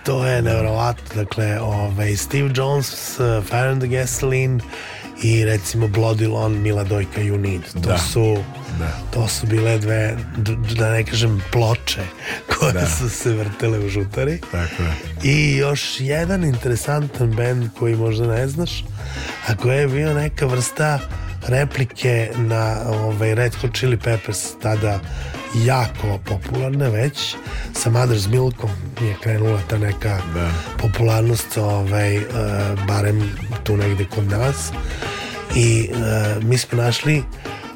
To 0.04 0.26
je 0.26 0.42
nevjerovatno. 0.42 1.16
Dakle, 1.16 1.60
ovaj, 1.60 2.16
Steve 2.16 2.50
Jones, 2.56 2.90
uh, 3.12 3.46
Fire 3.46 3.68
and 3.68 3.82
the 3.82 3.90
Gasoline 3.90 4.60
i 5.24 5.46
recimo 5.46 5.88
Bloody 5.88 6.28
Lawn, 6.28 6.52
Mila 6.54 6.84
Dojka 6.84 7.22
You 7.22 7.38
Need. 7.40 7.62
To 7.74 7.80
Da. 7.80 7.98
su 7.98 8.38
Da. 8.80 8.92
to 9.14 9.28
su 9.28 9.48
bile 9.48 9.78
dve, 9.78 10.18
da 10.76 10.92
ne 10.92 11.04
kažem, 11.04 11.42
ploče 11.52 12.02
koje 12.50 12.74
Da. 12.74 12.88
su 12.88 13.10
se 13.10 13.34
vrtele 13.34 13.80
u 13.80 13.90
žutari. 13.90 14.40
tako 14.52 14.84
je. 14.84 14.94
I 15.24 15.56
još 15.58 16.00
jedan 16.00 16.44
interesantan 16.44 17.32
band 17.32 17.68
koji 17.80 17.96
možda 17.96 18.28
ne 18.28 18.48
znaš, 18.48 18.84
a 19.48 19.56
koji 19.56 19.78
je 19.78 19.88
bio 19.88 20.14
neka 20.14 20.46
vrsta 20.46 21.00
replike 21.48 22.32
na 22.36 22.78
ovaj, 22.88 23.36
Red 23.36 23.56
Hot 23.56 23.78
Chili 23.78 23.98
Peppers, 23.98 24.40
tada 24.62 25.00
jako 25.56 26.20
popularne 26.26 26.90
već, 26.90 27.36
sa 27.74 27.90
Mother's 27.90 28.30
Milkom 28.30 28.70
je 29.02 29.16
krenula 29.22 29.60
ta 29.70 29.78
neka 29.78 30.18
Da. 30.34 30.52
popularnost, 30.78 31.58
ovaj, 31.58 32.18
eh, 32.18 32.24
barem 32.88 33.38
tu 33.64 33.78
negde 33.78 34.06
kod 34.06 34.28
nas. 34.30 34.72
I 35.56 35.90
eh, 35.94 36.36
mi 36.42 36.58
smo 36.58 36.82
našli 36.82 37.24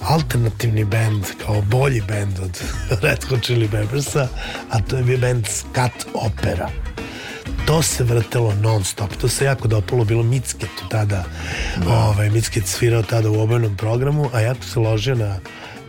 alternativni 0.02 0.86
band 0.86 1.26
kao 1.46 1.62
bolji 1.62 2.02
band 2.08 2.40
od 2.40 2.62
Red 3.04 3.24
Hot 3.30 3.44
Chili 3.44 3.68
Peppersa, 3.68 4.28
a 4.70 4.82
to 4.82 4.98
je 4.98 5.04
bio 5.04 5.18
band 5.18 5.48
Scat 5.48 6.06
Opera 6.14 6.70
to 7.66 7.82
se 7.82 8.04
vrtelo 8.04 8.54
non 8.62 8.84
stop 8.84 9.16
to 9.16 9.30
se 9.30 9.46
jako 9.46 9.68
dopalo 9.68 10.06
bilo 10.06 10.24
Micketu 10.24 10.88
tada 10.90 11.24
ovaj, 11.88 12.30
Micket 12.30 12.68
svirao 12.68 13.04
tada 13.04 13.30
u 13.30 13.40
obenom 13.40 13.78
programu 13.78 14.30
a 14.34 14.40
ja 14.40 14.54
tu 14.54 14.68
se 14.68 14.80
ložio 14.80 15.16
na 15.16 15.40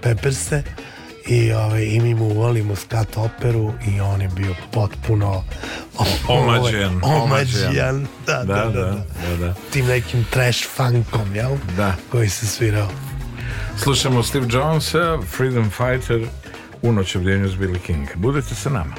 Pepperse 0.03 0.63
i, 1.29 1.53
ovaj, 1.53 1.85
i 1.85 2.01
mi 2.01 2.15
mu 2.15 2.25
uvalimo 2.25 2.77
skat 2.77 3.17
operu 3.17 3.73
i 3.87 4.01
on 4.01 4.23
je 4.23 4.29
bio 4.29 4.55
potpuno 4.73 5.29
ovaj, 6.29 6.59
omađijan. 6.59 7.01
omađijan 7.05 8.07
da, 8.27 8.45
da, 8.45 8.55
da, 8.55 8.71
da, 8.71 9.05
da, 9.29 9.37
da. 9.37 9.55
tim 9.73 9.87
nekim 9.87 10.25
trash 10.31 10.67
funkom 10.77 11.35
jel? 11.35 11.57
Da. 11.77 11.95
koji 12.11 12.29
se 12.29 12.47
svirao 12.47 12.89
Slušamo 13.77 14.23
Steve 14.23 14.47
Jonesa, 14.51 15.19
Freedom 15.37 15.71
Fighter, 15.71 16.27
u 16.83 16.93
noć 16.93 17.17
obdjenju 17.17 17.49
s 17.49 17.53
Billy 17.53 17.79
King. 17.79 18.09
Budete 18.15 18.55
sa 18.55 18.71
nama. 18.71 18.95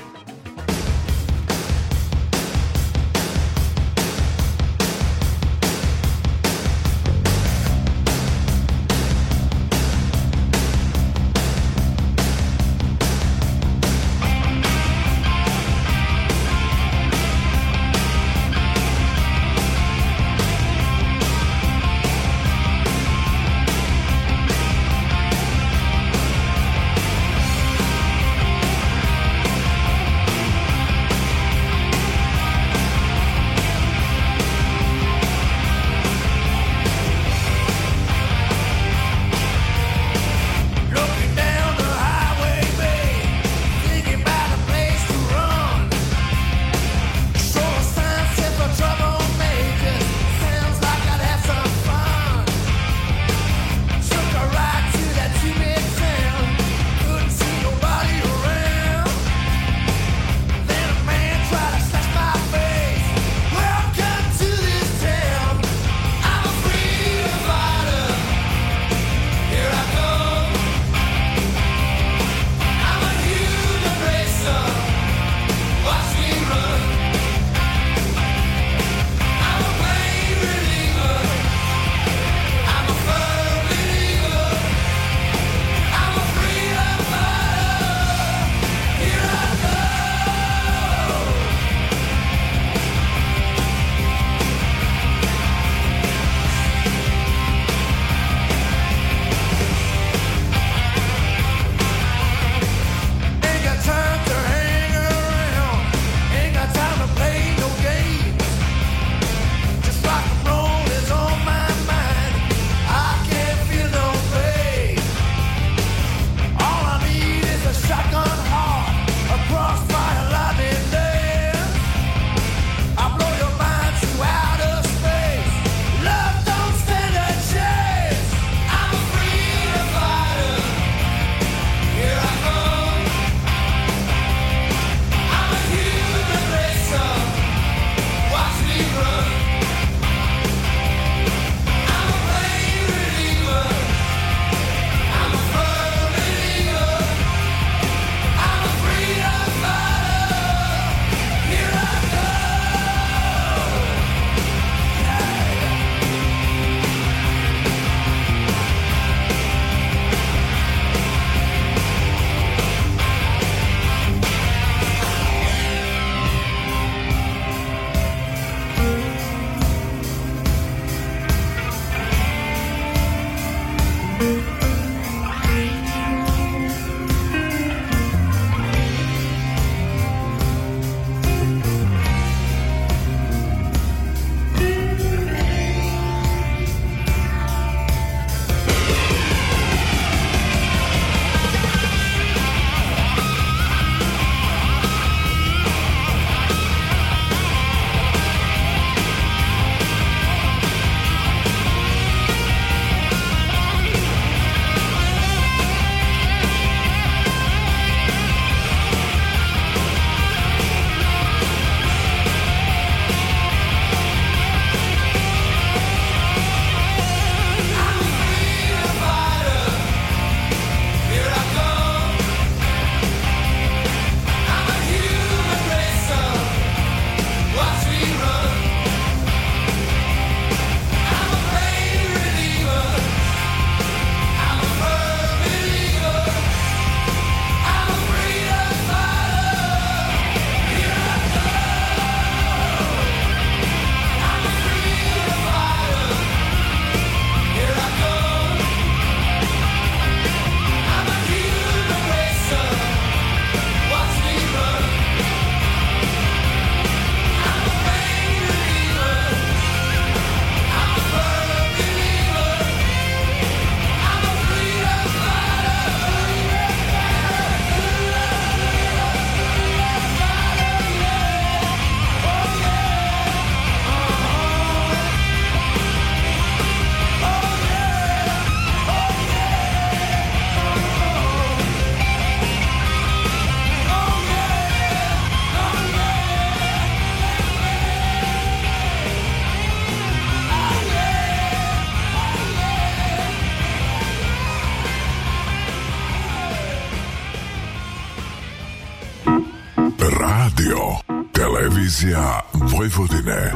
Televizija 301.97 302.41
Vojvodine. 302.53 303.51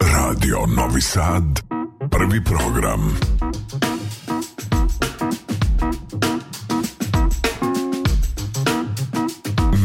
Radio 0.00 0.58
Novi 0.76 1.00
Sad, 1.00 1.60
prvi 2.10 2.44
program. 2.44 3.18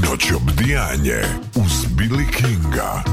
Noć 0.03 0.31
obdijanje 0.31 1.21
uz 1.55 1.85
Billy 1.95 2.25
Kinga. 2.31 3.03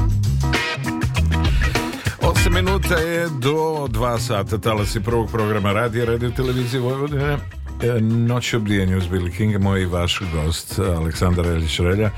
8 2.21 2.49
minuta 2.49 2.95
je 2.95 3.29
do 3.29 3.87
2 3.89 4.19
sata 4.19 4.57
talasi 4.57 5.03
prvog 5.03 5.31
programa 5.31 5.71
radija, 5.73 6.05
radio 6.05 6.29
televizije 6.29 6.81
Vojvodine. 6.81 7.37
E, 7.81 8.01
Noć 8.01 8.53
obdijenju 8.53 8.97
uz 8.97 9.03
Billy 9.03 9.37
Kinga, 9.37 9.59
moj 9.59 9.81
i 9.81 9.85
vaš 9.85 10.21
gost 10.33 10.79
Aleksandar 10.79 11.45
Elić 11.45 11.79
Relja. 11.79 12.11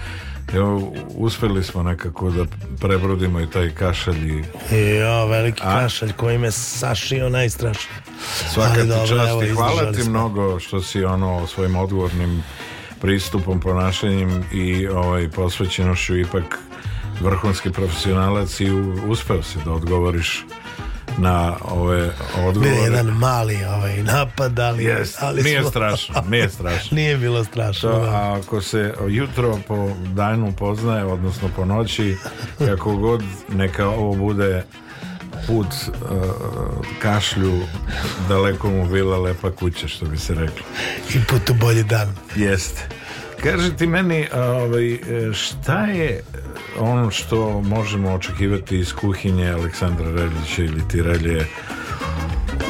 Evo, 0.53 0.81
uspeli 1.07 1.63
smo 1.63 1.83
nekako 1.83 2.29
da 2.29 2.45
prebrodimo 2.79 3.39
i 3.41 3.47
taj 3.47 3.69
kašalj 3.69 4.43
i 4.69 4.75
Jo, 4.77 5.25
veliki 5.25 5.61
A? 5.63 5.79
kašalj 5.79 6.11
koji 6.11 6.37
me 6.37 6.51
sašio 6.51 7.29
najstrašnije. 7.29 7.97
svaka 8.53 8.71
Ali 8.71 8.81
ti 8.81 8.87
dobro, 8.87 9.07
čast 9.07 9.29
evo, 9.29 9.43
i 9.43 9.49
hvala 9.49 9.91
ti 9.91 10.01
smo. 10.01 10.09
mnogo 10.09 10.59
što 10.59 10.81
si 10.81 11.03
ono 11.03 11.47
svojim 11.47 11.75
odgovornim 11.75 12.43
pristupom, 13.01 13.59
ponašanjem 13.59 14.43
i 14.53 14.87
ovaj, 14.87 15.29
posvećenošću 15.29 16.17
ipak 16.17 16.59
vrhunski 17.21 17.71
profesionalac 17.71 18.59
i 18.59 18.71
uspeo 19.07 19.43
si 19.43 19.57
da 19.65 19.71
odgovoriš 19.71 20.45
na 21.17 21.53
ove 21.63 22.11
odgovore. 22.37 22.75
jedan 22.75 23.05
mali 23.07 23.57
ovaj 23.65 24.03
napad, 24.37 24.59
ali, 24.59 24.83
Jest, 24.83 25.17
ali 25.21 25.43
nije 25.43 25.61
smo- 25.61 25.69
strašno, 25.69 26.23
nije 26.29 26.49
strašno. 26.49 26.95
nije 26.97 27.17
bilo 27.17 27.43
strašno. 27.43 27.89
To, 27.91 27.99
da. 27.99 28.09
a 28.09 28.39
ako 28.39 28.61
se 28.61 28.93
jutro 29.07 29.59
po 29.67 29.89
danu 30.13 30.53
poznaje, 30.57 31.05
odnosno 31.05 31.49
po 31.55 31.65
noći, 31.65 32.15
kako 32.67 32.95
god 32.95 33.23
neka 33.49 33.87
ovo 33.87 34.15
bude 34.15 34.63
put 35.47 35.67
uh, 35.67 35.97
kašlju, 37.01 37.59
daleko 38.29 38.69
mu 38.69 38.89
bila 38.89 39.17
lepa 39.17 39.51
kuća, 39.51 39.87
što 39.87 40.05
bi 40.05 40.17
se 40.17 40.33
reklo. 40.33 40.65
I 41.15 41.19
put 41.29 41.49
u 41.49 41.53
bolji 41.53 41.83
dan. 41.83 42.15
Jeste. 42.35 42.87
Kaži 43.43 43.75
ti 43.77 43.87
meni, 43.87 44.27
ovaj, 44.33 44.93
e, 44.93 44.99
šta 45.33 45.85
je 45.85 46.23
ono 46.79 47.11
što 47.11 47.61
možemo 47.61 48.13
očekivati 48.13 48.79
iz 48.79 48.93
kuhinje 48.93 49.49
Aleksandra 49.51 50.11
Reljića 50.11 50.63
ili 50.63 50.87
ti 50.87 51.01
Relje 51.01 51.45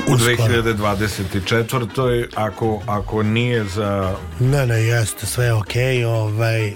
u 0.07 0.13
Uskoro. 0.13 0.61
2024. 0.61 2.25
Ako, 2.35 2.81
ako 2.87 3.23
nije 3.23 3.65
za 3.65 4.15
Ne, 4.39 4.65
ne, 4.65 4.83
jeste, 4.83 5.25
sve 5.25 5.45
je 5.45 5.53
okej. 5.53 6.05
Ovaj, 6.05 6.73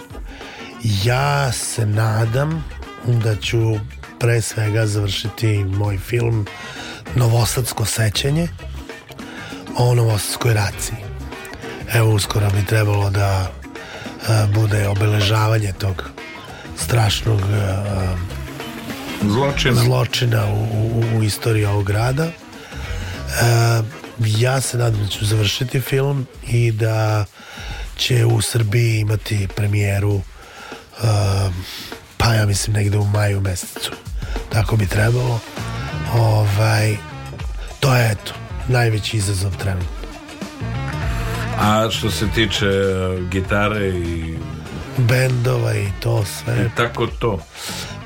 ja 1.04 1.52
se 1.52 1.86
nadam 1.86 2.66
da 3.06 3.36
ću 3.36 3.58
pre 4.20 4.42
svega 4.42 4.86
završiti 4.86 5.64
moj 5.64 5.98
film 5.98 6.46
Novosadsko 7.16 7.86
sećanje 7.86 8.48
o 9.78 9.96
Novosadskoj 9.96 10.54
raciji. 10.54 10.98
Evo, 11.94 12.14
uskoro 12.14 12.50
bi 12.50 12.66
trebalo 12.66 13.10
da 13.10 13.52
e, 13.52 14.48
bude 14.54 14.88
obeležavanje 14.88 15.74
tog 15.74 16.10
strašnog 16.78 17.40
e, 17.40 17.78
zločina. 19.22 19.76
zločina 19.76 20.46
u, 20.54 20.78
u, 20.78 21.18
u 21.18 21.24
istoriji 21.24 21.66
ovog 21.66 21.86
grada. 21.86 22.28
E, 23.32 23.82
ja 24.26 24.62
se 24.62 24.78
nadam 24.78 25.02
da 25.04 25.08
ću 25.08 25.26
završiti 25.26 25.82
film 25.82 26.28
i 26.48 26.72
da 26.72 27.26
će 27.98 28.26
u 28.26 28.42
Srbiji 28.42 29.00
imati 29.00 29.48
premijeru 29.56 30.16
e, 30.16 30.22
pa 32.18 32.34
ja 32.34 32.46
mislim 32.46 32.76
negde 32.76 32.98
u 32.98 33.06
maju 33.06 33.42
mesecu. 33.42 33.92
Tako 34.50 34.76
bi 34.76 34.88
trebalo. 34.88 35.40
Ovaj, 36.14 36.96
to 37.80 37.96
je 37.96 38.12
eto 38.12 38.34
najveći 38.68 39.18
izazov 39.18 39.58
trenutno. 39.58 40.02
A 41.60 41.90
što 41.92 42.12
se 42.12 42.28
tiče 42.36 42.66
e, 42.66 43.22
gitare 43.32 43.90
i 43.90 44.38
Bendova 44.98 45.74
i 45.74 45.88
to 46.00 46.26
sve. 46.26 46.70
tako 46.78 47.08
to. 47.08 47.40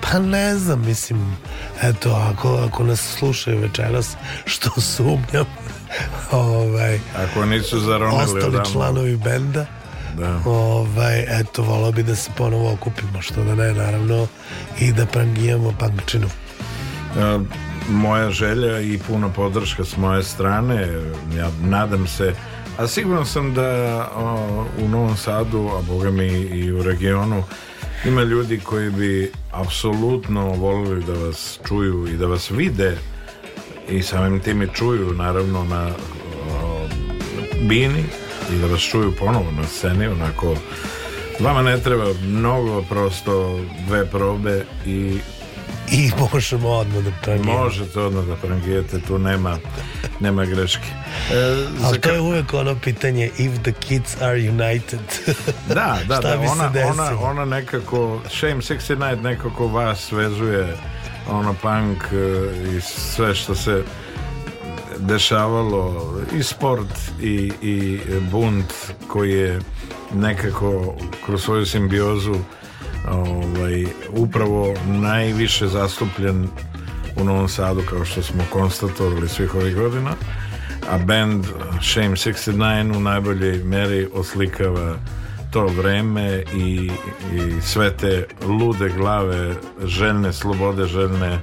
Pa 0.02 0.20
ne 0.20 0.56
znam, 0.56 0.86
mislim, 0.86 1.38
eto, 1.82 2.10
ako, 2.34 2.56
ako 2.68 2.84
nas 2.84 3.16
slušaju 3.18 3.60
večeras, 3.60 4.16
što 4.46 4.82
sumnjam, 4.82 5.46
ovaj, 6.32 7.00
Ako 7.18 7.46
nisu 7.46 7.80
zaronili 7.80 8.24
ostali 8.24 8.44
odavno. 8.46 8.72
članovi 8.72 9.18
benda, 9.18 9.66
Da. 10.18 10.40
ovaj, 10.46 11.40
eto, 11.40 11.64
volao 11.64 11.92
bi 11.92 12.04
da 12.04 12.16
se 12.16 12.32
ponovo 12.38 12.74
okupimo, 12.74 13.22
što 13.22 13.44
da 13.44 13.56
ne, 13.56 13.74
naravno, 13.74 14.28
i 14.80 14.92
da 14.92 15.06
prangijamo 15.06 15.72
punkčinu. 15.72 16.28
E, 16.28 17.40
moja 17.90 18.30
želja 18.32 18.80
i 18.80 18.98
puna 18.98 19.30
podrška 19.30 19.86
s 19.86 19.98
moje 19.98 20.24
strane 20.24 20.88
ja 21.38 21.50
nadam 21.62 22.08
se 22.08 22.34
a 22.78 22.88
siguran 22.88 23.26
sam 23.26 23.54
da 23.54 23.70
o, 24.16 24.48
u 24.80 24.88
Novom 24.88 25.18
Sadu 25.18 25.70
a 25.70 25.82
boga 25.82 26.12
mi 26.12 26.28
i 26.28 26.72
u 26.72 26.84
regionu 26.84 27.44
ima 28.08 28.24
ljudi 28.24 28.60
koji 28.60 28.90
bi 28.90 29.32
apsolutno 29.52 30.48
volili 30.50 31.04
da 31.04 31.14
vas 31.14 31.60
čuju 31.68 32.08
i 32.08 32.18
da 32.18 32.28
vas 32.28 32.52
vide 32.52 32.98
i 33.90 34.02
samim 34.02 34.40
tim 34.40 34.62
i 34.62 34.68
čuju 34.74 35.14
naravno 35.14 35.64
na 35.64 35.90
o, 36.52 36.88
bini 37.62 38.04
i 38.56 38.60
da 38.62 38.68
vas 38.68 38.82
čuju 38.82 39.14
ponovo 39.20 39.52
na 39.52 39.68
sceni 39.68 40.08
onako 40.08 40.56
vama 41.40 41.62
ne 41.62 41.80
treba 41.80 42.06
mnogo 42.24 42.82
prosto 42.82 43.60
dve 43.88 44.06
probe 44.06 44.66
i 44.86 45.18
I 45.92 46.12
možemo 46.34 46.70
odmah 46.70 47.04
da 47.04 47.12
prangijamo. 47.22 47.64
Možete 47.64 48.00
odmah 48.00 48.26
da 48.26 48.36
prangijete, 48.36 49.00
tu 49.08 49.20
nema, 49.20 49.58
nema 50.20 50.46
greške. 50.46 50.88
E, 51.32 51.66
Ali 51.84 52.02
to 52.02 52.10
je 52.10 52.20
uvek 52.22 52.54
ono 52.54 52.76
pitanje 52.76 53.30
if 53.38 53.62
the 53.62 53.72
kids 53.72 54.22
are 54.22 54.50
united. 54.50 55.00
Da, 55.68 55.98
da, 56.08 56.16
Šta 56.16 56.30
da, 56.30 56.38
bi 56.38 56.48
se 56.48 56.52
ona, 56.52 56.70
desilo? 56.70 56.92
ona, 56.92 57.22
ona 57.22 57.46
nekako, 57.46 58.22
Shame 58.30 58.56
69 58.56 59.22
nekako 59.22 59.68
vas 59.68 60.12
vezuje 60.12 60.78
ono 61.30 61.54
punk 61.54 62.04
e, 62.14 62.78
i 62.78 62.82
sve 62.82 63.36
što 63.36 63.56
se 63.56 63.84
dešavalo 65.00 66.14
i 66.38 66.44
sport 66.44 66.88
i, 67.22 67.52
i 67.62 68.00
bunt 68.32 68.74
koji 69.08 69.32
je 69.32 69.60
nekako 70.14 70.96
kroz 71.26 71.44
svoju 71.44 71.66
simbiozu 71.66 72.36
ovaj, 73.12 73.86
upravo 74.10 74.74
najviše 74.88 75.68
zastupljen 75.68 76.48
u 77.16 77.24
Novom 77.24 77.50
Sadu 77.50 77.82
kao 77.90 78.06
što 78.06 78.22
smo 78.22 78.44
konstatovali 78.52 79.30
svih 79.30 79.56
ovih 79.56 79.76
godina 79.76 80.12
a 80.90 80.98
band 80.98 81.46
Shame 81.82 82.16
69 82.16 82.98
u 82.98 83.00
najboljoj 83.00 83.64
meri 83.64 84.08
oslikava 84.14 84.96
to 85.52 85.66
vreme 85.66 86.44
i, 86.56 86.92
i 87.34 87.62
sve 87.62 87.98
te 87.98 88.28
lude 88.46 88.90
glave 88.90 89.56
željne 89.84 90.34
slobode 90.34 90.86
željne 90.86 91.40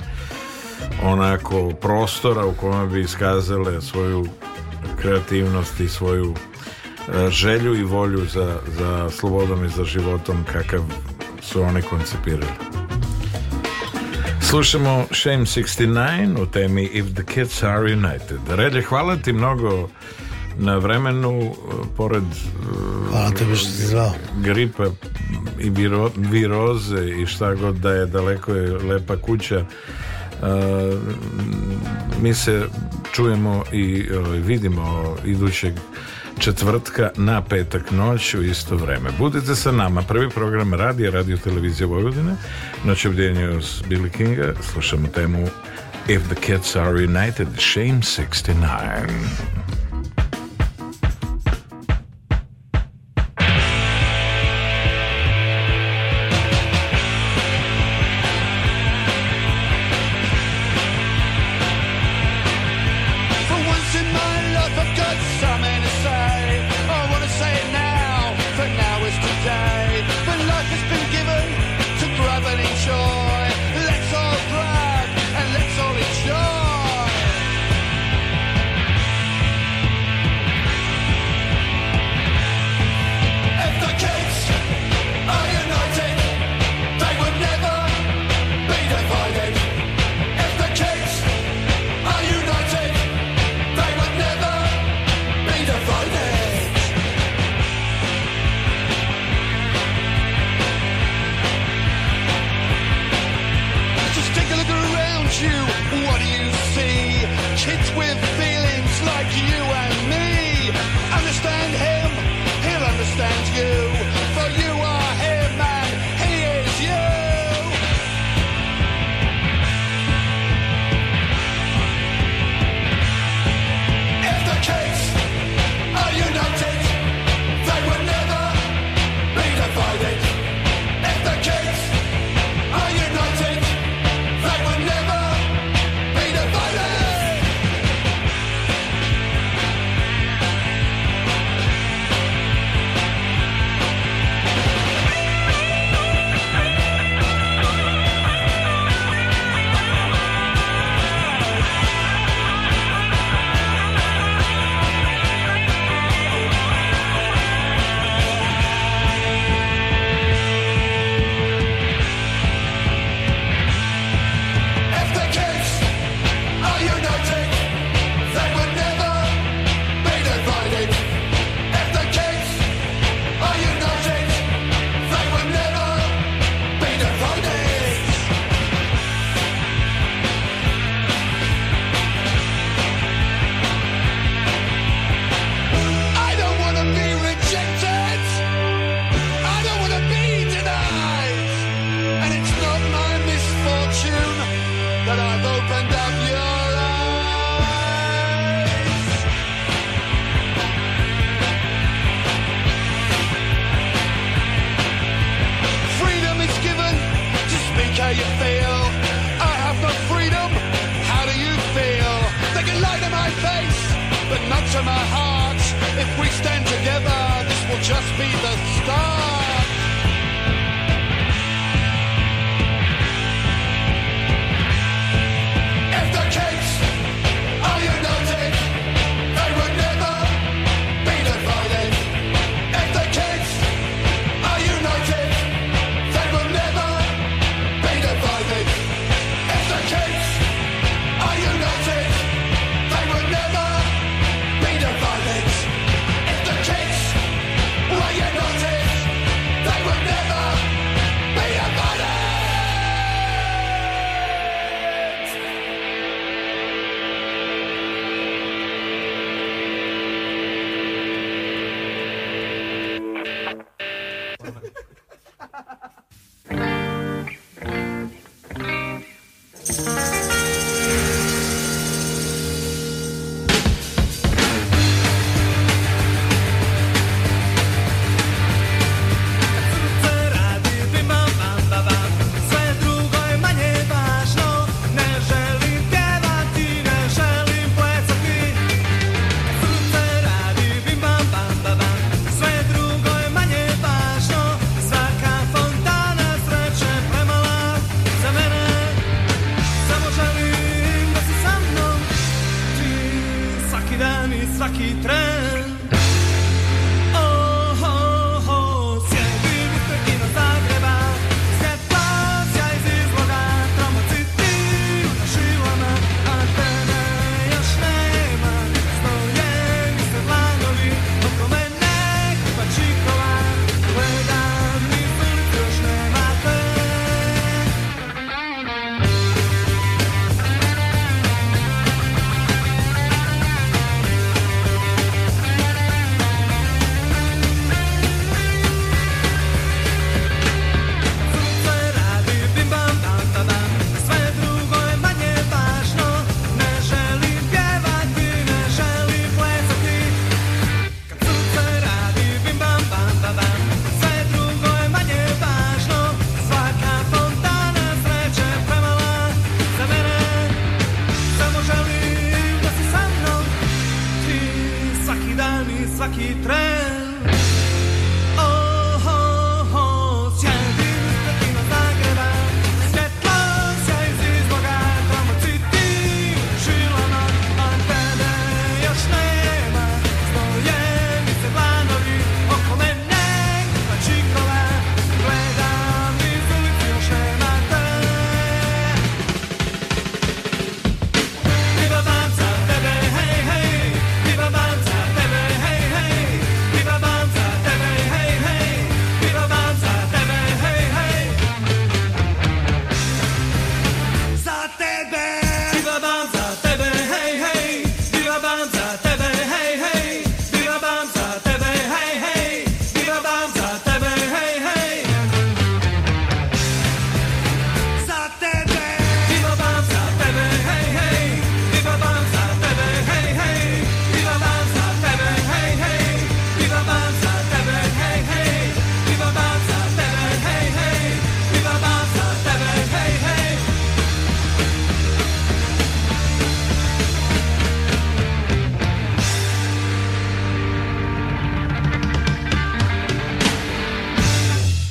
onako 1.02 1.70
prostora 1.80 2.46
u 2.46 2.52
kome 2.52 2.86
bi 2.86 3.00
iskazale 3.00 3.80
svoju 3.80 4.26
kreativnost 5.00 5.80
i 5.80 5.88
svoju 5.88 6.34
e, 6.34 7.30
želju 7.30 7.74
i 7.74 7.82
volju 7.82 8.26
za, 8.26 8.58
za 8.78 9.10
slobodom 9.10 9.64
i 9.64 9.68
za 9.68 9.84
životom 9.84 10.44
kakav 10.52 10.80
su 11.42 11.62
oni 11.62 11.82
koncipirali. 11.82 12.52
Slušamo 14.40 15.06
Shame 15.10 15.44
69 15.44 16.42
u 16.42 16.46
temi 16.46 16.84
If 16.84 17.06
the 17.14 17.24
Kids 17.24 17.62
Are 17.62 17.92
United. 17.92 18.38
Relje, 18.48 18.82
hvala 18.82 19.16
ti 19.16 19.32
mnogo 19.32 19.88
na 20.58 20.76
vremenu, 20.76 21.54
pored 21.96 22.22
Hvala 23.10 23.30
tebi 23.30 23.56
što 23.56 23.68
si 23.68 23.86
zvao. 23.86 24.12
gripa 24.36 24.84
i 25.60 25.70
viro, 25.70 26.10
viroze 26.16 27.08
i 27.22 27.26
šta 27.26 27.54
god 27.54 27.76
da 27.76 27.90
je 27.92 28.06
daleko 28.06 28.54
je 28.54 28.78
lepa 28.78 29.16
kuća 29.16 29.64
Uh, 30.42 30.48
mi 32.22 32.34
se 32.34 32.66
čujemo 33.12 33.64
i 33.72 34.10
ovaj, 34.12 34.38
vidimo 34.38 35.16
idućeg 35.24 35.74
četvrtka 36.38 37.10
na 37.16 37.42
petak 37.42 37.90
noć 37.90 38.34
u 38.34 38.42
isto 38.42 38.76
vreme. 38.76 39.10
Budite 39.18 39.54
sa 39.54 39.72
nama. 39.72 40.02
Prvi 40.02 40.30
program 40.30 40.74
radija, 40.74 41.10
radio 41.10 41.36
televizije 41.36 41.86
Vojvodine. 41.86 42.36
Noć 42.84 43.06
obdjenju 43.06 43.58
uz 43.58 43.82
Billy 43.88 44.10
Kinga. 44.10 44.52
Slušamo 44.72 45.08
temu 45.08 45.48
If 46.08 46.22
the 46.28 46.34
Kids 46.34 46.76
Are 46.76 47.04
United, 47.04 47.48
Shame 47.58 48.00
69. 48.02 49.81